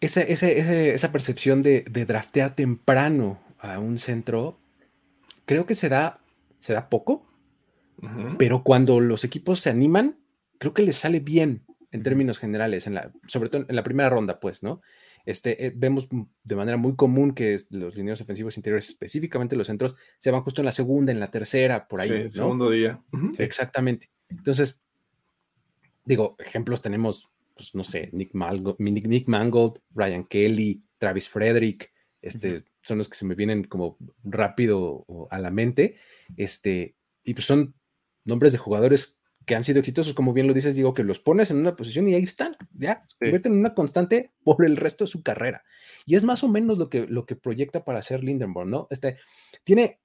Esa, 0.00 0.22
esa, 0.22 0.48
esa, 0.48 0.74
esa 0.74 1.12
percepción 1.12 1.62
de, 1.62 1.84
de 1.90 2.04
draftear 2.04 2.54
temprano 2.54 3.40
a 3.64 3.78
un 3.78 3.98
centro, 3.98 4.58
creo 5.46 5.66
que 5.66 5.74
se 5.74 5.88
da, 5.88 6.20
se 6.58 6.74
da 6.74 6.88
poco, 6.88 7.26
uh 8.02 8.06
-huh. 8.06 8.36
pero 8.36 8.62
cuando 8.62 9.00
los 9.00 9.24
equipos 9.24 9.60
se 9.60 9.70
animan, 9.70 10.18
creo 10.58 10.74
que 10.74 10.82
les 10.82 10.96
sale 10.96 11.20
bien 11.20 11.64
en 11.90 12.02
términos 12.02 12.38
generales, 12.38 12.86
en 12.86 12.94
la, 12.94 13.12
sobre 13.26 13.48
todo 13.48 13.64
en 13.68 13.76
la 13.76 13.82
primera 13.82 14.10
ronda, 14.10 14.40
pues, 14.40 14.62
¿no? 14.62 14.82
Este, 15.24 15.66
eh, 15.66 15.72
vemos 15.74 16.08
de 16.42 16.56
manera 16.56 16.76
muy 16.76 16.96
común 16.96 17.32
que 17.32 17.56
los 17.70 17.96
lineos 17.96 18.20
ofensivos 18.20 18.56
interiores, 18.58 18.88
específicamente 18.88 19.56
los 19.56 19.68
centros, 19.68 19.96
se 20.18 20.30
van 20.30 20.42
justo 20.42 20.60
en 20.60 20.66
la 20.66 20.72
segunda, 20.72 21.12
en 21.12 21.20
la 21.20 21.30
tercera, 21.30 21.88
por 21.88 22.00
ahí. 22.00 22.10
Sí, 22.10 22.22
¿no? 22.24 22.28
segundo 22.28 22.70
día. 22.70 23.02
Uh 23.12 23.16
-huh. 23.16 23.40
Exactamente. 23.40 24.10
Entonces, 24.28 24.78
digo, 26.04 26.36
ejemplos 26.38 26.82
tenemos, 26.82 27.30
pues, 27.54 27.74
no 27.74 27.84
sé, 27.84 28.10
Nick, 28.12 28.34
Malgo, 28.34 28.76
Nick, 28.78 29.06
Nick 29.06 29.28
Mangold, 29.28 29.80
Ryan 29.94 30.24
Kelly, 30.24 30.82
Travis 30.98 31.28
Frederick, 31.28 31.90
este, 32.20 32.64
son 32.84 32.98
los 32.98 33.08
que 33.08 33.16
se 33.16 33.24
me 33.24 33.34
vienen 33.34 33.64
como 33.64 33.96
rápido 34.22 35.06
a 35.30 35.38
la 35.38 35.50
mente. 35.50 35.96
Este, 36.36 36.96
y 37.24 37.34
pues 37.34 37.46
son 37.46 37.74
nombres 38.24 38.52
de 38.52 38.58
jugadores 38.58 39.20
que 39.46 39.54
han 39.54 39.64
sido 39.64 39.80
exitosos, 39.80 40.14
como 40.14 40.32
bien 40.32 40.46
lo 40.46 40.54
dices, 40.54 40.76
digo, 40.76 40.94
que 40.94 41.04
los 41.04 41.18
pones 41.18 41.50
en 41.50 41.58
una 41.58 41.76
posición 41.76 42.08
y 42.08 42.14
ahí 42.14 42.22
están, 42.22 42.56
ya, 42.72 43.04
se 43.06 43.16
convierten 43.18 43.52
en 43.52 43.58
una 43.58 43.74
constante 43.74 44.32
por 44.42 44.64
el 44.64 44.76
resto 44.76 45.04
de 45.04 45.10
su 45.10 45.22
carrera. 45.22 45.64
Y 46.06 46.14
es 46.14 46.24
más 46.24 46.42
o 46.44 46.48
menos 46.48 46.78
lo 46.78 46.88
que, 46.88 47.06
lo 47.06 47.26
que 47.26 47.36
proyecta 47.36 47.84
para 47.84 47.98
hacer 47.98 48.24
Lindenborn, 48.24 48.70
¿no? 48.70 48.86
Este, 48.90 49.18
tiene, 49.62 50.00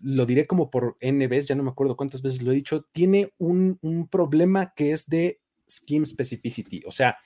lo 0.00 0.26
diré 0.26 0.46
como 0.46 0.70
por 0.70 0.96
N 1.00 1.26
veces, 1.26 1.46
ya 1.46 1.54
no 1.56 1.64
me 1.64 1.70
acuerdo 1.70 1.96
cuántas 1.96 2.22
veces 2.22 2.42
lo 2.42 2.52
he 2.52 2.54
dicho, 2.54 2.86
tiene 2.92 3.32
un, 3.38 3.78
un 3.82 4.08
problema 4.08 4.72
que 4.74 4.92
es 4.92 5.08
de 5.08 5.40
scheme 5.68 6.06
specificity, 6.06 6.82
o 6.86 6.92
sea, 6.92 7.18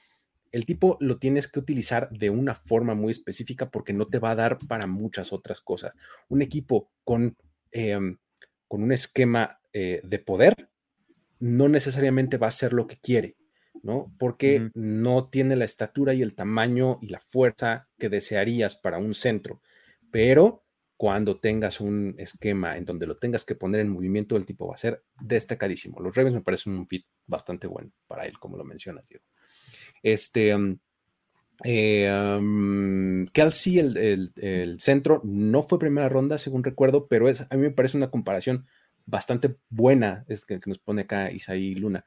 el 0.53 0.67
tipo 0.67 0.99
lo 1.01 1.19
tienes 1.19 1.49
que 1.49 1.59
utilizar 1.59 2.11
de 2.11 2.31
una 2.31 2.55
forma 2.55 2.95
muy 2.95 3.11
específica 3.11 3.71
porque 3.71 3.95
no 3.95 4.07
te 4.07 4.19
va 4.19 4.33
a 4.33 4.37
dar 4.37 4.59
para 4.69 4.87
muchas 4.87 5.33
otras 5.33 5.61
cosas. 5.61 5.97
Un 6.29 6.43
equipo 6.43 6.91
con, 7.05 7.37
em, 7.71 8.19
con 8.69 8.83
un 8.83 8.93
esquema 8.93 9.59
eh, 9.73 10.03
de 10.05 10.19
poder 10.19 10.69
no 11.41 11.69
necesariamente 11.69 12.37
va 12.37 12.49
a 12.49 12.53
ser 12.53 12.75
lo 12.75 12.87
que 12.87 12.99
quiere, 12.99 13.37
¿no? 13.83 14.15
Porque 14.19 14.71
no 14.75 15.29
tiene 15.29 15.57
la 15.57 15.65
estatura 15.65 16.15
y 16.15 16.23
el 16.23 16.35
tamaño 16.35 16.99
y 17.01 17.09
la 17.09 17.19
fuerza 17.19 17.89
que 17.99 18.11
desearías 18.11 18.77
para 18.77 18.99
un 18.99 19.15
centro. 19.15 19.61
Pero 20.11 20.63
cuando 20.97 21.41
tengas 21.41 21.81
un 21.81 22.15
esquema 22.19 22.77
en 22.77 22.85
donde 22.85 23.09
lo 23.09 23.17
tengas 23.17 23.45
que 23.45 23.57
poner 23.57 23.81
en 23.81 23.89
movimiento, 23.89 24.37
el 24.37 24.47
tipo 24.47 24.69
va 24.69 24.75
a 24.75 24.79
ser 24.79 25.03
destacadísimo. 25.21 25.99
Los 26.01 26.15
Ravens 26.15 26.37
me 26.37 26.43
parecen 26.43 26.75
un 26.75 26.87
fit 26.87 27.07
bastante 27.27 27.67
bueno 27.67 27.91
para 28.07 28.25
él, 28.27 28.39
como 28.39 28.57
lo 28.57 28.65
mencionas, 28.65 29.09
Diego. 29.09 29.25
Este, 30.03 30.55
um, 30.55 30.79
eh, 31.65 32.11
um, 32.39 33.25
Kelsey, 33.33 33.79
el, 33.79 34.77
centro, 34.79 35.21
no 35.25 35.63
fue 35.63 35.79
primera 35.79 36.09
ronda, 36.09 36.39
según 36.39 36.65
recuerdo, 36.65 37.07
pero 37.07 37.29
es, 37.29 37.43
a 37.43 37.57
mí 37.57 37.63
me 37.63 37.71
parece 37.71 37.97
una 37.97 38.11
comparación 38.11 38.67
bastante 39.07 39.57
buena 39.69 40.25
es 40.29 40.45
que, 40.45 40.61
nos 40.67 40.79
pone 40.79 41.03
acá 41.03 41.31
Isaí 41.31 41.75
Luna. 41.75 42.05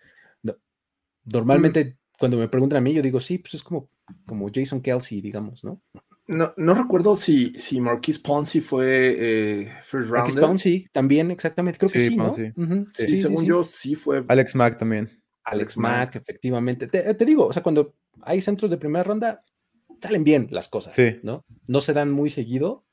normalmente, 1.26 1.86
mm. 1.86 2.18
cuando 2.20 2.38
me 2.38 2.48
preguntan 2.48 2.78
a 2.78 2.82
mí, 2.82 2.94
yo 2.94 3.02
digo, 3.02 3.20
sí, 3.20 3.38
pues 3.38 3.56
es 3.56 3.64
como, 3.64 3.90
como 4.26 4.50
Jason 4.54 4.82
Kelsey, 4.82 5.22
digamos, 5.22 5.64
¿no? 5.64 5.82
No, 6.28 6.54
no 6.58 6.74
recuerdo 6.74 7.16
si, 7.16 7.54
si 7.54 7.80
Marquis 7.80 8.18
Ponzi 8.18 8.60
fue 8.60 9.16
eh, 9.18 9.72
first 9.84 10.10
rounder. 10.10 10.18
Marquis 10.18 10.36
Ponzi 10.36 10.88
también, 10.92 11.30
exactamente, 11.30 11.78
creo 11.78 11.92
que 11.92 12.00
sí, 12.00 12.16
¿no? 12.16 12.34
sí, 12.34 13.18
según 13.18 13.46
yo, 13.46 13.64
sí 13.64 13.94
fue. 13.94 14.26
Alex 14.28 14.56
Mack 14.56 14.80
también. 14.80 15.12
Alex 15.46 15.78
Mack, 15.78 16.16
efectivamente. 16.16 16.88
Te, 16.88 17.26
digo, 17.26 17.48
o 17.48 17.54
sea, 17.54 17.64
cuando 17.64 17.96
hay 18.22 18.42
centros 18.42 18.72
de 18.72 18.78
primera 18.78 19.04
ronda, 19.04 19.44
salen 20.02 20.24
bien 20.24 20.48
las 20.52 20.68
cosas, 20.68 20.96
¿no? 21.22 21.46
No 21.68 21.82
se 21.82 21.94
dan 21.94 22.12
muy 22.12 22.30
seguido, 22.30 22.84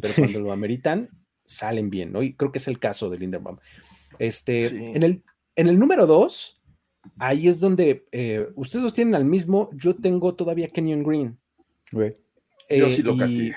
pero 0.00 0.14
cuando 0.16 0.40
lo 0.40 0.52
ameritan, 0.52 1.10
salen 1.44 1.90
bien, 1.90 2.12
¿no? 2.12 2.22
Y 2.22 2.34
creo 2.34 2.50
que 2.50 2.58
es 2.58 2.68
el 2.68 2.78
caso 2.78 3.10
de 3.10 3.18
Linderbaum. 3.18 3.58
Este, 4.18 4.66
en, 4.66 5.02
el, 5.02 5.22
en 5.54 5.68
el 5.68 5.78
número 5.78 6.06
dos, 6.06 6.62
ahí 7.18 7.46
es 7.46 7.60
donde 7.60 8.06
eh, 8.10 8.48
ustedes 8.56 8.82
los 8.82 8.94
tienen 8.94 9.14
al 9.14 9.26
mismo, 9.26 9.68
yo 9.74 9.94
tengo 9.94 10.34
todavía 10.34 10.68
Kenyon 10.68 11.02
Green. 11.02 11.38
yo 12.70 12.90
sí 12.90 13.02
lo 13.02 13.22
eh, 13.22 13.54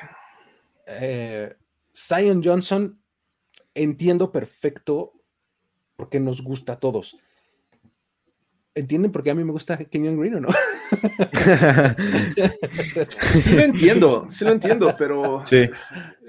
eh, 0.87 1.55
Zion 1.95 2.43
Johnson, 2.43 3.01
entiendo 3.73 4.31
perfecto 4.31 5.13
por 5.95 6.09
qué 6.09 6.19
nos 6.19 6.41
gusta 6.41 6.73
a 6.73 6.79
todos 6.79 7.17
¿Entienden 8.73 9.11
por 9.11 9.21
qué 9.21 9.31
a 9.31 9.35
mí 9.35 9.43
me 9.43 9.51
gusta 9.51 9.75
Kenyon 9.75 10.17
Green 10.17 10.35
o 10.35 10.39
no? 10.39 10.47
sí 13.09 13.53
lo 13.53 13.63
entiendo, 13.63 14.27
sí 14.29 14.45
lo 14.45 14.51
entiendo, 14.51 14.95
pero. 14.97 15.45
Sí. 15.45 15.69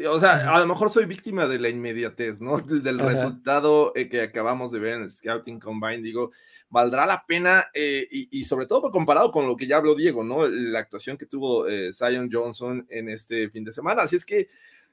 O 0.08 0.18
sea, 0.18 0.52
a 0.52 0.58
lo 0.58 0.66
mejor 0.66 0.90
soy 0.90 1.06
víctima 1.06 1.46
de 1.46 1.60
la 1.60 1.68
inmediatez, 1.68 2.40
¿no? 2.40 2.58
Del 2.58 2.98
resultado 2.98 3.92
eh, 3.94 4.08
que 4.08 4.22
acabamos 4.22 4.72
de 4.72 4.80
ver 4.80 4.94
en 4.94 5.02
el 5.02 5.10
Scouting 5.10 5.60
Combine. 5.60 6.02
Digo, 6.02 6.32
valdrá 6.68 7.06
la 7.06 7.24
pena, 7.24 7.66
eh, 7.74 8.08
y, 8.10 8.42
sobre 8.42 8.66
todo 8.66 8.90
comparado 8.90 9.30
con 9.30 9.46
lo 9.46 9.56
que 9.56 9.68
ya 9.68 9.76
habló 9.76 9.94
Diego, 9.94 10.24
¿no? 10.24 10.48
La 10.48 10.80
actuación 10.80 11.16
que 11.16 11.26
tuvo 11.26 11.68
eh, 11.68 11.92
Zion 11.92 12.28
Johnson 12.32 12.84
en 12.90 13.08
este 13.08 13.50
fin 13.50 13.62
de 13.62 13.70
semana. 13.70 14.02
Así 14.02 14.16
es 14.16 14.24
que. 14.24 14.48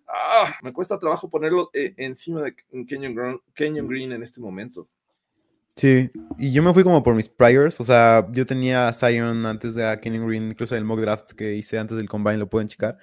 Ah, 0.08 0.56
me 0.64 0.74
cuesta 0.74 0.97
trabajo 0.97 1.30
ponerlo 1.30 1.70
encima 1.74 2.41
de 2.41 2.56
Kenyon 2.88 3.41
Kenyon 3.54 3.88
Green 3.88 4.12
en 4.12 4.24
este 4.24 4.39
momento. 4.39 4.88
Sí, 5.80 6.11
y 6.38 6.51
yo 6.51 6.61
me 6.61 6.73
fui 6.73 6.84
como 6.84 7.03
por 7.03 7.15
mis 7.15 7.30
priors, 7.30 7.80
o 7.80 7.86
sea, 7.86 8.27
yo 8.34 8.45
tenía 8.45 8.89
a 8.89 8.93
Zion 8.93 9.45
antes 9.45 9.75
de 9.75 9.86
a 9.86 9.95
Green, 9.95 10.49
incluso 10.49 10.75
el 10.75 10.84
mock 10.84 10.99
draft 10.99 11.32
que 11.32 11.55
hice 11.55 11.77
antes 11.80 11.95
del 11.95 12.09
combine 12.09 12.38
lo 12.38 12.49
pueden 12.49 12.67
checar. 12.67 12.97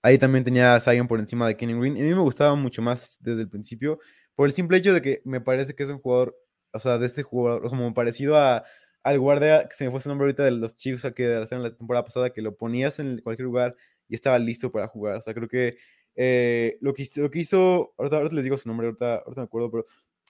Ahí 0.00 0.16
también 0.16 0.42
tenía 0.42 0.74
a 0.74 0.80
Zion 0.80 1.06
por 1.08 1.20
encima 1.20 1.46
de 1.46 1.58
Kenny 1.58 1.74
Green, 1.74 1.94
y 1.94 2.00
a 2.00 2.04
mí 2.04 2.08
me 2.08 2.22
gustaba 2.22 2.54
mucho 2.54 2.80
más 2.80 3.18
desde 3.20 3.42
el 3.42 3.50
principio, 3.50 3.98
por 4.34 4.46
el 4.46 4.54
simple 4.54 4.78
hecho 4.78 4.94
de 4.94 5.02
que 5.02 5.20
me 5.26 5.42
parece 5.42 5.74
que 5.74 5.82
es 5.82 5.90
un 5.90 5.98
jugador, 5.98 6.34
o 6.72 6.78
sea, 6.78 6.96
de 6.96 7.04
este 7.04 7.22
jugador, 7.22 7.68
como 7.68 7.92
parecido 7.92 8.38
a, 8.38 8.64
al 9.02 9.18
guardia, 9.18 9.68
que 9.68 9.76
se 9.76 9.84
me 9.84 9.90
fue 9.90 10.00
su 10.00 10.08
nombre 10.08 10.24
ahorita 10.24 10.44
de 10.44 10.52
los 10.52 10.74
Chiefs 10.74 11.06
que 11.14 11.28
de 11.28 11.40
la 11.40 11.76
temporada 11.76 12.04
pasada, 12.04 12.30
que 12.32 12.40
lo 12.40 12.56
ponías 12.56 12.98
en 12.98 13.20
cualquier 13.20 13.44
lugar 13.44 13.76
y 14.08 14.14
estaba 14.14 14.38
listo 14.38 14.72
para 14.72 14.88
jugar, 14.88 15.16
o 15.16 15.20
sea, 15.20 15.34
creo 15.34 15.48
que 15.48 15.76
eh, 16.14 16.78
lo, 16.80 16.94
que, 16.94 17.06
lo 17.16 17.30
que 17.30 17.40
hizo, 17.40 17.92
ahorita, 17.98 18.16
ahorita 18.16 18.36
les 18.36 18.44
digo 18.44 18.56
su 18.56 18.70
nombre, 18.70 18.86
ahorita, 18.86 19.16
ahorita 19.16 19.42
me 19.42 19.44
acuerdo, 19.44 19.70
pero 19.70 19.84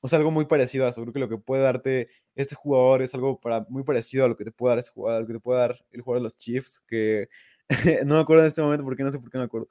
o 0.05 0.09
sea, 0.09 0.19
algo 0.19 0.33
muy 0.33 0.47
parecido 0.47 0.85
a 0.85 0.89
eso. 0.89 1.01
Creo 1.01 1.13
que 1.13 1.21
lo 1.21 1.29
que 1.29 1.39
puede 1.39 1.63
darte 1.63 2.09
este 2.35 2.57
jugador 2.57 3.03
es 3.03 3.15
algo 3.15 3.41
para, 3.41 3.65
muy 3.69 3.85
parecido 3.85 4.25
a 4.25 4.29
lo 4.29 4.37
que 4.37 4.45
te 4.45 4.51
puede 4.51 4.73
dar 4.73 4.81
ese 4.81 4.91
jugador, 4.91 5.23
lo 5.23 5.27
que 5.29 5.35
te 5.35 5.41
puede 5.41 5.61
dar 5.61 5.85
el 5.93 6.01
jugador 6.03 6.21
de 6.21 6.25
los 6.25 6.37
Chiefs, 6.37 6.81
que 6.89 7.29
no 8.05 8.17
me 8.17 8.21
acuerdo 8.21 8.43
en 8.43 8.49
este 8.49 8.61
momento 8.61 8.85
porque 8.85 9.05
no 9.05 9.13
sé 9.13 9.21
por 9.21 9.31
qué 9.31 9.39
me 9.39 9.45
acuerdo. 9.45 9.69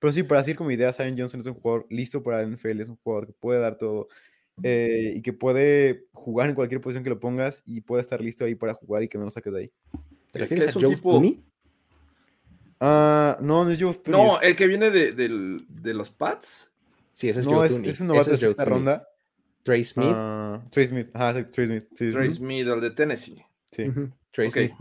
Pero 0.00 0.12
sí, 0.12 0.24
para 0.24 0.40
decir 0.40 0.56
como 0.56 0.72
idea, 0.72 0.92
Zion 0.92 1.16
Johnson 1.16 1.40
es 1.40 1.46
un 1.46 1.54
jugador 1.54 1.86
listo 1.90 2.24
para 2.24 2.42
el 2.42 2.50
NFL, 2.50 2.80
es 2.80 2.88
un 2.88 2.96
jugador 2.96 3.28
que 3.28 3.34
puede 3.34 3.60
dar 3.60 3.78
todo 3.78 4.08
eh, 4.64 5.14
y 5.16 5.22
que 5.22 5.32
puede 5.32 6.08
jugar 6.12 6.48
en 6.48 6.56
cualquier 6.56 6.80
posición 6.80 7.04
que 7.04 7.10
lo 7.10 7.20
pongas 7.20 7.62
y 7.66 7.82
puede 7.82 8.00
estar 8.02 8.20
listo 8.20 8.44
ahí 8.44 8.56
para 8.56 8.74
jugar 8.74 9.04
y 9.04 9.08
que 9.08 9.16
no 9.16 9.24
lo 9.24 9.30
saques 9.30 9.52
de 9.52 9.60
ahí. 9.60 9.72
¿Te 10.32 10.40
refieres 10.40 10.68
a 10.68 10.72
Joe 10.72 10.92
tipo... 10.92 11.22
Ah, 12.80 13.38
no, 13.40 13.64
no 13.64 13.70
es 13.70 13.80
Joe 13.80 13.94
No, 14.06 14.40
el 14.40 14.56
que 14.56 14.66
viene 14.66 14.90
de, 14.90 15.12
de 15.12 15.94
los 15.94 16.10
Pats. 16.10 16.69
Sí, 17.20 17.28
ese 17.28 17.40
es 17.40 17.46
no, 17.46 17.56
Joe 17.56 17.66
es, 17.66 17.84
Es 17.84 18.00
un 18.00 18.06
novato 18.06 18.34
de 18.34 18.48
esta 18.48 18.64
ronda. 18.64 19.06
Trey 19.62 19.84
Smith. 19.84 20.08
Uh, 20.08 20.66
Trey 20.70 20.86
Smith, 20.86 21.08
ajá, 21.12 21.50
Trey 21.50 21.66
Smith. 21.66 21.86
Sí, 21.94 22.08
Trey 22.08 22.30
Smith, 22.30 22.66
el 22.66 22.80
de 22.80 22.90
Tennessee. 22.92 23.44
Sí. 23.70 23.84
Trey 24.30 24.48
Smith. 24.48 24.72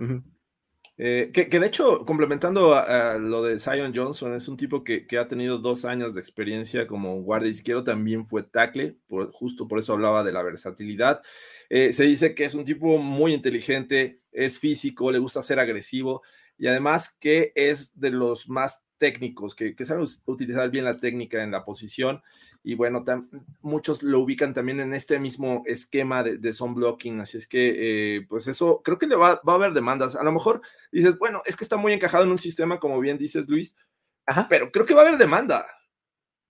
Eh, 0.98 1.32
que, 1.34 1.50
que, 1.50 1.60
de 1.60 1.68
hecho, 1.68 2.06
complementando 2.06 2.76
a, 2.76 3.18
lo 3.18 3.44
de 3.44 3.60
Zion 3.60 3.92
Johnson, 3.94 4.34
es 4.36 4.48
un 4.48 4.56
tipo 4.56 4.86
que, 4.86 5.06
que, 5.06 5.18
ha 5.18 5.28
tenido 5.28 5.58
dos 5.58 5.84
años 5.84 6.14
de 6.14 6.22
experiencia 6.22 6.88
como 6.88 7.22
guardia 7.22 7.52
izquierdo, 7.52 7.84
también 7.84 8.26
fue 8.26 8.44
tackle, 8.44 8.96
por, 9.08 9.30
justo 9.34 9.68
por 9.68 9.80
eso 9.80 9.92
hablaba 9.92 10.24
de 10.24 10.32
la 10.32 10.42
versatilidad. 10.42 11.22
Eh, 11.70 11.92
se 11.92 12.06
dice 12.06 12.34
que 12.36 12.46
es 12.46 12.54
un 12.54 12.64
tipo 12.64 13.00
muy 13.00 13.34
inteligente, 13.34 14.16
es 14.32 14.60
físico, 14.60 15.12
le 15.12 15.20
gusta 15.20 15.42
ser 15.42 15.60
agresivo 15.60 16.22
y 16.58 16.68
además 16.68 17.18
que 17.20 17.52
es 17.56 18.00
de 18.00 18.12
los 18.12 18.48
más 18.48 18.82
técnicos, 19.00 19.56
que, 19.56 19.76
que 19.76 19.86
saben 19.86 20.06
utilizar 20.26 20.70
bien 20.70 20.86
la 20.86 20.96
técnica 20.96 21.42
en 21.42 21.52
la 21.52 21.66
posición. 21.66 22.22
Y 22.62 22.76
bueno, 22.76 23.04
muchos 23.62 24.04
lo 24.04 24.20
ubican 24.20 24.54
también 24.54 24.82
en 24.82 24.94
este 24.94 25.18
mismo 25.18 25.64
esquema 25.66 26.22
de, 26.24 26.38
de 26.38 26.54
zone 26.54 26.76
blocking. 26.76 27.22
Así 27.22 27.38
es 27.38 27.48
que, 27.48 28.18
eh, 28.18 28.22
pues 28.28 28.48
eso, 28.48 28.82
creo 28.84 29.00
que 29.00 29.08
le 29.08 29.16
va, 29.16 29.42
va, 29.48 29.54
a 29.54 29.56
haber 29.56 29.74
demandas. 29.74 30.16
A 30.16 30.24
lo 30.24 30.32
mejor 30.32 30.62
dices, 30.92 31.18
bueno, 31.18 31.42
es 31.46 31.56
que 31.56 31.64
está 31.64 31.78
muy 31.78 31.94
encajado 31.94 32.26
en 32.26 32.32
un 32.32 32.38
sistema, 32.38 32.80
como 32.80 33.00
bien 33.00 33.18
dices, 33.18 33.48
Luis, 33.48 33.76
pero 34.50 34.72
creo 34.72 34.86
que 34.86 34.94
va 34.94 35.02
a 35.02 35.08
haber 35.08 35.18
demanda. 35.18 35.66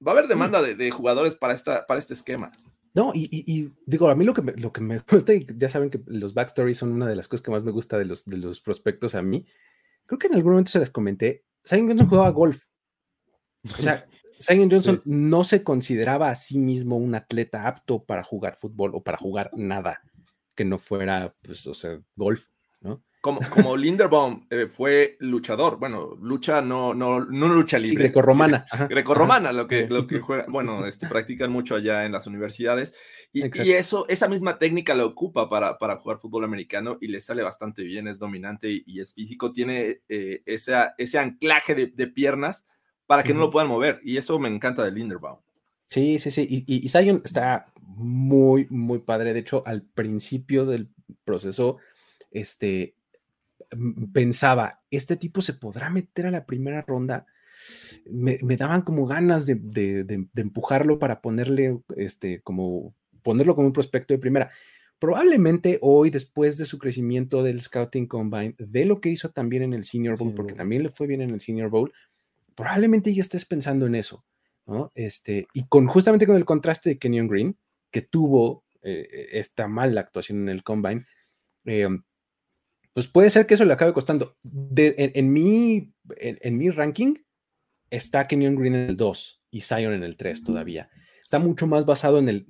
Va 0.06 0.12
a 0.12 0.16
haber 0.16 0.28
demanda 0.28 0.62
de, 0.62 0.76
de, 0.76 0.92
jugadores 0.92 1.36
para, 1.36 1.54
esta, 1.54 1.86
para 1.86 2.00
este 2.00 2.14
esquema. 2.14 2.52
No, 2.94 3.12
y, 3.14 3.30
y, 3.32 3.72
digo, 3.86 4.10
a 4.10 4.16
mí 4.16 4.26
lo 4.26 4.34
que, 4.34 4.42
me, 4.42 4.54
lo 4.54 4.72
que 4.72 4.82
me 4.82 5.00
gusta, 5.12 5.34
y 5.34 5.46
ya 5.56 5.70
saben 5.70 5.90
que 5.90 6.02
los 6.08 6.34
backstories 6.34 6.78
son 6.78 6.92
una 6.92 7.08
de 7.08 7.16
las 7.16 7.28
cosas 7.28 7.44
que 7.44 7.52
más 7.52 7.64
me 7.64 7.72
gusta 7.72 7.98
de 7.98 8.06
los, 8.06 8.26
de 8.26 8.38
los 8.38 8.62
prospectos 8.62 9.16
a 9.16 9.22
mí. 9.22 9.46
Creo 10.06 10.20
que 10.20 10.28
en 10.28 10.36
algún 10.36 10.54
momento 10.54 10.72
se 10.72 10.80
les 10.80 10.90
comenté, 10.90 11.46
Zion 11.68 11.88
Johnson 11.88 12.08
jugaba 12.08 12.30
golf. 12.32 12.64
O 13.78 13.82
sea, 13.82 14.08
Zion 14.42 14.70
Johnson 14.72 15.02
no 15.06 15.44
se 15.44 15.64
consideraba 15.64 16.30
a 16.30 16.36
sí 16.36 16.58
mismo 16.58 16.98
un 16.98 17.16
atleta 17.16 17.68
apto 17.68 18.04
para 18.04 18.24
jugar 18.24 18.56
fútbol 18.56 18.92
o 18.94 19.04
para 19.04 19.18
jugar 19.18 19.52
nada 19.56 20.02
que 20.56 20.66
no 20.66 20.78
fuera, 20.78 21.36
pues, 21.42 21.66
o 21.68 21.74
sea, 21.74 22.00
golf. 22.16 22.46
Como, 23.22 23.42
como 23.50 23.76
Linderbaum 23.76 24.48
eh, 24.50 24.68
fue 24.68 25.18
luchador, 25.20 25.78
bueno, 25.78 26.18
lucha 26.22 26.62
no, 26.62 26.94
no, 26.94 27.20
no 27.20 27.48
lucha 27.50 27.78
libre. 27.78 27.90
Sí, 27.90 27.96
grecorromana. 27.96 28.66
Sí, 28.72 28.78
grecorromana, 28.90 29.52
lo 29.52 29.68
que, 29.68 29.88
lo 29.90 30.08
que 30.08 30.20
juega, 30.22 30.46
bueno, 30.48 30.86
este, 30.86 31.06
practican 31.08 31.52
mucho 31.52 31.76
allá 31.76 32.06
en 32.06 32.14
las 32.14 32.28
universidades. 32.28 32.94
Y, 33.34 33.46
y, 33.62 33.72
eso, 33.74 34.06
esa 34.08 34.30
misma 34.30 34.58
técnica 34.58 34.96
la 34.96 35.06
ocupa 35.06 35.50
para, 35.50 35.78
para 35.78 35.98
jugar 35.98 36.20
fútbol 36.20 36.46
americano 36.46 36.98
y 37.02 37.10
le 37.10 37.20
sale 37.20 37.44
bastante 37.44 37.84
bien, 37.84 38.08
es 38.08 38.20
dominante 38.20 38.84
y, 38.86 39.02
es 39.02 39.14
físico, 39.14 39.52
tiene 39.52 40.02
eh, 40.08 40.42
ese 40.46 41.20
anclaje 41.20 41.76
de, 41.76 41.88
de, 41.88 42.08
piernas 42.08 42.66
para 43.06 43.24
que 43.24 43.34
no 43.34 43.42
lo 43.42 43.50
puedan 43.50 43.68
mover. 43.68 44.00
Y 44.02 44.16
eso 44.16 44.40
me 44.40 44.48
encanta 44.48 44.86
de 44.86 44.92
Linderbaum. 44.92 45.40
Sí, 45.90 46.20
sí, 46.20 46.32
sí. 46.32 46.48
Y, 46.50 46.86
y, 46.86 46.88
Zion 46.88 47.22
está 47.26 47.66
muy, 47.82 48.68
muy 48.70 49.00
padre. 49.00 49.34
De 49.34 49.40
hecho, 49.40 49.64
al 49.66 49.82
principio 49.82 50.66
del 50.66 50.90
proceso, 51.26 51.78
este, 52.32 52.96
pensaba, 54.14 54.82
este 54.92 55.16
tipo 55.16 55.42
se 55.42 55.54
podrá 55.54 55.90
meter 55.90 56.28
a 56.28 56.32
la 56.32 56.46
primera 56.46 56.82
ronda. 56.82 57.26
Me, 58.10 58.38
me 58.44 58.56
daban 58.56 58.82
como 58.82 59.06
ganas 59.06 59.46
de, 59.46 59.56
de, 59.56 60.04
de, 60.04 60.28
de, 60.34 60.42
empujarlo 60.42 60.98
para 60.98 61.22
ponerle, 61.22 61.80
este, 61.98 62.42
como 62.42 62.96
ponerlo 63.22 63.56
como 63.56 63.68
un 63.68 63.74
prospecto 63.74 64.14
de 64.14 64.20
primera. 64.20 64.50
Probablemente 64.98 65.78
hoy, 65.82 66.10
después 66.10 66.58
de 66.58 66.66
su 66.66 66.78
crecimiento 66.78 67.44
del 67.44 67.62
Scouting 67.62 68.08
Combine, 68.08 68.56
de 68.58 68.86
lo 68.86 69.00
que 69.00 69.10
hizo 69.10 69.30
también 69.30 69.64
en 69.64 69.74
el 69.74 69.84
Senior 69.84 70.18
Bowl, 70.18 70.34
porque 70.34 70.54
también 70.54 70.84
le 70.84 70.90
fue 70.90 71.08
bien 71.08 71.22
en 71.22 71.30
el 71.32 71.40
Senior 71.40 71.70
Bowl, 71.70 71.94
probablemente 72.56 73.14
ya 73.14 73.22
estés 73.22 73.46
pensando 73.46 73.86
en 73.86 73.96
eso, 73.96 74.26
¿no? 74.66 74.92
Este, 74.96 75.48
y 75.54 75.68
con 75.68 75.88
justamente 75.88 76.28
con 76.28 76.36
el 76.36 76.44
contraste 76.44 76.90
de 76.90 76.98
Kenyon 76.98 77.28
Green, 77.28 77.58
que 77.92 78.02
tuvo 78.02 78.66
eh, 78.82 79.30
esta 79.32 79.68
mala 79.68 80.02
actuación 80.02 80.40
en 80.40 80.50
el 80.50 80.64
Combine, 80.64 81.06
eh, 81.66 81.88
pues 82.94 83.08
puede 83.08 83.30
ser 83.30 83.46
que 83.46 83.54
eso 83.54 83.66
le 83.66 83.74
acabe 83.74 83.94
costando. 83.94 84.38
De, 84.44 84.96
en, 84.98 85.12
en, 85.16 85.34
mi, 85.34 85.94
en, 86.18 86.40
en, 86.42 86.58
mi 86.58 86.70
ranking 86.70 87.16
está 87.90 88.28
Kenyon 88.28 88.56
Green 88.56 88.76
en 88.76 88.90
el 88.90 88.98
2 88.98 89.44
y 89.52 89.62
Zion 89.62 89.94
en 89.94 90.04
el 90.04 90.18
3 90.18 90.44
todavía. 90.44 90.90
Está 91.24 91.40
mucho 91.40 91.68
más 91.68 91.86
basado 91.86 92.20
en 92.20 92.30
el 92.30 92.48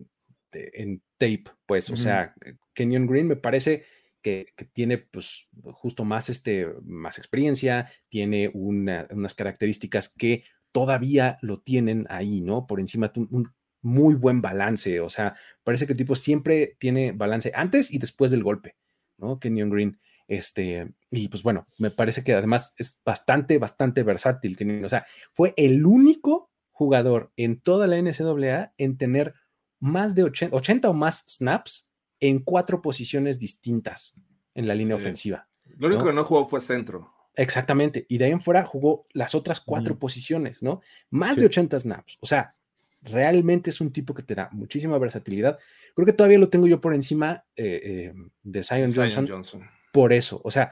en 0.52 1.02
tape, 1.18 1.46
pues, 1.66 1.90
o 1.90 1.98
sea, 1.98 2.34
Kenyon 2.74 3.08
Green 3.08 3.28
me 3.28 3.36
parece 3.36 3.84
que, 4.22 4.48
que, 4.56 4.66
tiene 4.66 4.98
pues 4.98 5.48
justo 5.74 6.06
más, 6.06 6.30
este, 6.30 6.68
más 6.84 7.18
experiencia, 7.18 7.90
tiene 8.10 8.50
una, 8.54 9.08
unas 9.12 9.34
características 9.34 10.10
que 10.10 10.44
todavía 10.72 11.38
lo 11.42 11.62
tienen 11.62 12.06
ahí, 12.10 12.42
¿no? 12.42 12.68
Por 12.68 12.80
encima, 12.80 13.12
un, 13.16 13.28
un, 13.32 13.54
muy 13.82 14.16
buen 14.16 14.42
balance, 14.42 15.00
o 15.00 15.10
sea, 15.10 15.36
parece 15.64 15.86
que 15.86 15.94
el 15.94 15.98
tipo 15.98 16.16
siempre 16.16 16.76
tiene 16.80 17.14
balance 17.14 17.52
antes 17.56 17.92
y 17.92 17.98
después 17.98 18.30
del 18.32 18.44
golpe, 18.44 18.76
¿no? 19.18 19.40
Kenyon 19.40 19.70
Green. 19.70 20.00
Este, 20.30 20.94
y 21.10 21.28
pues 21.28 21.42
bueno, 21.42 21.68
me 21.80 21.90
parece 21.90 22.24
que 22.24 22.34
además 22.34 22.76
es 22.78 23.02
bastante, 23.04 23.58
bastante 23.58 24.04
versátil. 24.04 24.56
O 24.86 24.90
sea, 24.90 25.06
fue 25.34 25.56
el 25.58 25.86
único 25.86 26.52
jugador 26.72 27.34
en 27.36 27.60
toda 27.60 27.88
la 27.88 28.00
NCAA 28.00 28.74
en 28.78 28.98
tener 28.98 29.34
más 29.80 30.14
de 30.14 30.24
80, 30.24 30.56
80 30.56 30.90
o 30.90 30.94
más 30.94 31.26
snaps 31.28 31.92
en 32.20 32.40
cuatro 32.44 32.82
posiciones 32.82 33.40
distintas 33.40 34.16
en 34.54 34.68
la 34.68 34.76
línea 34.76 34.98
sí. 34.98 35.02
ofensiva. 35.02 35.50
Lo 35.78 35.88
único 35.88 36.04
¿no? 36.04 36.10
que 36.10 36.16
no 36.16 36.24
jugó 36.24 36.46
fue 36.46 36.62
centro. 36.62 37.12
Exactamente. 37.34 38.06
Y 38.08 38.20
de 38.20 38.26
ahí 38.26 38.32
en 38.32 38.42
fuera 38.42 38.64
jugó 38.64 39.08
las 39.14 39.34
otras 39.34 39.62
cuatro 39.62 39.96
mm. 39.96 39.98
posiciones, 39.98 40.62
¿no? 40.62 40.82
Más 41.10 41.36
sí. 41.36 41.42
de 41.42 41.46
80 41.48 41.80
snaps. 41.80 42.18
O 42.20 42.28
sea, 42.28 42.56
realmente 43.02 43.72
es 43.72 43.82
un 43.82 43.92
tipo 43.92 44.14
que 44.14 44.24
te 44.24 44.36
da 44.36 44.50
muchísima 44.52 45.00
versatilidad. 45.00 45.58
Creo 45.96 46.06
que 46.06 46.14
todavía 46.14 46.38
lo 46.38 46.50
tengo 46.50 46.68
yo 46.68 46.80
por 46.80 46.94
encima 46.94 47.46
eh, 47.56 47.82
eh, 47.84 48.14
de 48.44 48.64
Zion, 48.64 48.92
Zion 48.92 49.08
Johnson, 49.08 49.28
Johnson, 49.28 49.70
Por 49.92 50.14
eso. 50.14 50.42
O 50.44 50.52
sea, 50.52 50.72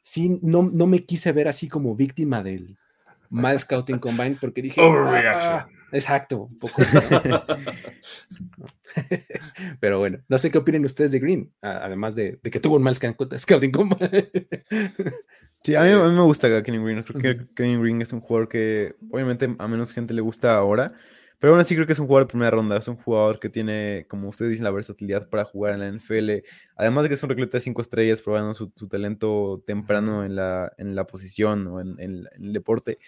sí, 0.00 0.38
no, 0.42 0.70
no 0.72 0.86
me 0.86 1.04
quise 1.04 1.32
ver 1.32 1.48
así 1.48 1.68
como 1.68 1.94
víctima 1.94 2.42
del 2.42 2.76
mal 3.30 3.58
scouting 3.58 3.98
combine 3.98 4.38
porque 4.40 4.62
dije. 4.62 4.80
Ah, 4.82 5.68
Exacto, 5.90 6.42
un 6.42 6.58
poco. 6.58 6.82
Pero 9.80 9.98
bueno, 9.98 10.18
no 10.28 10.38
sé 10.38 10.50
qué 10.50 10.58
opinen 10.58 10.84
ustedes 10.84 11.12
de 11.12 11.18
Green, 11.18 11.50
además 11.62 12.14
de, 12.14 12.38
de 12.42 12.50
que 12.50 12.60
tuvo 12.60 12.76
un 12.76 12.82
mal 12.82 12.94
scouting 12.94 13.72
combine. 13.72 14.30
Sí, 15.64 15.74
a 15.74 15.82
mí, 15.82 15.90
a 15.90 15.98
mí, 15.98 16.14
me 16.14 16.22
gusta 16.22 16.62
Kenny 16.62 16.78
Green. 16.78 17.02
Creo 17.02 17.20
que 17.20 17.46
Kenny 17.54 17.76
Green 17.78 18.00
es 18.00 18.12
un 18.12 18.20
jugador 18.20 18.48
que, 18.48 18.94
obviamente, 19.10 19.52
a 19.58 19.66
menos 19.66 19.92
gente 19.92 20.14
le 20.14 20.20
gusta 20.20 20.56
ahora. 20.56 20.92
Pero 21.38 21.52
aún 21.52 21.60
así 21.60 21.74
creo 21.74 21.86
que 21.86 21.92
es 21.92 21.98
un 21.98 22.06
jugador 22.06 22.26
de 22.26 22.30
primera 22.30 22.50
ronda. 22.50 22.76
Es 22.76 22.88
un 22.88 22.96
jugador 22.96 23.38
que 23.38 23.48
tiene, 23.48 24.06
como 24.08 24.28
ustedes 24.28 24.50
dicen, 24.50 24.64
la 24.64 24.70
versatilidad 24.70 25.28
para 25.28 25.44
jugar 25.44 25.74
en 25.74 25.80
la 25.80 25.88
NFL. 25.88 26.44
Además 26.76 27.04
de 27.04 27.08
que 27.08 27.14
es 27.14 27.22
un 27.22 27.30
recluta 27.30 27.58
de 27.58 27.62
cinco 27.62 27.82
estrellas, 27.82 28.22
probando 28.22 28.54
su, 28.54 28.72
su 28.74 28.88
talento 28.88 29.62
temprano 29.66 30.24
en 30.24 30.34
la, 30.34 30.72
en 30.78 30.94
la 30.96 31.06
posición 31.06 31.66
o 31.68 31.80
en, 31.80 31.90
en, 32.00 32.26
en 32.34 32.44
el 32.44 32.52
deporte. 32.52 32.98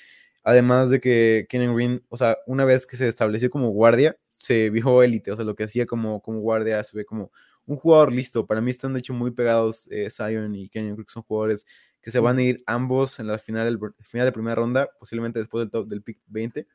Además 0.45 0.91
de 0.91 1.01
que 1.01 1.47
Kenan 1.49 1.75
Green, 1.75 2.03
o 2.09 2.17
sea, 2.17 2.39
una 2.47 2.65
vez 2.65 2.87
que 2.87 2.97
se 2.97 3.09
estableció 3.09 3.51
como 3.51 3.71
guardia, 3.71 4.17
se 4.41 4.71
vio 4.71 5.03
élite, 5.03 5.33
o 5.33 5.37
sea, 5.37 5.45
lo 5.45 5.55
que 5.55 5.65
hacía 5.65 5.87
como, 5.87 6.21
como 6.23 6.41
guardia 6.41 6.83
se 6.83 6.97
ve 6.97 7.05
como 7.05 7.31
un 7.67 7.77
jugador 7.77 8.13
listo. 8.13 8.47
Para 8.47 8.61
mí 8.61 8.71
están 8.71 8.95
de 8.95 9.01
hecho 9.01 9.13
muy 9.13 9.33
pegados 9.33 9.87
eh, 9.91 10.09
Zion 10.11 10.55
y 10.55 10.69
Kenyon, 10.69 10.95
creo 10.95 11.07
que 11.07 11.13
son 11.13 11.23
jugadores 11.23 11.67
que 12.01 12.11
se 12.11 12.19
van 12.19 12.39
a 12.39 12.43
ir 12.43 12.63
ambos 12.67 13.21
en 13.21 13.27
la 13.27 13.39
final, 13.39 13.67
el, 13.69 13.79
final 14.03 14.27
de 14.27 14.33
primera 14.33 14.55
ronda, 14.55 14.89
posiblemente 14.99 15.39
después 15.39 15.63
del 15.63 15.71
top 15.71 15.89
del 15.89 16.03
pick 16.03 16.19
20. 16.29 16.67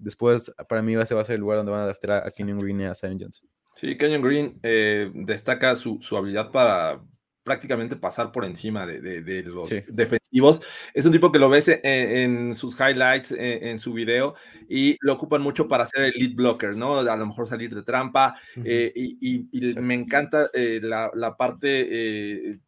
Después, 0.00 0.52
para 0.68 0.82
mí, 0.82 0.94
ese 0.94 1.14
va 1.14 1.20
a 1.20 1.24
ser 1.24 1.34
el 1.36 1.40
lugar 1.40 1.58
donde 1.58 1.72
van 1.72 1.82
a 1.82 1.84
draftar 1.84 2.12
a, 2.12 2.30
Kenyon 2.34 2.58
Green 2.58 2.80
y 2.80 2.84
a 2.84 2.94
Zion 2.94 3.18
Johnson. 3.20 3.48
Sí, 3.74 3.96
Kenyon 3.96 4.22
Green 4.22 4.54
eh, 4.62 5.10
destaca 5.14 5.76
su, 5.76 5.98
su 6.00 6.16
habilidad 6.16 6.50
para 6.50 7.00
prácticamente 7.42 7.96
pasar 7.96 8.32
por 8.32 8.44
encima 8.44 8.86
de, 8.86 9.00
de, 9.00 9.22
de 9.22 9.42
los 9.42 9.68
sí. 9.68 9.80
defensivos. 9.88 10.60
Es 10.94 11.06
un 11.06 11.12
tipo 11.12 11.32
que 11.32 11.38
lo 11.38 11.48
ves 11.48 11.68
en, 11.68 11.80
en 11.82 12.54
sus 12.54 12.78
highlights, 12.78 13.32
en, 13.32 13.68
en, 13.68 13.78
su 13.78 13.92
video, 13.92 14.34
y 14.68 14.96
lo 15.00 15.14
ocupan 15.14 15.42
mucho 15.42 15.66
para 15.66 15.84
hacer 15.84 16.04
el 16.04 16.12
lead 16.14 16.34
blocker, 16.34 16.76
¿no? 16.76 16.98
A 16.98 17.16
lo 17.16 17.26
mejor 17.26 17.46
salir 17.46 17.74
de 17.74 17.82
trampa, 17.82 18.36
uh 18.56 18.60
-huh. 18.60 18.64
eh, 18.66 18.92
y, 18.94 19.18
y, 19.20 19.70
y 19.70 19.74
me 19.80 19.94
encanta 19.94 20.50
eh, 20.52 20.80
la, 20.82 21.10
la, 21.14 21.36
parte, 21.36 21.88
eh, 21.90 22.58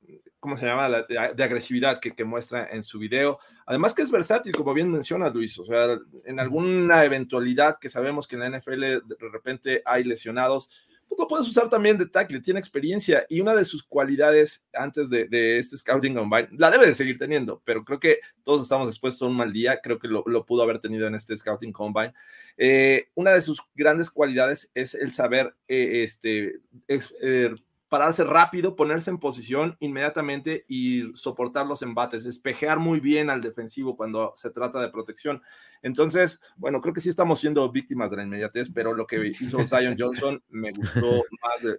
¿cómo 0.40 0.56
se 0.56 0.66
llama? 0.66 0.88
La, 0.88 1.02
de 1.02 1.44
agresividad 1.44 2.00
que, 2.00 2.12
que, 2.12 2.24
muestra 2.24 2.68
en 2.72 2.82
su 2.82 2.98
video. 2.98 3.38
Además 3.66 3.94
que 3.94 4.02
es 4.02 4.10
versátil, 4.10 4.54
como 4.54 4.74
bien 4.74 4.90
menciona 4.90 5.30
Luis, 5.30 5.58
o 5.58 5.64
sea, 5.64 5.98
en 6.24 6.40
alguna 6.40 7.04
eventualidad 7.04 7.78
que 7.78 7.88
sabemos 7.88 8.26
que 8.26 8.36
en 8.36 8.40
la 8.40 8.58
NFL 8.58 8.80
de 8.80 9.28
repente 9.32 9.82
hay 9.84 10.04
lesionados, 10.04 10.70
pues 11.12 11.20
lo 11.20 11.28
puedes 11.28 11.46
usar 11.46 11.68
también 11.68 11.98
de 11.98 12.06
tackle, 12.06 12.40
tiene 12.40 12.58
experiencia 12.58 13.26
y 13.28 13.40
una 13.40 13.54
de 13.54 13.66
sus 13.66 13.82
cualidades 13.82 14.66
antes 14.72 15.10
de, 15.10 15.58
este 15.58 15.76
Scouting 15.76 16.14
Combine, 16.14 16.48
la 16.52 16.70
debe 16.70 16.86
de 16.86 16.94
seguir 16.94 17.18
teniendo, 17.18 17.60
pero 17.66 17.84
creo 17.84 18.00
que 18.00 18.20
todos 18.42 18.62
estamos 18.62 18.88
expuestos 18.88 19.20
a 19.20 19.30
un 19.30 19.36
mal 19.36 19.52
día, 19.52 19.78
creo 19.82 19.98
que 19.98 20.08
lo, 20.08 20.24
pudo 20.46 20.62
haber 20.62 20.78
tenido 20.78 21.06
en 21.06 21.14
este 21.14 21.36
Scouting 21.36 21.72
Combine. 21.72 22.14
Eh, 22.56 23.08
una 23.14 23.32
de 23.32 23.42
sus 23.42 23.60
grandes 23.74 24.08
cualidades 24.08 24.70
es 24.74 24.94
el 24.94 25.12
saber 25.12 25.54
eh, 25.68 26.02
este, 26.02 26.60
es, 26.88 27.12
eh, 27.20 27.54
pararse 27.92 28.24
rápido, 28.24 28.74
ponerse 28.74 29.10
en 29.10 29.18
posición 29.18 29.76
inmediatamente 29.78 30.64
y 30.66 31.12
soportar 31.14 31.66
los 31.66 31.82
embates, 31.82 32.24
espejear 32.24 32.78
muy 32.78 33.00
bien 33.00 33.28
al 33.28 33.42
defensivo 33.42 33.98
cuando 33.98 34.32
se 34.34 34.48
trata 34.48 34.80
de 34.80 34.88
protección. 34.88 35.42
Entonces, 35.82 36.40
bueno, 36.56 36.80
creo 36.80 36.94
que 36.94 37.02
sí 37.02 37.10
estamos 37.10 37.38
siendo 37.38 37.70
víctimas 37.70 38.10
de 38.10 38.16
la 38.16 38.22
inmediatez, 38.22 38.70
pero 38.72 38.94
lo 38.94 39.06
que 39.06 39.26
hizo 39.26 39.58
Zion 39.66 39.96
Johnson 39.98 40.42
me 40.48 40.72
gustó 40.72 41.22
más 41.42 41.62
de, 41.62 41.76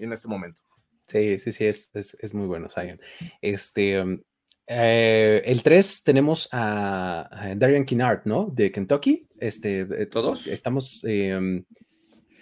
en 0.00 0.12
este 0.12 0.28
momento. 0.28 0.62
Sí, 1.06 1.40
sí, 1.40 1.50
sí, 1.50 1.66
es, 1.66 1.90
es, 1.92 2.16
es 2.20 2.34
muy 2.34 2.46
bueno, 2.46 2.68
Zion. 2.68 3.00
Este, 3.42 4.00
um, 4.00 4.22
eh, 4.64 5.42
el 5.44 5.64
3 5.64 6.04
tenemos 6.04 6.48
a, 6.52 7.28
a, 7.32 7.54
Darian 7.56 7.84
Kinnard, 7.84 8.20
¿no? 8.26 8.48
De 8.52 8.70
Kentucky. 8.70 9.26
Este, 9.40 9.80
eh, 9.80 10.06
¿Todos? 10.06 10.46
Estamos. 10.46 11.02
Eh, 11.04 11.64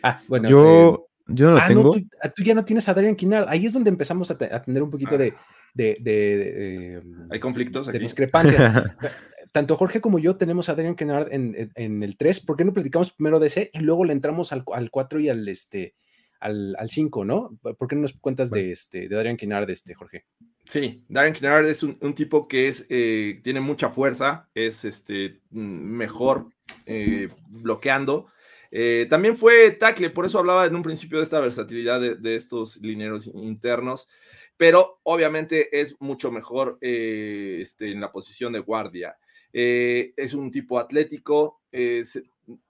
ah, 0.02 0.20
bueno. 0.28 0.50
Yo. 0.50 1.06
Yo 1.26 1.46
no 1.46 1.52
lo 1.52 1.58
ah, 1.58 1.66
tengo. 1.66 1.82
No, 1.82 1.90
tú, 1.92 2.00
tú, 2.36 2.42
ya 2.42 2.54
no 2.54 2.64
tienes 2.64 2.88
a 2.88 2.94
Darian 2.94 3.16
Kinnard. 3.16 3.48
Ahí 3.48 3.66
es 3.66 3.72
donde 3.72 3.90
empezamos 3.90 4.30
a, 4.30 4.38
te, 4.38 4.52
a 4.52 4.62
tener 4.62 4.82
un 4.82 4.90
poquito 4.90 5.14
ah. 5.14 5.18
de, 5.18 5.34
de, 5.74 5.96
de, 6.00 6.14
de, 6.14 7.02
Hay 7.30 7.40
conflictos. 7.40 7.86
De 7.86 7.90
aquí? 7.90 7.98
discrepancia. 7.98 8.96
Tanto 9.52 9.76
Jorge 9.76 10.00
como 10.00 10.18
yo 10.18 10.36
tenemos 10.36 10.68
a 10.68 10.74
Darian 10.74 10.96
Kinnard 10.96 11.32
en, 11.32 11.54
en, 11.56 11.72
en, 11.74 12.02
el 12.02 12.16
3. 12.16 12.40
¿Por 12.40 12.56
qué 12.56 12.64
no 12.64 12.72
platicamos 12.72 13.12
primero 13.12 13.38
de 13.38 13.46
ese 13.46 13.70
y 13.72 13.80
luego 13.80 14.04
le 14.04 14.12
entramos 14.12 14.52
al, 14.52 14.64
al 14.72 14.90
4 14.90 15.20
y 15.20 15.28
al, 15.28 15.48
este, 15.48 15.94
al, 16.40 16.76
al 16.78 16.88
5, 16.90 17.24
¿no? 17.24 17.58
¿Por 17.62 17.88
qué 17.88 17.96
no 17.96 18.02
nos 18.02 18.12
cuentas 18.12 18.50
bueno. 18.50 18.66
de, 18.66 18.72
este, 18.72 19.08
de 19.08 19.16
Darian 19.16 19.36
Kinnard, 19.36 19.70
este, 19.70 19.94
Jorge? 19.94 20.24
Sí, 20.66 21.04
Darren 21.08 21.32
Kinnard 21.32 21.66
es 21.66 21.82
un, 21.82 21.96
un 22.00 22.14
tipo 22.14 22.48
que 22.48 22.68
es, 22.68 22.86
eh, 22.88 23.40
tiene 23.42 23.60
mucha 23.60 23.90
fuerza, 23.90 24.48
es 24.54 24.84
este, 24.84 25.40
mejor 25.50 26.48
eh, 26.86 27.28
bloqueando, 27.48 28.26
eh, 28.70 29.06
también 29.08 29.36
fue 29.36 29.70
tackle, 29.72 30.10
por 30.10 30.26
eso 30.26 30.38
hablaba 30.38 30.66
en 30.66 30.74
un 30.74 30.82
principio 30.82 31.18
de 31.18 31.24
esta 31.24 31.40
versatilidad 31.40 32.00
de, 32.00 32.16
de 32.16 32.36
estos 32.36 32.76
lineros 32.78 33.26
internos, 33.26 34.08
pero 34.56 35.00
obviamente 35.02 35.80
es 35.80 35.94
mucho 36.00 36.30
mejor 36.30 36.78
eh, 36.80 37.58
este, 37.60 37.90
en 37.90 38.00
la 38.00 38.12
posición 38.12 38.52
de 38.52 38.60
guardia. 38.60 39.16
Eh, 39.52 40.12
es 40.16 40.34
un 40.34 40.50
tipo 40.50 40.78
atlético, 40.78 41.62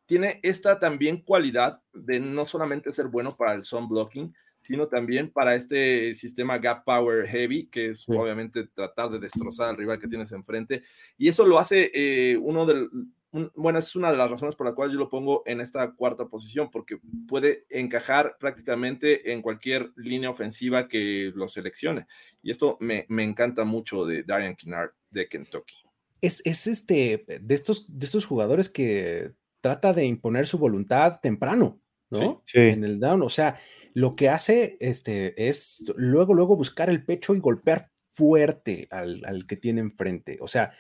tiene 0.07 0.41
esta 0.43 0.79
también 0.79 1.23
cualidad 1.23 1.81
de 1.93 2.19
no 2.19 2.47
solamente 2.47 2.93
ser 2.93 3.07
bueno 3.07 3.37
para 3.37 3.55
el 3.55 3.65
zone 3.65 3.87
blocking, 3.89 4.35
sino 4.67 4.89
también 4.89 5.31
para 5.31 5.55
este 5.55 6.13
sistema 6.15 6.59
gap 6.59 6.85
power 6.85 7.27
heavy, 7.29 7.67
que 7.67 7.91
es 7.91 8.01
sí. 8.01 8.13
obviamente 8.13 8.67
tratar 8.67 9.11
de 9.11 9.21
destrozar 9.21 9.69
al 9.69 9.77
rival 9.77 10.01
que 10.01 10.09
tienes 10.09 10.33
enfrente. 10.33 10.83
Y 11.17 11.29
eso 11.29 11.47
lo 11.47 11.61
hace 11.61 11.93
eh, 11.95 12.37
uno 12.37 12.67
del, 12.67 12.89
un, 13.33 13.51
bueno, 13.55 13.79
es 13.79 13.95
una 13.97 14.11
de 14.11 14.17
las 14.17 14.31
razones 14.31 14.55
por 14.55 14.67
las 14.67 14.75
cuales 14.75 14.93
yo 14.93 14.99
lo 14.99 15.11
pongo 15.11 15.43
en 15.47 15.61
esta 15.61 15.93
cuarta 15.95 16.27
posición, 16.29 16.71
porque 16.71 16.99
puede 17.29 17.67
encajar 17.71 18.37
prácticamente 18.39 19.33
en 19.33 19.43
cualquier 19.43 19.93
línea 19.97 20.31
ofensiva 20.31 20.89
que 20.89 21.33
lo 21.35 21.49
seleccione. 21.49 22.07
Y 22.43 22.51
esto 22.51 22.77
me, 22.81 23.05
me 23.09 23.25
encanta 23.25 23.65
mucho 23.65 24.05
de 24.05 24.23
Darian 24.23 24.57
Kinnard 24.57 24.91
de 25.11 25.29
Kentucky. 25.29 25.75
Es, 26.21 26.43
es 26.45 26.67
este, 26.67 27.25
de 27.41 27.55
estos, 27.55 27.87
de 27.89 28.07
estos 28.07 28.25
jugadores 28.25 28.71
que 28.71 29.33
trata 29.61 29.93
de 29.93 30.05
imponer 30.05 30.47
su 30.47 30.59
voluntad 30.59 31.21
temprano, 31.21 31.81
¿no? 32.11 32.43
Sí, 32.45 32.53
sí. 32.53 32.59
En 32.69 32.85
el 32.85 33.01
down, 33.01 33.23
o 33.23 33.29
sea, 33.29 33.59
lo 33.93 34.15
que 34.15 34.29
hace 34.29 34.77
este, 34.81 35.49
es 35.49 35.85
luego, 35.97 36.35
luego 36.35 36.57
buscar 36.57 36.89
el 36.89 37.05
pecho 37.05 37.35
y 37.35 37.41
golpear 37.41 37.91
fuerte 38.13 38.89
al, 38.91 39.23
al 39.27 39.47
que 39.47 39.57
tiene 39.57 39.81
enfrente. 39.81 40.39
O 40.41 40.49
sea, 40.49 40.73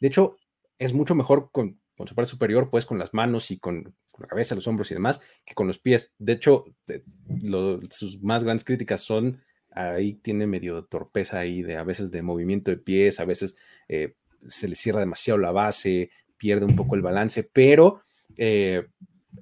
de 0.00 0.08
hecho, 0.08 0.36
es 0.78 0.94
mucho 0.94 1.14
mejor 1.14 1.50
con, 1.52 1.79
con 2.00 2.08
su 2.08 2.14
parte 2.14 2.30
superior, 2.30 2.70
pues 2.70 2.86
con 2.86 2.98
las 2.98 3.12
manos 3.12 3.50
y 3.50 3.58
con, 3.58 3.82
con 4.10 4.22
la 4.22 4.26
cabeza, 4.28 4.54
los 4.54 4.66
hombros 4.66 4.90
y 4.90 4.94
demás, 4.94 5.20
que 5.44 5.52
con 5.54 5.66
los 5.66 5.78
pies. 5.78 6.14
De 6.18 6.32
hecho, 6.32 6.64
de- 6.86 7.04
lo- 7.42 7.78
sus 7.90 8.22
más 8.22 8.42
grandes 8.42 8.64
críticas 8.64 9.02
son, 9.02 9.42
ahí 9.70 10.14
tiene 10.14 10.46
medio 10.46 10.84
torpeza 10.86 11.40
ahí 11.40 11.60
de 11.62 11.76
a 11.76 11.84
veces 11.84 12.10
de 12.10 12.22
movimiento 12.22 12.70
de 12.70 12.78
pies, 12.78 13.20
a 13.20 13.26
veces 13.26 13.58
eh, 13.86 14.14
se 14.48 14.66
le 14.66 14.76
cierra 14.76 15.00
demasiado 15.00 15.36
la 15.38 15.52
base, 15.52 16.10
pierde 16.38 16.64
un 16.64 16.74
poco 16.74 16.94
el 16.94 17.02
balance, 17.02 17.42
pero 17.52 18.00
eh, 18.38 18.86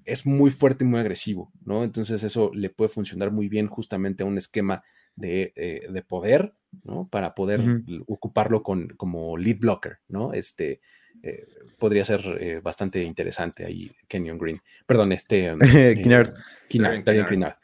es 0.04 0.26
muy 0.26 0.50
fuerte 0.50 0.84
y 0.84 0.88
muy 0.88 0.98
agresivo, 0.98 1.52
¿no? 1.64 1.84
Entonces 1.84 2.24
eso 2.24 2.50
le 2.52 2.70
puede 2.70 2.88
funcionar 2.88 3.30
muy 3.30 3.48
bien 3.48 3.68
justamente 3.68 4.24
a 4.24 4.26
un 4.26 4.36
esquema 4.36 4.82
de, 5.14 5.52
eh, 5.54 5.86
de 5.88 6.02
poder, 6.02 6.54
¿no? 6.82 7.08
Para 7.08 7.36
poder 7.36 7.60
ocuparlo 8.08 8.64
con, 8.64 8.88
como 8.96 9.36
lead 9.36 9.58
blocker, 9.60 9.98
¿no? 10.08 10.32
Este 10.32 10.80
eh, 11.22 11.46
podría 11.78 12.04
ser 12.04 12.20
eh, 12.40 12.60
bastante 12.62 13.02
interesante 13.02 13.64
ahí, 13.64 13.90
Kenyon 14.06 14.38
Green. 14.38 14.60
Perdón, 14.86 15.12
este... 15.12 15.52
um, 15.54 15.60
eh, 15.62 15.98
Kinnard. 16.02 16.34
Kinnard, 16.68 17.04
Kinnard. 17.04 17.28
Kinnard. 17.28 17.54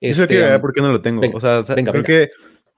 Eso 0.00 0.22
Este, 0.22 0.34
quiero 0.34 0.44
ver 0.46 0.56
um, 0.56 0.60
por 0.60 0.72
qué 0.72 0.80
no 0.80 0.92
lo 0.92 1.00
tengo. 1.00 1.20
venga, 1.20 1.36
o 1.36 1.40
sea, 1.40 1.58
o 1.60 1.64
sea, 1.64 1.74
venga, 1.74 1.92
creo 1.92 2.02
venga. 2.02 2.26
que 2.26 2.30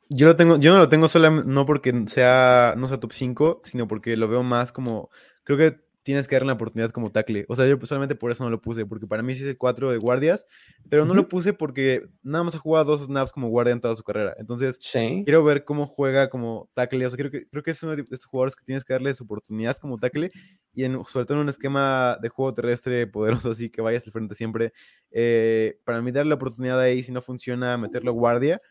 yo 0.08 0.26
lo 0.26 0.36
tengo, 0.36 0.58
yo 0.58 0.72
no 0.72 0.78
lo 0.78 0.88
tengo 0.88 1.08
solamente 1.08 1.50
no 1.50 1.66
porque 1.66 1.92
sea, 2.06 2.74
no 2.76 2.86
sea 2.86 3.00
top 3.00 3.12
5, 3.12 3.60
sino 3.64 3.88
porque 3.88 4.16
lo 4.16 4.28
veo 4.28 4.42
más 4.42 4.72
como, 4.72 5.10
creo 5.42 5.58
que 5.58 5.85
tienes 6.06 6.28
que 6.28 6.36
darle 6.36 6.44
una 6.46 6.52
oportunidad 6.52 6.92
como 6.92 7.10
tackle. 7.10 7.46
O 7.48 7.56
sea, 7.56 7.66
yo 7.66 7.76
solamente 7.82 8.14
por 8.14 8.30
eso 8.30 8.44
no 8.44 8.50
lo 8.50 8.60
puse, 8.60 8.86
porque 8.86 9.08
para 9.08 9.24
mí 9.24 9.34
sí 9.34 9.42
es 9.42 9.48
el 9.48 9.58
4 9.58 9.90
de 9.90 9.98
guardias, 9.98 10.46
pero 10.88 11.04
no 11.04 11.14
lo 11.14 11.26
puse 11.28 11.52
porque 11.52 12.06
nada 12.22 12.44
más 12.44 12.54
ha 12.54 12.58
jugado 12.58 12.84
dos 12.92 13.06
snaps 13.06 13.32
como 13.32 13.48
guardia 13.48 13.72
en 13.72 13.80
toda 13.80 13.96
su 13.96 14.04
carrera. 14.04 14.36
Entonces, 14.38 14.78
Sí. 14.80 15.22
quiero 15.24 15.42
ver 15.42 15.64
cómo 15.64 15.84
juega 15.84 16.30
como 16.30 16.70
tackle. 16.74 17.04
O 17.06 17.10
sea, 17.10 17.16
creo 17.16 17.32
que, 17.32 17.48
creo 17.48 17.62
que 17.64 17.72
es 17.72 17.82
uno 17.82 17.96
de 17.96 18.02
estos 18.02 18.24
jugadores 18.26 18.54
que 18.54 18.64
tienes 18.64 18.84
que 18.84 18.92
darle 18.92 19.12
su 19.14 19.24
oportunidad 19.24 19.76
como 19.78 19.98
tackle 19.98 20.30
y 20.72 20.84
en- 20.84 21.02
sobre 21.04 21.26
todo 21.26 21.38
en 21.38 21.42
un 21.42 21.48
esquema 21.48 22.16
de 22.22 22.28
juego 22.28 22.54
terrestre 22.54 23.08
poderoso, 23.08 23.50
así 23.50 23.68
que 23.68 23.82
vayas 23.82 24.06
al 24.06 24.12
frente 24.12 24.36
siempre. 24.36 24.72
Eh, 25.10 25.80
para 25.84 26.00
mí, 26.02 26.12
darle 26.12 26.28
la 26.28 26.34
oportunidad 26.36 26.78
ahí, 26.78 27.02
si 27.02 27.10
no 27.10 27.20
funciona, 27.20 27.76
meterlo 27.78 28.12
guardia. 28.12 28.62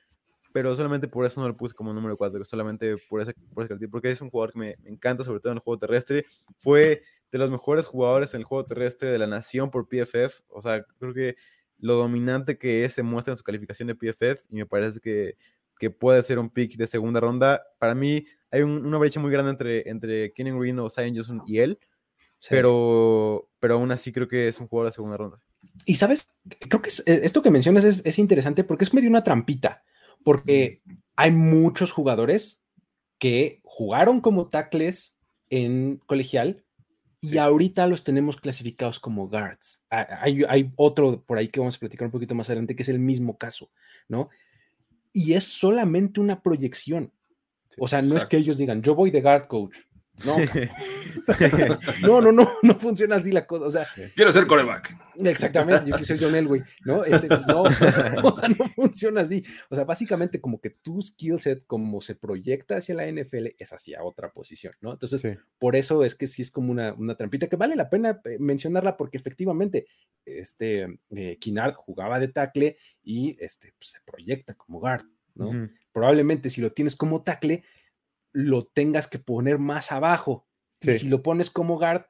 Pero 0.55 0.73
solamente 0.73 1.09
por 1.09 1.25
eso 1.25 1.41
no 1.41 1.49
lo 1.49 1.57
puse 1.57 1.75
como 1.75 1.91
número 1.93 2.15
4, 2.15 2.45
solamente 2.45 2.95
por 3.09 3.19
ese, 3.21 3.33
por 3.53 3.63
ese 3.63 3.67
caracter, 3.67 3.89
porque 3.89 4.09
es 4.09 4.21
un 4.21 4.29
jugador 4.29 4.53
que 4.53 4.59
me, 4.59 4.75
me 4.83 4.89
encanta, 4.89 5.25
sobre 5.25 5.41
todo 5.41 5.51
en 5.51 5.57
el 5.57 5.61
juego 5.61 5.77
terrestre. 5.77 6.25
Fue 6.59 7.03
de 7.29 7.37
los 7.37 7.51
mejores 7.51 7.85
jugadores 7.85 8.33
en 8.33 8.39
el 8.39 8.45
juego 8.45 8.65
terrestre 8.65 9.11
de 9.11 9.17
la 9.17 9.27
nación 9.27 9.69
por 9.69 9.89
PFF. 9.89 10.43
O 10.47 10.61
sea, 10.61 10.85
creo 10.97 11.13
que 11.13 11.35
lo 11.79 11.95
dominante 11.95 12.57
que 12.57 12.85
es 12.85 12.93
se 12.93 13.03
muestra 13.03 13.33
en 13.33 13.37
su 13.37 13.43
calificación 13.43 13.87
de 13.89 13.95
PFF 13.95 14.45
y 14.49 14.55
me 14.55 14.65
parece 14.65 15.01
que, 15.01 15.35
que 15.77 15.89
puede 15.89 16.23
ser 16.23 16.39
un 16.39 16.49
pick 16.49 16.77
de 16.77 16.87
segunda 16.87 17.19
ronda. 17.19 17.61
Para 17.77 17.93
mí 17.93 18.25
hay 18.49 18.61
un- 18.61 18.85
una 18.85 18.97
brecha 18.97 19.19
muy 19.19 19.31
grande 19.33 19.51
entre, 19.51 19.89
entre 19.89 20.31
Kenyon 20.31 20.57
Green 20.57 20.79
o 20.79 20.89
Zion 20.89 21.13
Johnson 21.13 21.41
y 21.45 21.59
él, 21.59 21.77
sí. 22.39 22.47
pero, 22.51 23.49
pero 23.59 23.73
aún 23.73 23.91
así 23.91 24.13
creo 24.13 24.29
que 24.29 24.47
es 24.47 24.57
un 24.61 24.67
jugador 24.69 24.89
de 24.93 24.95
segunda 24.95 25.17
ronda. 25.17 25.41
Y 25.85 25.95
sabes, 25.95 26.33
creo 26.69 26.81
que 26.81 26.87
es- 26.87 27.03
eh, 27.05 27.19
esto 27.23 27.41
que 27.41 27.51
mencionas 27.51 27.83
es, 27.83 28.05
es 28.05 28.19
interesante 28.19 28.63
porque 28.63 28.85
es 28.85 28.93
medio 28.93 29.09
una 29.09 29.21
trampita, 29.23 29.83
porque 30.25 30.81
hay 31.15 31.31
muchos 31.31 31.91
jugadores 31.91 32.63
que 33.19 33.61
jugaron 33.63 34.21
como 34.21 34.49
tackles 34.49 35.17
en 35.51 36.01
colegial 36.07 36.65
y 37.21 37.37
ahorita 37.37 37.85
los 37.85 38.03
tenemos 38.03 38.37
clasificados 38.37 38.99
como 38.99 39.29
guards. 39.29 39.85
Ah, 39.91 40.07
Hay, 40.21 40.43
hay 40.49 40.71
otro 40.75 41.23
por 41.23 41.37
ahí 41.37 41.47
que 41.47 41.59
vamos 41.59 41.75
a 41.75 41.79
platicar 41.79 42.07
un 42.07 42.11
poquito 42.11 42.33
más 42.33 42.49
adelante 42.49 42.75
que 42.75 42.81
es 42.81 42.89
el 42.89 42.97
mismo 42.97 43.37
caso, 43.37 43.69
¿no? 44.07 44.29
Y 45.13 45.33
es 45.33 45.43
solamente 45.43 46.19
una 46.19 46.41
proyección. 46.41 47.13
O 47.77 47.87
sea, 47.87 48.01
no 48.01 48.17
es 48.17 48.25
que 48.25 48.37
ellos 48.37 48.57
digan, 48.57 48.81
yo 48.81 48.95
voy 48.95 49.11
de 49.11 49.21
guard 49.21 49.47
coach. 49.47 49.77
No, 50.23 50.37
no, 52.01 52.21
no, 52.21 52.31
no, 52.31 52.51
no 52.61 52.79
funciona 52.79 53.17
así 53.17 53.31
la 53.31 53.45
cosa. 53.45 53.65
O 53.65 53.71
sea, 53.71 53.85
Quiero 54.15 54.31
ser 54.31 54.47
coreback. 54.47 54.95
Exactamente, 55.17 55.81
yo 55.85 55.91
quiero 55.95 56.05
ser 56.05 56.19
John 56.19 56.35
Elway, 56.35 56.61
¿no? 56.85 57.03
Este, 57.03 57.27
no, 57.47 57.61
o 58.23 58.35
sea, 58.35 58.47
no 58.49 58.67
funciona 58.75 59.21
así. 59.21 59.43
O 59.69 59.75
sea, 59.75 59.83
básicamente 59.83 60.39
como 60.39 60.61
que 60.61 60.69
tu 60.69 61.01
skill 61.01 61.39
set, 61.39 61.65
como 61.65 62.01
se 62.01 62.15
proyecta 62.15 62.77
hacia 62.77 62.95
la 62.95 63.05
NFL, 63.11 63.55
es 63.57 63.73
hacia 63.73 64.03
otra 64.03 64.31
posición, 64.31 64.73
¿no? 64.81 64.93
Entonces, 64.93 65.21
Sí. 65.21 65.29
por 65.59 65.75
eso 65.75 66.03
es 66.03 66.15
que 66.15 66.27
sí 66.27 66.41
es 66.41 66.51
como 66.51 66.71
una, 66.71 66.93
una 66.93 67.15
trampita 67.15 67.47
que 67.47 67.55
vale 67.55 67.75
la 67.75 67.89
pena 67.89 68.21
eh, 68.25 68.37
mencionarla 68.39 68.97
porque 68.97 69.17
efectivamente, 69.17 69.87
este, 70.25 70.99
eh, 71.15 71.37
Kinnard 71.39 71.73
jugaba 71.73 72.19
de 72.19 72.27
tackle 72.29 72.77
y 73.03 73.35
este, 73.39 73.73
pues, 73.77 73.91
se 73.91 73.99
proyecta 74.05 74.53
como 74.53 74.79
guard, 74.79 75.05
¿no? 75.33 75.69
Probablemente 75.91 76.49
si 76.49 76.61
lo 76.61 76.71
tienes 76.71 76.95
como 76.95 77.23
tackle, 77.23 77.63
lo 78.35 78.63
tengas 78.65 79.07
que 79.07 79.17
poner 79.17 79.59
más 79.59 79.93
abajo. 79.93 80.45
Y 80.81 80.91
si 80.91 81.07
lo 81.07 81.23
pones 81.23 81.49
como 81.49 81.77
guard, 81.77 82.03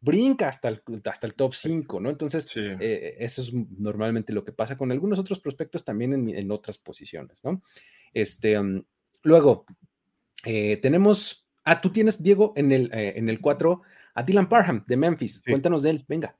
brinca 0.00 0.48
hasta 0.48 0.68
el, 0.68 0.82
hasta 1.04 1.26
el 1.26 1.34
top 1.34 1.54
5, 1.54 2.00
¿no? 2.00 2.10
Entonces, 2.10 2.44
Sí. 2.48 2.60
eh, 2.80 3.16
eso 3.20 3.42
es 3.42 3.52
normalmente 3.54 4.32
lo 4.32 4.44
que 4.44 4.52
pasa 4.52 4.76
con 4.76 4.90
algunos 4.90 5.18
otros 5.20 5.38
prospectos 5.40 5.84
también 5.84 6.12
en, 6.12 6.28
en 6.28 6.50
otras 6.50 6.78
posiciones, 6.78 7.44
¿no? 7.44 7.62
Este, 8.12 8.58
um, 8.58 8.82
luego, 9.22 9.66
eh, 10.44 10.78
tenemos, 10.78 11.46
ah, 11.64 11.80
tú 11.80 11.90
tienes, 11.90 12.22
Diego, 12.22 12.52
en 12.56 12.72
el, 12.72 12.90
eh, 12.92 13.14
en 13.16 13.28
el 13.28 13.40
4 13.40 13.82
a 14.14 14.22
Dylan 14.24 14.48
Parham 14.48 14.84
de 14.86 14.96
Memphis. 14.96 15.34
Sí. 15.44 15.50
Cuéntanos 15.50 15.84
de 15.84 15.90
él, 15.90 16.04
venga. 16.08 16.36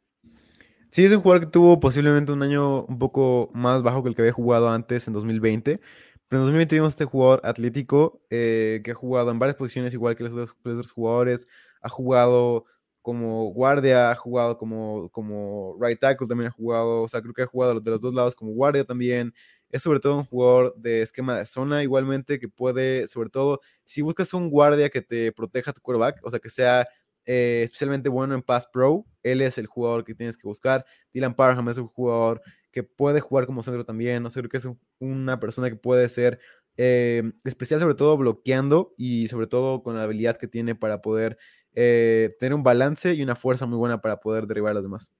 Sí, 0.90 1.04
es 1.04 1.12
un 1.12 1.20
jugador 1.20 1.44
que 1.44 1.50
tuvo 1.52 1.78
posiblemente 1.80 2.32
un 2.32 2.42
año 2.42 2.84
un 2.86 2.98
poco 2.98 3.50
más 3.54 3.82
bajo 3.82 4.02
que 4.02 4.08
el 4.08 4.14
que 4.16 4.22
había 4.22 4.32
jugado 4.32 4.70
antes 4.70 5.06
en 5.06 5.14
2020. 5.14 5.80
Pero 6.28 6.42
en 6.42 6.44
2020 6.44 6.74
vimos 6.76 6.92
este 6.92 7.04
jugador 7.06 7.40
atlético 7.44 8.20
eh, 8.30 8.80
que 8.84 8.90
ha 8.90 8.94
jugado 8.94 9.30
en 9.30 9.38
varias 9.38 9.56
posiciones, 9.56 9.94
igual 9.94 10.14
que 10.16 10.24
los 10.24 10.32
otros, 10.32 10.54
los 10.62 10.74
otros 10.74 10.92
jugadores. 10.92 11.46
Ha 11.80 11.88
jugado 11.88 12.66
como 13.00 13.46
guardia, 13.52 14.10
ha 14.10 14.14
jugado 14.14 14.58
como, 14.58 15.08
como 15.10 15.76
right 15.80 15.98
tackle, 15.98 16.26
también 16.28 16.48
ha 16.48 16.50
jugado, 16.52 17.02
o 17.02 17.08
sea, 17.08 17.22
creo 17.22 17.32
que 17.32 17.42
ha 17.42 17.46
jugado 17.46 17.80
de 17.80 17.90
los 17.90 18.00
dos 18.00 18.12
lados 18.12 18.34
como 18.34 18.52
guardia 18.52 18.84
también. 18.84 19.32
Es 19.70 19.82
sobre 19.82 20.00
todo 20.00 20.16
un 20.18 20.24
jugador 20.24 20.74
de 20.76 21.02
esquema 21.02 21.38
de 21.38 21.46
zona 21.46 21.82
igualmente 21.82 22.38
que 22.38 22.48
puede, 22.48 23.08
sobre 23.08 23.30
todo, 23.30 23.60
si 23.84 24.02
buscas 24.02 24.34
un 24.34 24.50
guardia 24.50 24.90
que 24.90 25.00
te 25.02 25.32
proteja 25.32 25.72
tu 25.72 25.80
quarterback, 25.80 26.20
o 26.22 26.30
sea, 26.30 26.38
que 26.40 26.50
sea 26.50 26.86
eh, 27.24 27.62
especialmente 27.64 28.08
bueno 28.08 28.34
en 28.34 28.42
pass 28.42 28.66
pro, 28.66 29.06
él 29.22 29.42
es 29.42 29.58
el 29.58 29.66
jugador 29.66 30.04
que 30.04 30.14
tienes 30.14 30.36
que 30.36 30.46
buscar. 30.48 30.84
Dylan 31.12 31.34
Parham 31.34 31.68
es 31.68 31.78
un 31.78 31.88
jugador 31.88 32.42
que 32.70 32.82
puede 32.82 33.20
jugar 33.20 33.46
como 33.46 33.62
centro 33.62 33.84
también, 33.84 34.22
no 34.22 34.30
sé, 34.30 34.40
creo 34.40 34.50
que 34.50 34.56
es 34.58 34.64
un- 34.64 34.80
una 34.98 35.40
persona 35.40 35.70
que 35.70 35.76
puede 35.76 36.08
ser 36.08 36.38
eh, 36.80 37.32
especial 37.44 37.80
sobre 37.80 37.96
todo 37.96 38.16
bloqueando 38.16 38.94
y 38.96 39.26
sobre 39.26 39.48
todo 39.48 39.82
con 39.82 39.96
la 39.96 40.04
habilidad 40.04 40.36
que 40.36 40.46
tiene 40.46 40.76
para 40.76 41.02
poder 41.02 41.36
eh, 41.74 42.36
tener 42.38 42.54
un 42.54 42.62
balance 42.62 43.14
y 43.14 43.22
una 43.22 43.34
fuerza 43.36 43.66
muy 43.66 43.78
buena 43.78 44.00
para 44.00 44.20
poder 44.20 44.46
derribar 44.46 44.70
a 44.70 44.74
los 44.74 44.84
demás. 44.84 45.12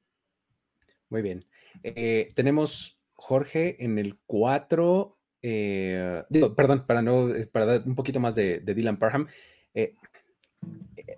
Muy 1.09 1.21
bien. 1.23 1.45
Eh, 1.83 2.29
tenemos 2.35 3.01
Jorge 3.15 3.83
en 3.85 3.99
el 3.99 4.19
4. 4.27 5.19
eh, 5.43 6.23
digo, 6.31 6.55
perdón, 6.55 6.85
para 6.87 7.03
no, 7.03 7.29
para 7.53 7.67
dar 7.67 7.83
un 7.87 7.95
poquito 7.97 8.21
más 8.21 8.35
de, 8.37 8.61
de 8.61 8.75
Dylan 8.75 8.99
Parham. 8.99 9.27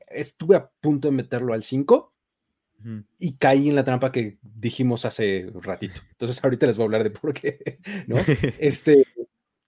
estuve 0.08 0.56
a 0.56 0.70
punto 0.80 1.08
de 1.08 1.12
meterlo 1.12 1.52
al 1.52 1.62
5 1.62 1.96
Ujú. 1.96 2.19
Y 3.18 3.36
caí 3.36 3.68
en 3.68 3.76
la 3.76 3.84
trampa 3.84 4.12
que 4.12 4.38
dijimos 4.42 5.04
hace 5.04 5.50
ratito. 5.54 6.00
Entonces, 6.10 6.42
ahorita 6.42 6.66
les 6.66 6.76
voy 6.76 6.84
a 6.84 6.86
hablar 6.86 7.04
de 7.04 7.10
por 7.10 7.34
qué, 7.34 7.78
¿no? 8.06 8.16
Este, 8.58 9.04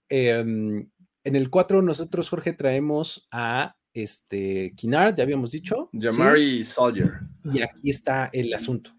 em, 0.09 0.89
en 1.23 1.35
el 1.35 1.49
4 1.49 1.81
nosotros, 1.81 2.29
Jorge, 2.29 2.53
traemos 2.53 3.27
a 3.31 3.75
este 3.93 4.73
Kinnard, 4.75 5.15
ya 5.15 5.23
habíamos 5.23 5.51
dicho. 5.51 5.89
¿sí? 5.91 5.99
Jamari 6.01 6.63
Soldier. 6.63 7.11
Y 7.45 7.61
aquí 7.61 7.89
está 7.89 8.29
el 8.33 8.53
asunto. 8.53 8.91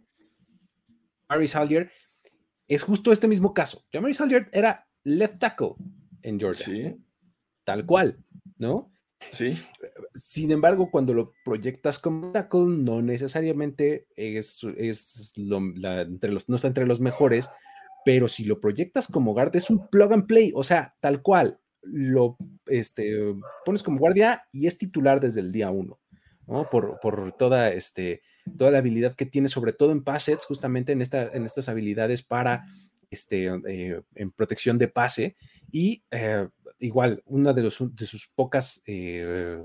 Jamari 1.29 1.49
Salyer 1.49 1.91
es 2.69 2.83
justo 2.83 3.13
este 3.13 3.29
mismo 3.29 3.53
caso. 3.53 3.85
Jamari 3.93 4.15
Salyer 4.15 4.49
era 4.53 4.87
left 5.03 5.39
tackle 5.39 5.75
en 6.23 6.39
Georgia, 6.39 6.65
Sí, 6.65 6.97
tal 7.65 7.85
cual, 7.85 8.19
¿no? 8.57 8.94
Sí. 9.31 9.57
Sin 10.15 10.51
embargo, 10.51 10.91
cuando 10.91 11.15
lo 11.15 11.33
proyectas 11.45 11.99
como 11.99 12.33
tackle, 12.33 12.67
no 12.67 13.03
necesariamente 13.03 14.07
es, 14.17 14.65
es 14.77 15.33
entre 15.37 16.33
los, 16.33 16.49
no 16.49 16.57
está 16.57 16.69
entre 16.69 16.87
los 16.87 17.01
mejores, 17.01 17.51
pero 18.05 18.29
si 18.29 18.45
lo 18.45 18.61
proyectas 18.61 19.09
como 19.09 19.33
guard, 19.33 19.55
es 19.57 19.71
un 19.71 19.89
plug 19.89 20.13
and 20.13 20.27
play, 20.27 20.53
o 20.55 20.63
sea, 20.63 20.95
tal 21.01 21.23
cual, 21.23 21.61
lo 21.83 22.37
este, 22.67 23.13
pones 23.65 23.83
como 23.83 23.99
guardia 23.99 24.45
y 24.53 24.67
es 24.67 24.79
titular 24.79 25.21
desde 25.21 25.41
el 25.41 25.53
día 25.53 25.71
uno, 25.71 26.01
¿no? 26.47 26.69
Por, 26.71 26.99
por 27.01 27.33
toda, 27.37 27.71
este, 27.71 28.23
toda 28.57 28.71
la 28.71 28.79
habilidad 28.79 29.15
que 29.15 29.27
tiene, 29.27 29.49
sobre 29.49 29.73
todo 29.73 29.93
en 29.93 30.05
passets, 30.05 30.45
justamente 30.45 30.93
en, 30.93 31.03
esta, 31.03 31.29
en 31.29 31.45
estas 31.45 31.69
habilidades 31.69 32.23
para, 32.23 32.65
este, 33.11 33.47
eh, 33.47 34.01
en 34.15 34.31
protección 34.33 34.79
de 34.79 34.89
pase 34.89 35.37
y 35.71 36.03
eh, 36.11 36.49
igual, 36.79 37.23
una 37.27 37.53
de, 37.53 37.63
los, 37.63 37.79
de 37.81 38.07
sus 38.07 38.29
pocas 38.29 38.83
eh, 38.87 39.63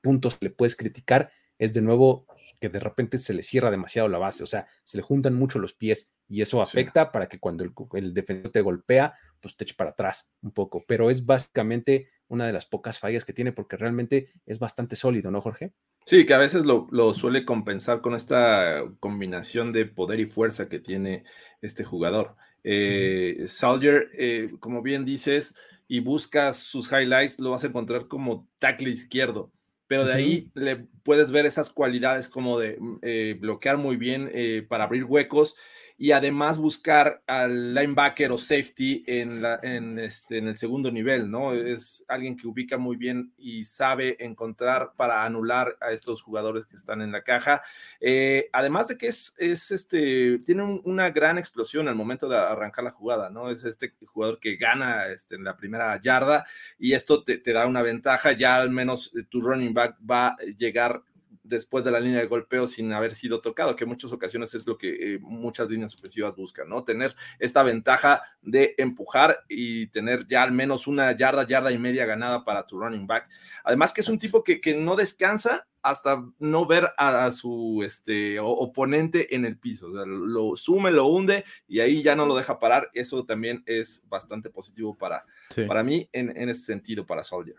puntos 0.00 0.36
que 0.36 0.46
le 0.46 0.50
puedes 0.50 0.76
criticar 0.76 1.30
es 1.58 1.74
de 1.74 1.82
nuevo 1.82 2.26
que 2.60 2.68
de 2.68 2.80
repente 2.80 3.18
se 3.18 3.34
le 3.34 3.42
cierra 3.42 3.70
demasiado 3.70 4.08
la 4.08 4.18
base, 4.18 4.44
o 4.44 4.46
sea, 4.46 4.68
se 4.84 4.96
le 4.96 5.02
juntan 5.02 5.34
mucho 5.34 5.58
los 5.58 5.74
pies 5.74 6.14
y 6.28 6.40
eso 6.40 6.64
Sí. 6.64 6.78
afecta 6.78 7.10
para 7.10 7.28
que 7.28 7.38
cuando 7.38 7.64
el, 7.64 7.72
el 7.94 8.14
defensor 8.14 8.52
te 8.52 8.60
golpea, 8.60 9.14
pues 9.40 9.56
te 9.56 9.64
eche 9.64 9.74
para 9.74 9.90
atrás 9.90 10.32
un 10.42 10.52
poco, 10.52 10.84
pero 10.86 11.10
es 11.10 11.26
básicamente 11.26 12.08
una 12.28 12.46
de 12.46 12.52
las 12.52 12.66
pocas 12.66 12.98
fallas 12.98 13.24
que 13.24 13.32
tiene, 13.32 13.52
porque 13.52 13.76
realmente 13.76 14.30
es 14.46 14.58
bastante 14.58 14.96
sólido, 14.96 15.30
¿no, 15.30 15.40
Jorge? 15.40 15.72
Sí, 16.04 16.26
que 16.26 16.34
a 16.34 16.38
veces 16.38 16.64
lo, 16.64 16.86
lo, 16.90 17.12
suele 17.12 17.44
compensar 17.44 18.00
con 18.00 18.14
esta 18.14 18.84
combinación 19.00 19.72
de 19.72 19.86
poder 19.86 20.20
y 20.20 20.26
fuerza 20.26 20.68
que 20.68 20.78
tiene 20.78 21.24
este 21.60 21.84
jugador. 21.84 22.36
Eh, 22.64 23.44
Soldier, 23.46 24.08
eh, 24.14 24.50
como 24.60 24.82
bien 24.82 25.04
dices, 25.04 25.54
y 25.86 26.00
buscas 26.00 26.58
sus 26.58 26.90
highlights, 26.92 27.40
lo 27.40 27.50
vas 27.50 27.64
a 27.64 27.68
encontrar 27.68 28.08
como 28.08 28.46
tackle 28.58 28.90
izquierdo 28.90 29.50
pero 29.88 30.04
de 30.04 30.12
ahí 30.12 30.50
le 30.54 30.86
puedes 31.02 31.32
ver 31.32 31.46
esas 31.46 31.70
cualidades 31.70 32.28
como 32.28 32.60
de 32.60 32.76
mm, 32.78 32.98
eh, 33.02 33.36
bloquear 33.40 33.78
muy 33.78 33.96
bien 33.96 34.30
eh, 34.32 34.64
para 34.68 34.84
abrir 34.84 35.04
huecos 35.04 35.56
y 36.00 36.12
además 36.12 36.58
buscar 36.58 37.22
al 37.26 37.74
linebacker 37.74 38.30
o 38.30 38.38
safety 38.38 39.02
en, 39.04 39.44
en, 39.62 39.98
este, 39.98 40.38
en, 40.38 40.46
el 40.46 40.56
segundo 40.56 40.92
nivel, 40.92 41.28
¿no? 41.28 41.52
Es 41.52 42.04
alguien 42.06 42.36
que 42.36 42.46
ubica 42.46 42.78
muy 42.78 42.96
bien 42.96 43.32
y 43.36 43.64
sabe 43.64 44.16
encontrar 44.24 44.92
para 44.96 45.24
anular 45.24 45.76
a 45.80 45.90
estos 45.90 46.22
jugadores 46.22 46.66
que 46.66 46.76
están 46.76 47.02
en 47.02 47.10
la 47.10 47.22
caja. 47.22 47.62
Eh, 48.00 48.48
además 48.52 48.86
de 48.86 48.96
que 48.96 49.08
es, 49.08 49.34
es 49.38 49.72
este, 49.72 50.38
tiene 50.38 50.62
una 50.84 51.10
gran 51.10 51.36
explosión 51.36 51.88
al 51.88 51.96
momento 51.96 52.28
de 52.28 52.36
arrancar 52.36 52.84
la 52.84 52.92
jugada, 52.92 53.28
¿no? 53.28 53.50
Es 53.50 53.64
este 53.64 53.92
jugador 54.06 54.38
que 54.38 54.54
gana 54.54 55.08
este, 55.08 55.34
en 55.34 55.42
la 55.42 55.56
primera 55.56 56.00
yarda 56.00 56.46
y 56.78 56.92
esto 56.92 57.24
te, 57.24 57.38
te 57.38 57.52
da 57.52 57.66
una 57.66 57.82
ventaja, 57.82 58.30
ya 58.32 58.56
al 58.56 58.70
menos 58.70 59.12
tu 59.28 59.40
running 59.40 59.74
back 59.74 59.96
va 60.08 60.28
a 60.28 60.36
llegar 60.56 61.02
después 61.48 61.84
de 61.84 61.90
la 61.90 62.00
línea 62.00 62.20
de 62.20 62.26
golpeo 62.26 62.66
sin 62.66 62.92
haber 62.92 63.14
sido 63.14 63.40
tocado, 63.40 63.74
que 63.76 63.84
en 63.84 63.90
muchas 63.90 64.12
ocasiones 64.12 64.54
es 64.54 64.66
lo 64.66 64.78
que 64.78 65.14
eh, 65.14 65.18
muchas 65.20 65.68
líneas 65.68 65.94
ofensivas 65.94 66.34
buscan, 66.36 66.68
¿no? 66.68 66.84
Tener 66.84 67.14
esta 67.38 67.62
ventaja 67.62 68.22
de 68.42 68.74
empujar 68.78 69.44
y 69.48 69.88
tener 69.88 70.26
ya 70.26 70.42
al 70.42 70.52
menos 70.52 70.86
una 70.86 71.12
yarda, 71.12 71.46
yarda 71.46 71.72
y 71.72 71.78
media 71.78 72.06
ganada 72.06 72.44
para 72.44 72.66
tu 72.66 72.78
running 72.78 73.06
back. 73.06 73.28
Además 73.64 73.92
que 73.92 74.00
es 74.00 74.08
un 74.08 74.18
tipo 74.18 74.44
que, 74.44 74.60
que 74.60 74.74
no 74.74 74.96
descansa 74.96 75.66
hasta 75.82 76.22
no 76.38 76.66
ver 76.66 76.90
a, 76.98 77.30
su 77.30 77.82
este, 77.84 78.38
oponente 78.40 79.34
en 79.34 79.44
el 79.44 79.58
piso. 79.58 79.88
lo 79.88 80.56
sume, 80.56 80.90
lo 80.90 81.06
hunde 81.06 81.44
y 81.66 81.80
ahí 81.80 82.02
ya 82.02 82.14
no 82.14 82.26
lo 82.26 82.36
deja 82.36 82.58
parar. 82.58 82.90
Eso 82.92 83.24
también 83.24 83.62
es 83.66 84.02
bastante 84.08 84.50
positivo 84.50 84.96
para, 84.96 85.24
para 85.66 85.82
mí 85.82 86.08
en, 86.12 86.36
en 86.36 86.48
ese 86.48 86.62
sentido, 86.62 87.06
para 87.06 87.22
Soldier. 87.22 87.56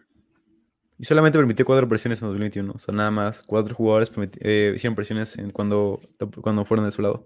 Y 0.99 1.05
solamente 1.05 1.39
permitió 1.39 1.65
cuatro 1.65 1.87
presiones 1.87 2.21
en 2.21 2.27
2021. 2.27 2.73
O 2.75 2.77
sea, 2.77 2.93
nada 2.93 3.09
más 3.09 3.43
cuatro 3.43 3.73
jugadores 3.73 4.11
eh, 4.41 4.73
hicieron 4.75 4.95
presiones 4.95 5.37
en 5.37 5.49
cuando, 5.49 6.01
cuando 6.41 6.65
fueron 6.65 6.85
de 6.85 6.91
su 6.91 7.01
lado. 7.01 7.25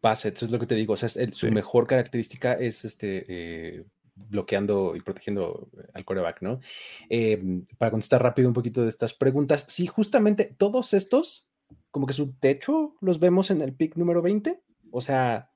Passets, 0.00 0.44
es 0.44 0.52
lo 0.52 0.60
que 0.60 0.66
te 0.66 0.76
digo. 0.76 0.92
O 0.92 0.96
sea, 0.96 1.08
su 1.08 1.50
mejor 1.50 1.88
característica 1.88 2.52
es 2.52 2.84
este, 2.84 3.24
eh, 3.28 3.84
bloqueando 4.14 4.94
y 4.94 5.00
protegiendo 5.00 5.68
al 5.92 6.04
coreback, 6.04 6.42
¿no? 6.42 6.60
Em, 7.08 7.66
para 7.76 7.90
contestar 7.90 8.22
rápido 8.22 8.46
un 8.46 8.54
poquito 8.54 8.82
de 8.82 8.88
estas 8.88 9.14
preguntas, 9.14 9.64
sí, 9.68 9.88
justamente 9.88 10.54
todos 10.56 10.94
estos, 10.94 11.48
como 11.90 12.06
que 12.06 12.12
su 12.12 12.34
techo 12.34 12.94
los 13.00 13.18
vemos 13.18 13.50
en 13.50 13.62
el 13.62 13.74
pick 13.74 13.96
número 13.96 14.22
20. 14.22 14.62
O 14.92 15.00
sea, 15.00 15.50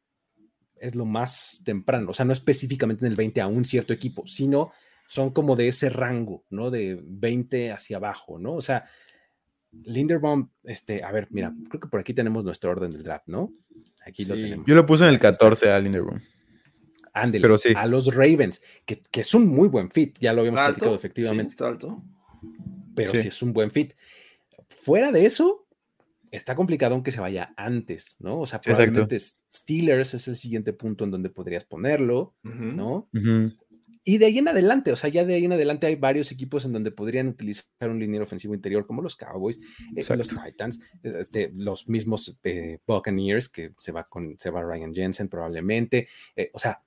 es 0.81 0.97
lo 0.97 1.05
más 1.05 1.63
temprano. 1.65 2.11
O 2.11 2.15
sea, 2.15 2.25
no 2.25 2.33
específicamente 2.33 3.07
en 3.07 3.13
el 3.13 3.17
20 3.17 3.41
a 3.41 3.47
un 3.47 3.65
cierto 3.65 3.93
equipo, 3.93 4.27
sino 4.27 4.73
son 5.07 5.31
como 5.31 5.57
de 5.57 5.69
ese 5.69 5.89
rango, 5.89 6.45
¿no? 6.51 6.71
De 6.71 7.01
20 7.03 7.73
hacia 7.73 7.97
abajo, 7.97 8.39
¿no? 8.39 8.55
O 8.55 8.63
sea, 8.63 8.87
Linderbaum, 9.85 10.49
este, 10.65 11.03
a 11.05 11.13
ver, 11.13 11.29
mira, 11.31 11.55
creo 11.69 11.81
que 11.81 11.89
por 11.89 12.01
aquí 12.01 12.15
tenemos 12.15 12.45
nuestro 12.45 12.71
orden 12.71 12.91
del 12.91 13.03
draft, 13.03 13.27
¿no? 13.27 13.53
Aquí 14.05 14.25
lo 14.25 14.35
tenemos. 14.35 14.67
Yo 14.67 14.75
lo 14.75 14.87
puse 14.87 15.05
en 15.05 15.11
el 15.11 15.19
14 15.19 15.71
a 15.71 15.79
Linderbaum. 15.79 16.21
Ándele, 17.13 17.43
Pero 17.43 17.59
sí. 17.59 17.73
a 17.75 17.87
los 17.87 18.15
Ravens, 18.15 18.63
que, 18.85 19.01
es 19.13 19.35
un 19.35 19.49
muy 19.49 19.69
buen 19.69 19.91
fit, 19.91 20.19
ya 20.21 20.33
lo 20.33 20.41
habíamos 20.43 20.61
platicado 20.61 20.95
efectivamente. 20.95 21.51
está 21.51 21.69
alto. 21.69 22.03
Pero 22.95 23.13
sí. 23.13 23.29
es 23.29 23.43
un 23.43 23.53
buen 23.53 23.71
fit. 23.71 23.95
Fuera 24.69 25.13
de 25.13 25.25
eso, 25.25 25.67
está 26.31 26.55
complicado 26.55 26.95
aunque 26.95 27.13
se 27.13 27.21
vaya 27.21 27.55
antes, 27.57 28.17
¿no? 28.19 28.41
O 28.41 28.47
sea, 28.47 28.61
probablemente 28.61 29.19
Steelers 29.19 30.15
es 30.15 30.29
el 30.29 30.37
siguiente 30.37 30.73
punto 30.73 31.05
en 31.05 31.11
donde 31.11 31.31
podrías 31.31 31.65
ponerlo, 31.65 32.35
¿no? 32.43 33.09
Y 34.09 34.19
de 34.19 34.27
ahí 34.27 34.39
en 34.39 34.47
adelante, 34.47 34.93
o 34.93 34.97
sea, 34.97 35.11
ya 35.11 35.25
de 35.25 35.35
ahí 35.35 35.47
en 35.47 35.53
adelante 35.53 35.89
hay 35.89 35.97
varios 35.97 36.31
equipos 36.31 36.65
en 36.65 36.73
donde 36.73 36.93
podrían 36.93 37.27
utilizar 37.27 37.67
un 37.91 37.99
liniero 37.99 38.25
ofensivo 38.25 38.55
interior, 38.55 38.87
como 38.87 39.03
los 39.03 39.17
Cowboys, 39.17 39.59
eh, 39.97 40.05
los 40.17 40.29
Titans, 40.29 40.89
este, 41.03 41.51
los 41.57 41.89
mismos 41.89 42.39
eh, 42.45 42.79
Buccaneers, 42.87 43.49
que 43.49 43.73
se 43.77 43.91
va 43.91 44.05
con, 44.05 44.37
se 44.39 44.51
va 44.51 44.63
Ryan 44.63 44.95
Jensen 44.95 45.29
probablemente. 45.29 46.07
Eh, 46.37 46.53
o 46.55 46.59
sea, 46.61 46.81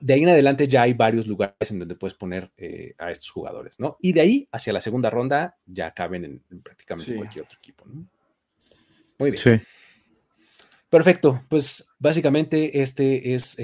de 0.00 0.14
ahí 0.14 0.22
en 0.22 0.30
adelante 0.30 0.66
ya 0.66 0.80
hay 0.80 0.94
varios 0.94 1.26
lugares 1.26 1.70
en 1.70 1.80
donde 1.80 1.94
puedes 1.94 2.14
poner 2.14 2.50
a 2.96 3.10
estos 3.10 3.28
jugadores, 3.28 3.78
¿no? 3.78 3.98
Y 4.00 4.14
de 4.14 4.22
ahí 4.22 4.48
hacia 4.50 4.72
la 4.72 4.80
segunda 4.80 5.10
ronda 5.10 5.58
ya 5.66 5.92
caben 5.92 6.24
en, 6.24 6.62
prácticamente 6.62 7.16
cualquier 7.16 7.44
otro 7.44 7.58
equipo, 7.58 7.84
¿no? 7.84 8.08
Muy 9.18 9.30
bien. 9.30 9.36
Sí. 9.36 9.60
Perfecto, 10.88 11.44
pues 11.50 11.86
básicamente 11.98 12.80
este 12.80 13.34
es 13.34 13.58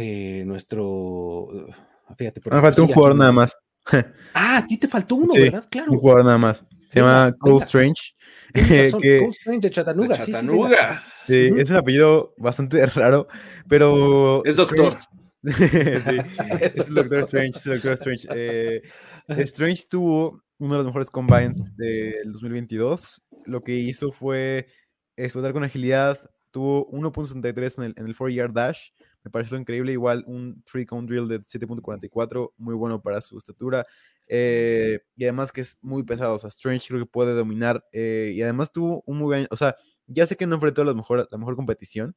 nuestro 0.44 1.48
Fíjate. 2.16 2.40
Me 2.50 2.60
faltó 2.60 2.82
un 2.82 2.88
jugador 2.88 3.16
nada 3.16 3.32
más. 3.32 3.56
Ah, 4.34 4.58
a 4.58 4.66
ti 4.66 4.78
te 4.78 4.86
faltó 4.86 5.16
uno, 5.16 5.32
¿verdad? 5.34 5.66
Claro. 5.68 5.90
Un 5.90 5.98
jugador 5.98 6.24
nada 6.24 6.38
más. 6.38 6.64
Se 6.88 7.00
llama 7.00 7.34
Cole 7.38 7.64
Strange. 7.64 8.14
que, 8.54 8.90
Cole 8.92 9.28
Strange 9.30 9.60
de 9.60 9.70
Chattanooga. 9.70 10.16
Chattanooga. 10.16 11.02
Sí, 11.24 11.48
sí, 11.48 11.60
es 11.60 11.70
un 11.70 11.76
apellido 11.76 12.34
bastante 12.36 12.84
raro, 12.94 13.26
pero. 13.68 14.44
Es 14.44 14.54
doctor. 14.54 14.92
sí, 15.42 15.64
es 16.60 16.88
el 16.88 16.94
Doctor 16.94 17.20
Strange. 17.22 17.58
Es 17.58 17.66
el 17.66 17.72
Doctor 17.80 17.92
Strange. 17.92 18.28
Eh, 18.32 18.82
Strange 19.28 19.84
tuvo 19.88 20.42
uno 20.58 20.74
de 20.74 20.78
los 20.78 20.86
mejores 20.86 21.10
combines 21.10 21.76
del 21.76 22.32
2022. 22.32 23.22
Lo 23.46 23.62
que 23.62 23.74
hizo 23.74 24.12
fue 24.12 24.68
explotar 25.16 25.52
con 25.52 25.64
agilidad. 25.64 26.18
Tuvo 26.52 26.90
1.63 26.90 27.78
en 27.78 27.84
el, 27.84 27.94
en 27.96 28.06
el 28.06 28.16
4-yard 28.16 28.52
dash 28.52 28.90
me 29.24 29.30
pareció 29.30 29.56
increíble. 29.56 29.92
Igual 29.92 30.24
un 30.26 30.62
three 30.64 30.86
count 30.86 31.08
drill 31.08 31.28
de 31.28 31.40
7.44, 31.42 32.52
muy 32.56 32.74
bueno 32.74 33.02
para 33.02 33.20
su 33.20 33.38
estatura. 33.38 33.86
Eh, 34.28 35.00
y 35.16 35.24
además 35.24 35.52
que 35.52 35.62
es 35.62 35.78
muy 35.82 36.04
pesado. 36.04 36.34
O 36.34 36.38
sea, 36.38 36.48
Strange 36.48 36.88
creo 36.88 37.00
que 37.00 37.10
puede 37.10 37.34
dominar. 37.34 37.84
Eh, 37.92 38.32
y 38.34 38.42
además 38.42 38.72
tuvo 38.72 39.02
un 39.06 39.18
muy 39.18 39.26
buen. 39.26 39.48
O 39.50 39.56
sea, 39.56 39.76
ya 40.06 40.26
sé 40.26 40.36
que 40.36 40.46
no 40.46 40.56
enfrentó 40.56 40.84
la 40.84 40.94
mejor, 40.94 41.28
la 41.30 41.38
mejor 41.38 41.56
competición. 41.56 42.16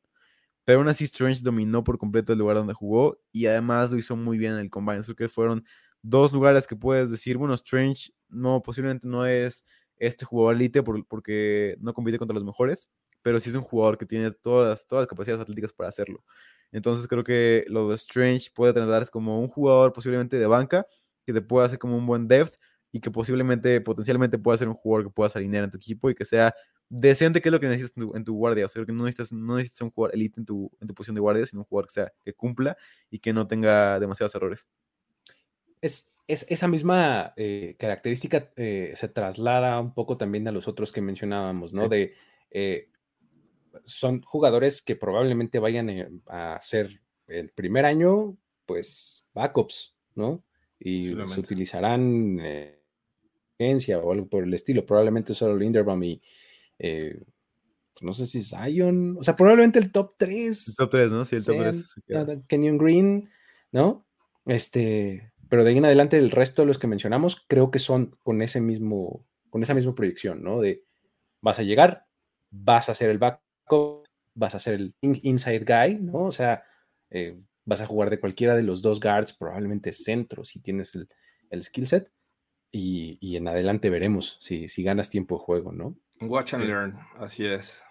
Pero 0.66 0.80
aún 0.80 0.88
así, 0.88 1.06
Strange 1.06 1.42
dominó 1.44 1.84
por 1.84 1.98
completo 1.98 2.34
el 2.34 2.40
lugar 2.40 2.58
donde 2.58 2.74
jugó. 2.74 3.20
Y 3.32 3.48
además 3.48 3.92
lo 3.92 3.98
hizo 3.98 4.16
muy 4.16 4.38
bien 4.38 4.54
en 4.54 4.60
el 4.60 4.70
combine. 4.70 5.04
Creo 5.04 5.16
que 5.16 5.30
fueron 5.30 5.66
dos 6.04 6.32
lugares 6.34 6.68
que 6.68 6.76
puedes 6.76 7.10
decir, 7.10 7.38
bueno, 7.38 7.56
Strange 7.56 8.12
no, 8.30 8.62
posiblemente 8.62 9.08
no 9.08 9.26
es 9.26 9.66
este 9.98 10.26
jugador 10.26 10.56
elite 10.56 10.84
porque 10.84 11.78
no 11.80 11.94
compite 11.94 12.20
contra 12.20 12.36
los 12.36 12.44
mejores, 12.44 12.90
pero 13.22 13.40
sí 13.40 13.50
es 13.50 13.56
un 13.56 13.62
jugador 13.64 13.98
que 13.98 14.06
tiene 14.06 14.32
todas, 14.32 14.86
todas 14.88 15.04
las 15.04 15.08
capacidades 15.08 15.42
atléticas 15.42 15.74
para 15.74 15.90
hacerlo. 15.90 16.24
Entonces 16.74 17.08
creo 17.08 17.24
que 17.24 17.64
lo 17.68 17.88
de 17.88 17.96
Strange 17.96 18.50
puede 18.54 18.74
tratarse 18.74 19.12
como 19.12 19.40
un 19.40 19.48
jugador 19.48 19.94
posiblemente 19.94 20.38
de 20.38 20.48
banca 20.48 20.86
que 21.26 21.32
te 21.32 21.42
pueda 21.42 21.68
hacer 21.68 21.80
como 21.80 21.96
un 21.96 22.06
buen 22.06 22.28
depth 22.28 22.56
y 22.92 23.00
que 23.00 23.10
posiblemente, 23.10 23.80
potencialmente 23.80 24.38
pueda 24.38 24.58
ser 24.58 24.68
un 24.68 24.74
jugador 24.74 25.08
que 25.08 25.14
puedas 25.14 25.36
alinear 25.36 25.64
en 25.64 25.70
tu 25.70 25.78
equipo 25.78 26.10
y 26.10 26.16
que 26.16 26.26
sea 26.26 26.54
decente, 26.90 27.42
que 27.42 27.50
es 27.50 27.54
lo 27.54 27.60
que 27.60 27.68
necesitas 27.68 27.96
en 28.14 28.24
tu, 28.24 28.34
guardia. 28.36 28.66
O 28.66 28.68
sea, 28.68 28.86
que 28.86 28.92
no 28.92 29.04
necesitas, 29.04 29.32
no 29.32 29.56
necesitas 29.56 29.82
un 29.82 29.92
jugador 29.92 30.16
elite 30.16 30.40
en 30.40 30.46
tu, 30.46 30.72
en 30.80 30.88
tu 30.88 30.94
posición 30.94 31.16
de 31.16 31.22
guardia, 31.22 31.46
sino 31.46 31.62
un 31.62 31.66
jugador 31.66 31.88
que 31.88 31.94
sea 31.94 32.14
que 32.24 32.34
cumpla 32.34 32.78
y 33.10 33.20
que 33.20 33.34
no 33.34 33.48
tenga 33.48 34.00
demasiados 34.00 34.36
errores. 34.36 34.68
Es, 35.82 36.14
es 36.28 36.46
esa 36.50 36.68
misma 36.68 37.34
eh, 37.36 37.76
característica 37.80 38.52
eh, 38.56 38.94
se 38.96 39.08
traslada 39.08 39.80
un 39.80 39.94
poco 39.94 40.18
también 40.18 40.48
a 40.48 40.52
los 40.52 40.68
otros 40.68 40.92
que 40.92 41.02
mencionábamos, 41.02 41.74
¿no? 41.74 41.90
De 41.90 42.14
eh, 42.52 42.90
son 43.86 44.22
jugadores 44.22 44.82
que 44.82 44.96
probablemente 44.96 45.60
vayan 45.60 45.90
eh, 45.90 46.10
a 46.28 46.60
ser 46.62 47.02
el 47.28 47.50
primer 47.50 47.86
año, 47.86 48.38
pues, 48.66 49.26
backups, 49.34 49.96
¿no? 50.16 50.44
Y 50.80 51.16
se 51.28 51.40
utilizarán 51.40 52.40
eh, 52.42 52.84
o 53.60 54.12
algo 54.12 54.28
por 54.28 54.44
el 54.44 54.54
estilo. 54.54 54.86
Probablemente 54.86 55.34
solo 55.34 55.56
Linderbaum 55.56 56.04
y 56.04 56.22
eh, 56.80 57.18
no 58.02 58.14
sé 58.14 58.26
si 58.26 58.42
Zion, 58.42 59.18
o 59.20 59.24
sea, 59.24 59.36
probablemente 59.36 59.80
el 59.80 59.92
top 59.92 60.16
3. 60.18 60.68
El 60.70 60.76
top 60.76 60.92
3, 60.92 61.12
¿no? 61.12 61.26
Sí, 61.26 61.36
el 61.38 61.46
top 61.46 61.58
3. 62.08 62.44
Kenyon 62.48 62.78
Green, 62.78 63.30
¿no? 63.72 64.06
Este, 64.46 65.32
pero 65.48 65.64
de 65.64 65.70
ahí 65.70 65.78
en 65.78 65.86
adelante 65.86 66.18
el 66.18 66.32
resto 66.32 66.64
de 66.64 66.66
los 66.66 66.80
que 66.80 66.88
mencionamos 66.88 67.46
creo 67.48 67.72
que 67.72 67.80
son 67.80 68.18
con 68.24 68.42
ese 68.42 68.60
mismo, 68.60 69.26
con 69.50 69.64
esa 69.64 69.74
misma 69.74 69.96
proyección, 69.96 70.44
¿no? 70.44 70.60
De 70.60 70.84
vas 71.42 71.60
a 71.60 71.64
llegar, 71.64 72.08
vas 72.50 72.90
a 72.90 72.96
ser 72.96 73.10
el 73.10 73.20
back 73.20 73.42
vas 74.34 74.56
a 74.56 74.60
ser 74.60 74.76
el 74.76 74.96
inside 75.02 75.66
guy, 75.66 75.96
¿no? 75.96 76.26
O 76.26 76.32
sea, 76.32 76.64
eh, 77.10 77.40
vas 77.66 77.82
a 77.82 77.86
jugar 77.86 78.10
de 78.10 78.20
cualquiera 78.20 78.56
de 78.56 78.64
los 78.64 78.82
dos 78.82 79.00
guards, 79.00 79.34
probablemente 79.34 79.94
centro, 79.94 80.44
si 80.44 80.60
tienes 80.60 80.96
el, 80.96 81.08
el 81.50 81.64
skill 81.64 81.88
set. 81.88 82.12
Y, 82.76 83.38
en 83.38 83.48
adelante 83.48 83.92
veremos 83.92 84.38
si, 84.42 84.68
si 84.68 84.82
ganas 84.82 85.12
tiempo 85.12 85.36
de 85.36 85.44
juego, 85.44 85.72
¿no? 85.72 85.96
Watch 86.22 86.56
and 86.56 86.66
learn, 86.66 86.98
así 87.18 87.46
es. 87.46 87.84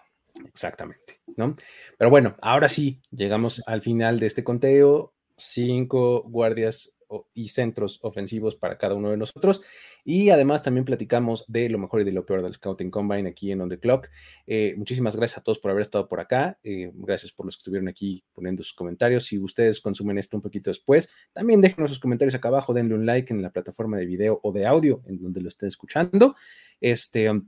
Exactamente, 0.45 1.21
¿no? 1.37 1.55
Pero 1.97 2.09
bueno, 2.09 2.35
ahora 2.41 2.67
sí, 2.67 3.01
llegamos 3.11 3.63
al 3.65 3.81
final 3.81 4.19
de 4.19 4.25
este 4.25 4.43
conteo. 4.43 5.13
Cinco 5.37 6.23
guardias 6.23 6.97
y 7.33 7.49
centros 7.49 7.99
ofensivos 8.01 8.55
para 8.55 8.77
cada 8.77 8.95
uno 8.95 9.09
de 9.09 9.17
nosotros. 9.17 9.61
Y 10.03 10.29
además 10.29 10.63
también 10.63 10.85
platicamos 10.85 11.45
de 11.47 11.69
lo 11.69 11.77
mejor 11.77 12.01
y 12.01 12.03
de 12.03 12.11
lo 12.11 12.25
peor 12.25 12.41
del 12.41 12.53
Scouting 12.53 12.91
Combine 12.91 13.29
aquí 13.29 13.51
en 13.51 13.61
On 13.61 13.69
the 13.69 13.79
Clock. 13.79 14.09
Eh, 14.47 14.73
muchísimas 14.77 15.15
gracias 15.15 15.39
a 15.39 15.43
todos 15.43 15.59
por 15.59 15.71
haber 15.71 15.81
estado 15.81 16.07
por 16.07 16.19
acá. 16.19 16.59
Eh, 16.63 16.91
gracias 16.93 17.31
por 17.31 17.45
los 17.45 17.55
que 17.55 17.61
estuvieron 17.61 17.87
aquí 17.87 18.23
poniendo 18.33 18.63
sus 18.63 18.73
comentarios. 18.73 19.25
Si 19.25 19.39
ustedes 19.39 19.79
consumen 19.79 20.17
esto 20.17 20.37
un 20.37 20.41
poquito 20.41 20.69
después, 20.69 21.11
también 21.31 21.61
déjenos 21.61 21.89
sus 21.91 21.99
comentarios 21.99 22.35
acá 22.35 22.49
abajo, 22.49 22.73
denle 22.73 22.95
un 22.95 23.05
like 23.05 23.33
en 23.33 23.41
la 23.41 23.51
plataforma 23.51 23.97
de 23.97 24.05
video 24.05 24.39
o 24.43 24.51
de 24.51 24.65
audio 24.65 25.01
en 25.07 25.21
donde 25.21 25.41
lo 25.41 25.47
estén 25.47 25.67
escuchando. 25.67 26.35
Este, 26.81 27.29
um, 27.29 27.47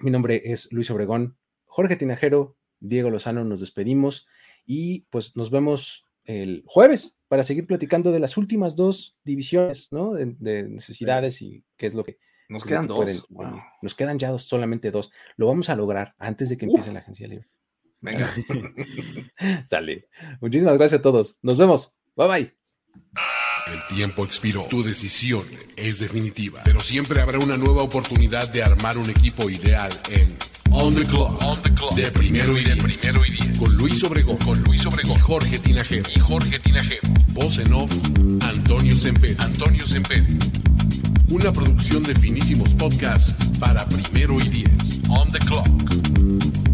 mi 0.00 0.10
nombre 0.10 0.42
es 0.44 0.72
Luis 0.72 0.90
Obregón, 0.90 1.36
Jorge 1.64 1.96
Tinajero, 1.96 2.56
Diego 2.80 3.10
Lozano, 3.10 3.44
nos 3.44 3.60
despedimos 3.60 4.26
y 4.66 5.00
pues 5.10 5.36
nos 5.36 5.50
vemos 5.50 6.06
el 6.24 6.64
jueves 6.66 7.18
para 7.28 7.44
seguir 7.44 7.66
platicando 7.66 8.12
de 8.12 8.20
las 8.20 8.36
últimas 8.36 8.76
dos 8.76 9.16
divisiones, 9.24 9.88
¿no? 9.90 10.14
De, 10.14 10.62
necesidades 10.64 11.42
y 11.42 11.64
qué 11.76 11.86
es 11.86 11.94
lo 11.94 12.04
que... 12.04 12.18
Nos 12.48 12.64
quedan 12.64 12.86
dos. 12.86 13.26
Nos 13.80 13.94
quedan 13.94 14.18
ya 14.18 14.30
dos, 14.30 14.44
solamente 14.44 14.90
dos. 14.90 15.10
Lo 15.36 15.46
vamos 15.46 15.70
a 15.70 15.76
lograr 15.76 16.14
antes 16.18 16.50
de 16.50 16.58
que 16.58 16.66
empiece 16.66 16.92
la 16.92 17.00
agencia 17.00 17.26
libre. 17.26 17.48
Venga. 18.00 18.30
Sale. 19.66 20.08
Muchísimas 20.40 20.76
gracias 20.76 20.98
a 20.98 21.02
todos. 21.02 21.38
Nos 21.40 21.58
vemos. 21.58 21.96
Bye 22.14 22.28
bye. 22.28 22.54
El 23.66 23.96
tiempo 23.96 24.24
expiró. 24.24 24.66
Tu 24.68 24.82
decisión 24.82 25.44
es 25.76 26.00
definitiva. 26.00 26.60
Pero 26.64 26.80
siempre 26.80 27.22
habrá 27.22 27.38
una 27.38 27.56
nueva 27.56 27.82
oportunidad 27.82 28.52
de 28.52 28.62
armar 28.62 28.98
un 28.98 29.08
equipo 29.08 29.48
ideal 29.48 29.90
en 30.10 30.36
On 30.70 30.94
the 30.94 31.04
Clock. 31.04 31.42
On 31.42 31.62
the 31.62 31.72
Clock. 31.74 31.94
De 31.94 32.10
primero 32.10 32.58
y 32.58 32.64
de 32.64 32.76
primero 32.76 33.24
y 33.24 33.30
diez. 33.30 33.58
Con 33.58 33.76
Luis 33.76 34.02
Obregón. 34.04 34.36
Con 34.38 34.58
Luis 34.60 34.84
Obregón. 34.86 35.16
Y 35.16 35.20
Jorge 35.20 35.58
Tinajero. 35.58 36.10
Y 36.14 36.20
Jorge 36.20 36.58
Tinajero. 36.58 37.08
Voz 37.32 37.58
en 37.58 37.72
off. 37.72 37.92
Antonio 38.42 38.98
Semper. 38.98 39.36
Antonio 39.38 39.86
Semper. 39.86 40.24
Una 41.28 41.52
producción 41.52 42.02
de 42.02 42.14
finísimos 42.14 42.74
podcasts 42.74 43.34
para 43.58 43.88
primero 43.88 44.40
y 44.40 44.48
diez. 44.48 45.02
On 45.08 45.30
the 45.30 45.38
Clock. 45.38 46.73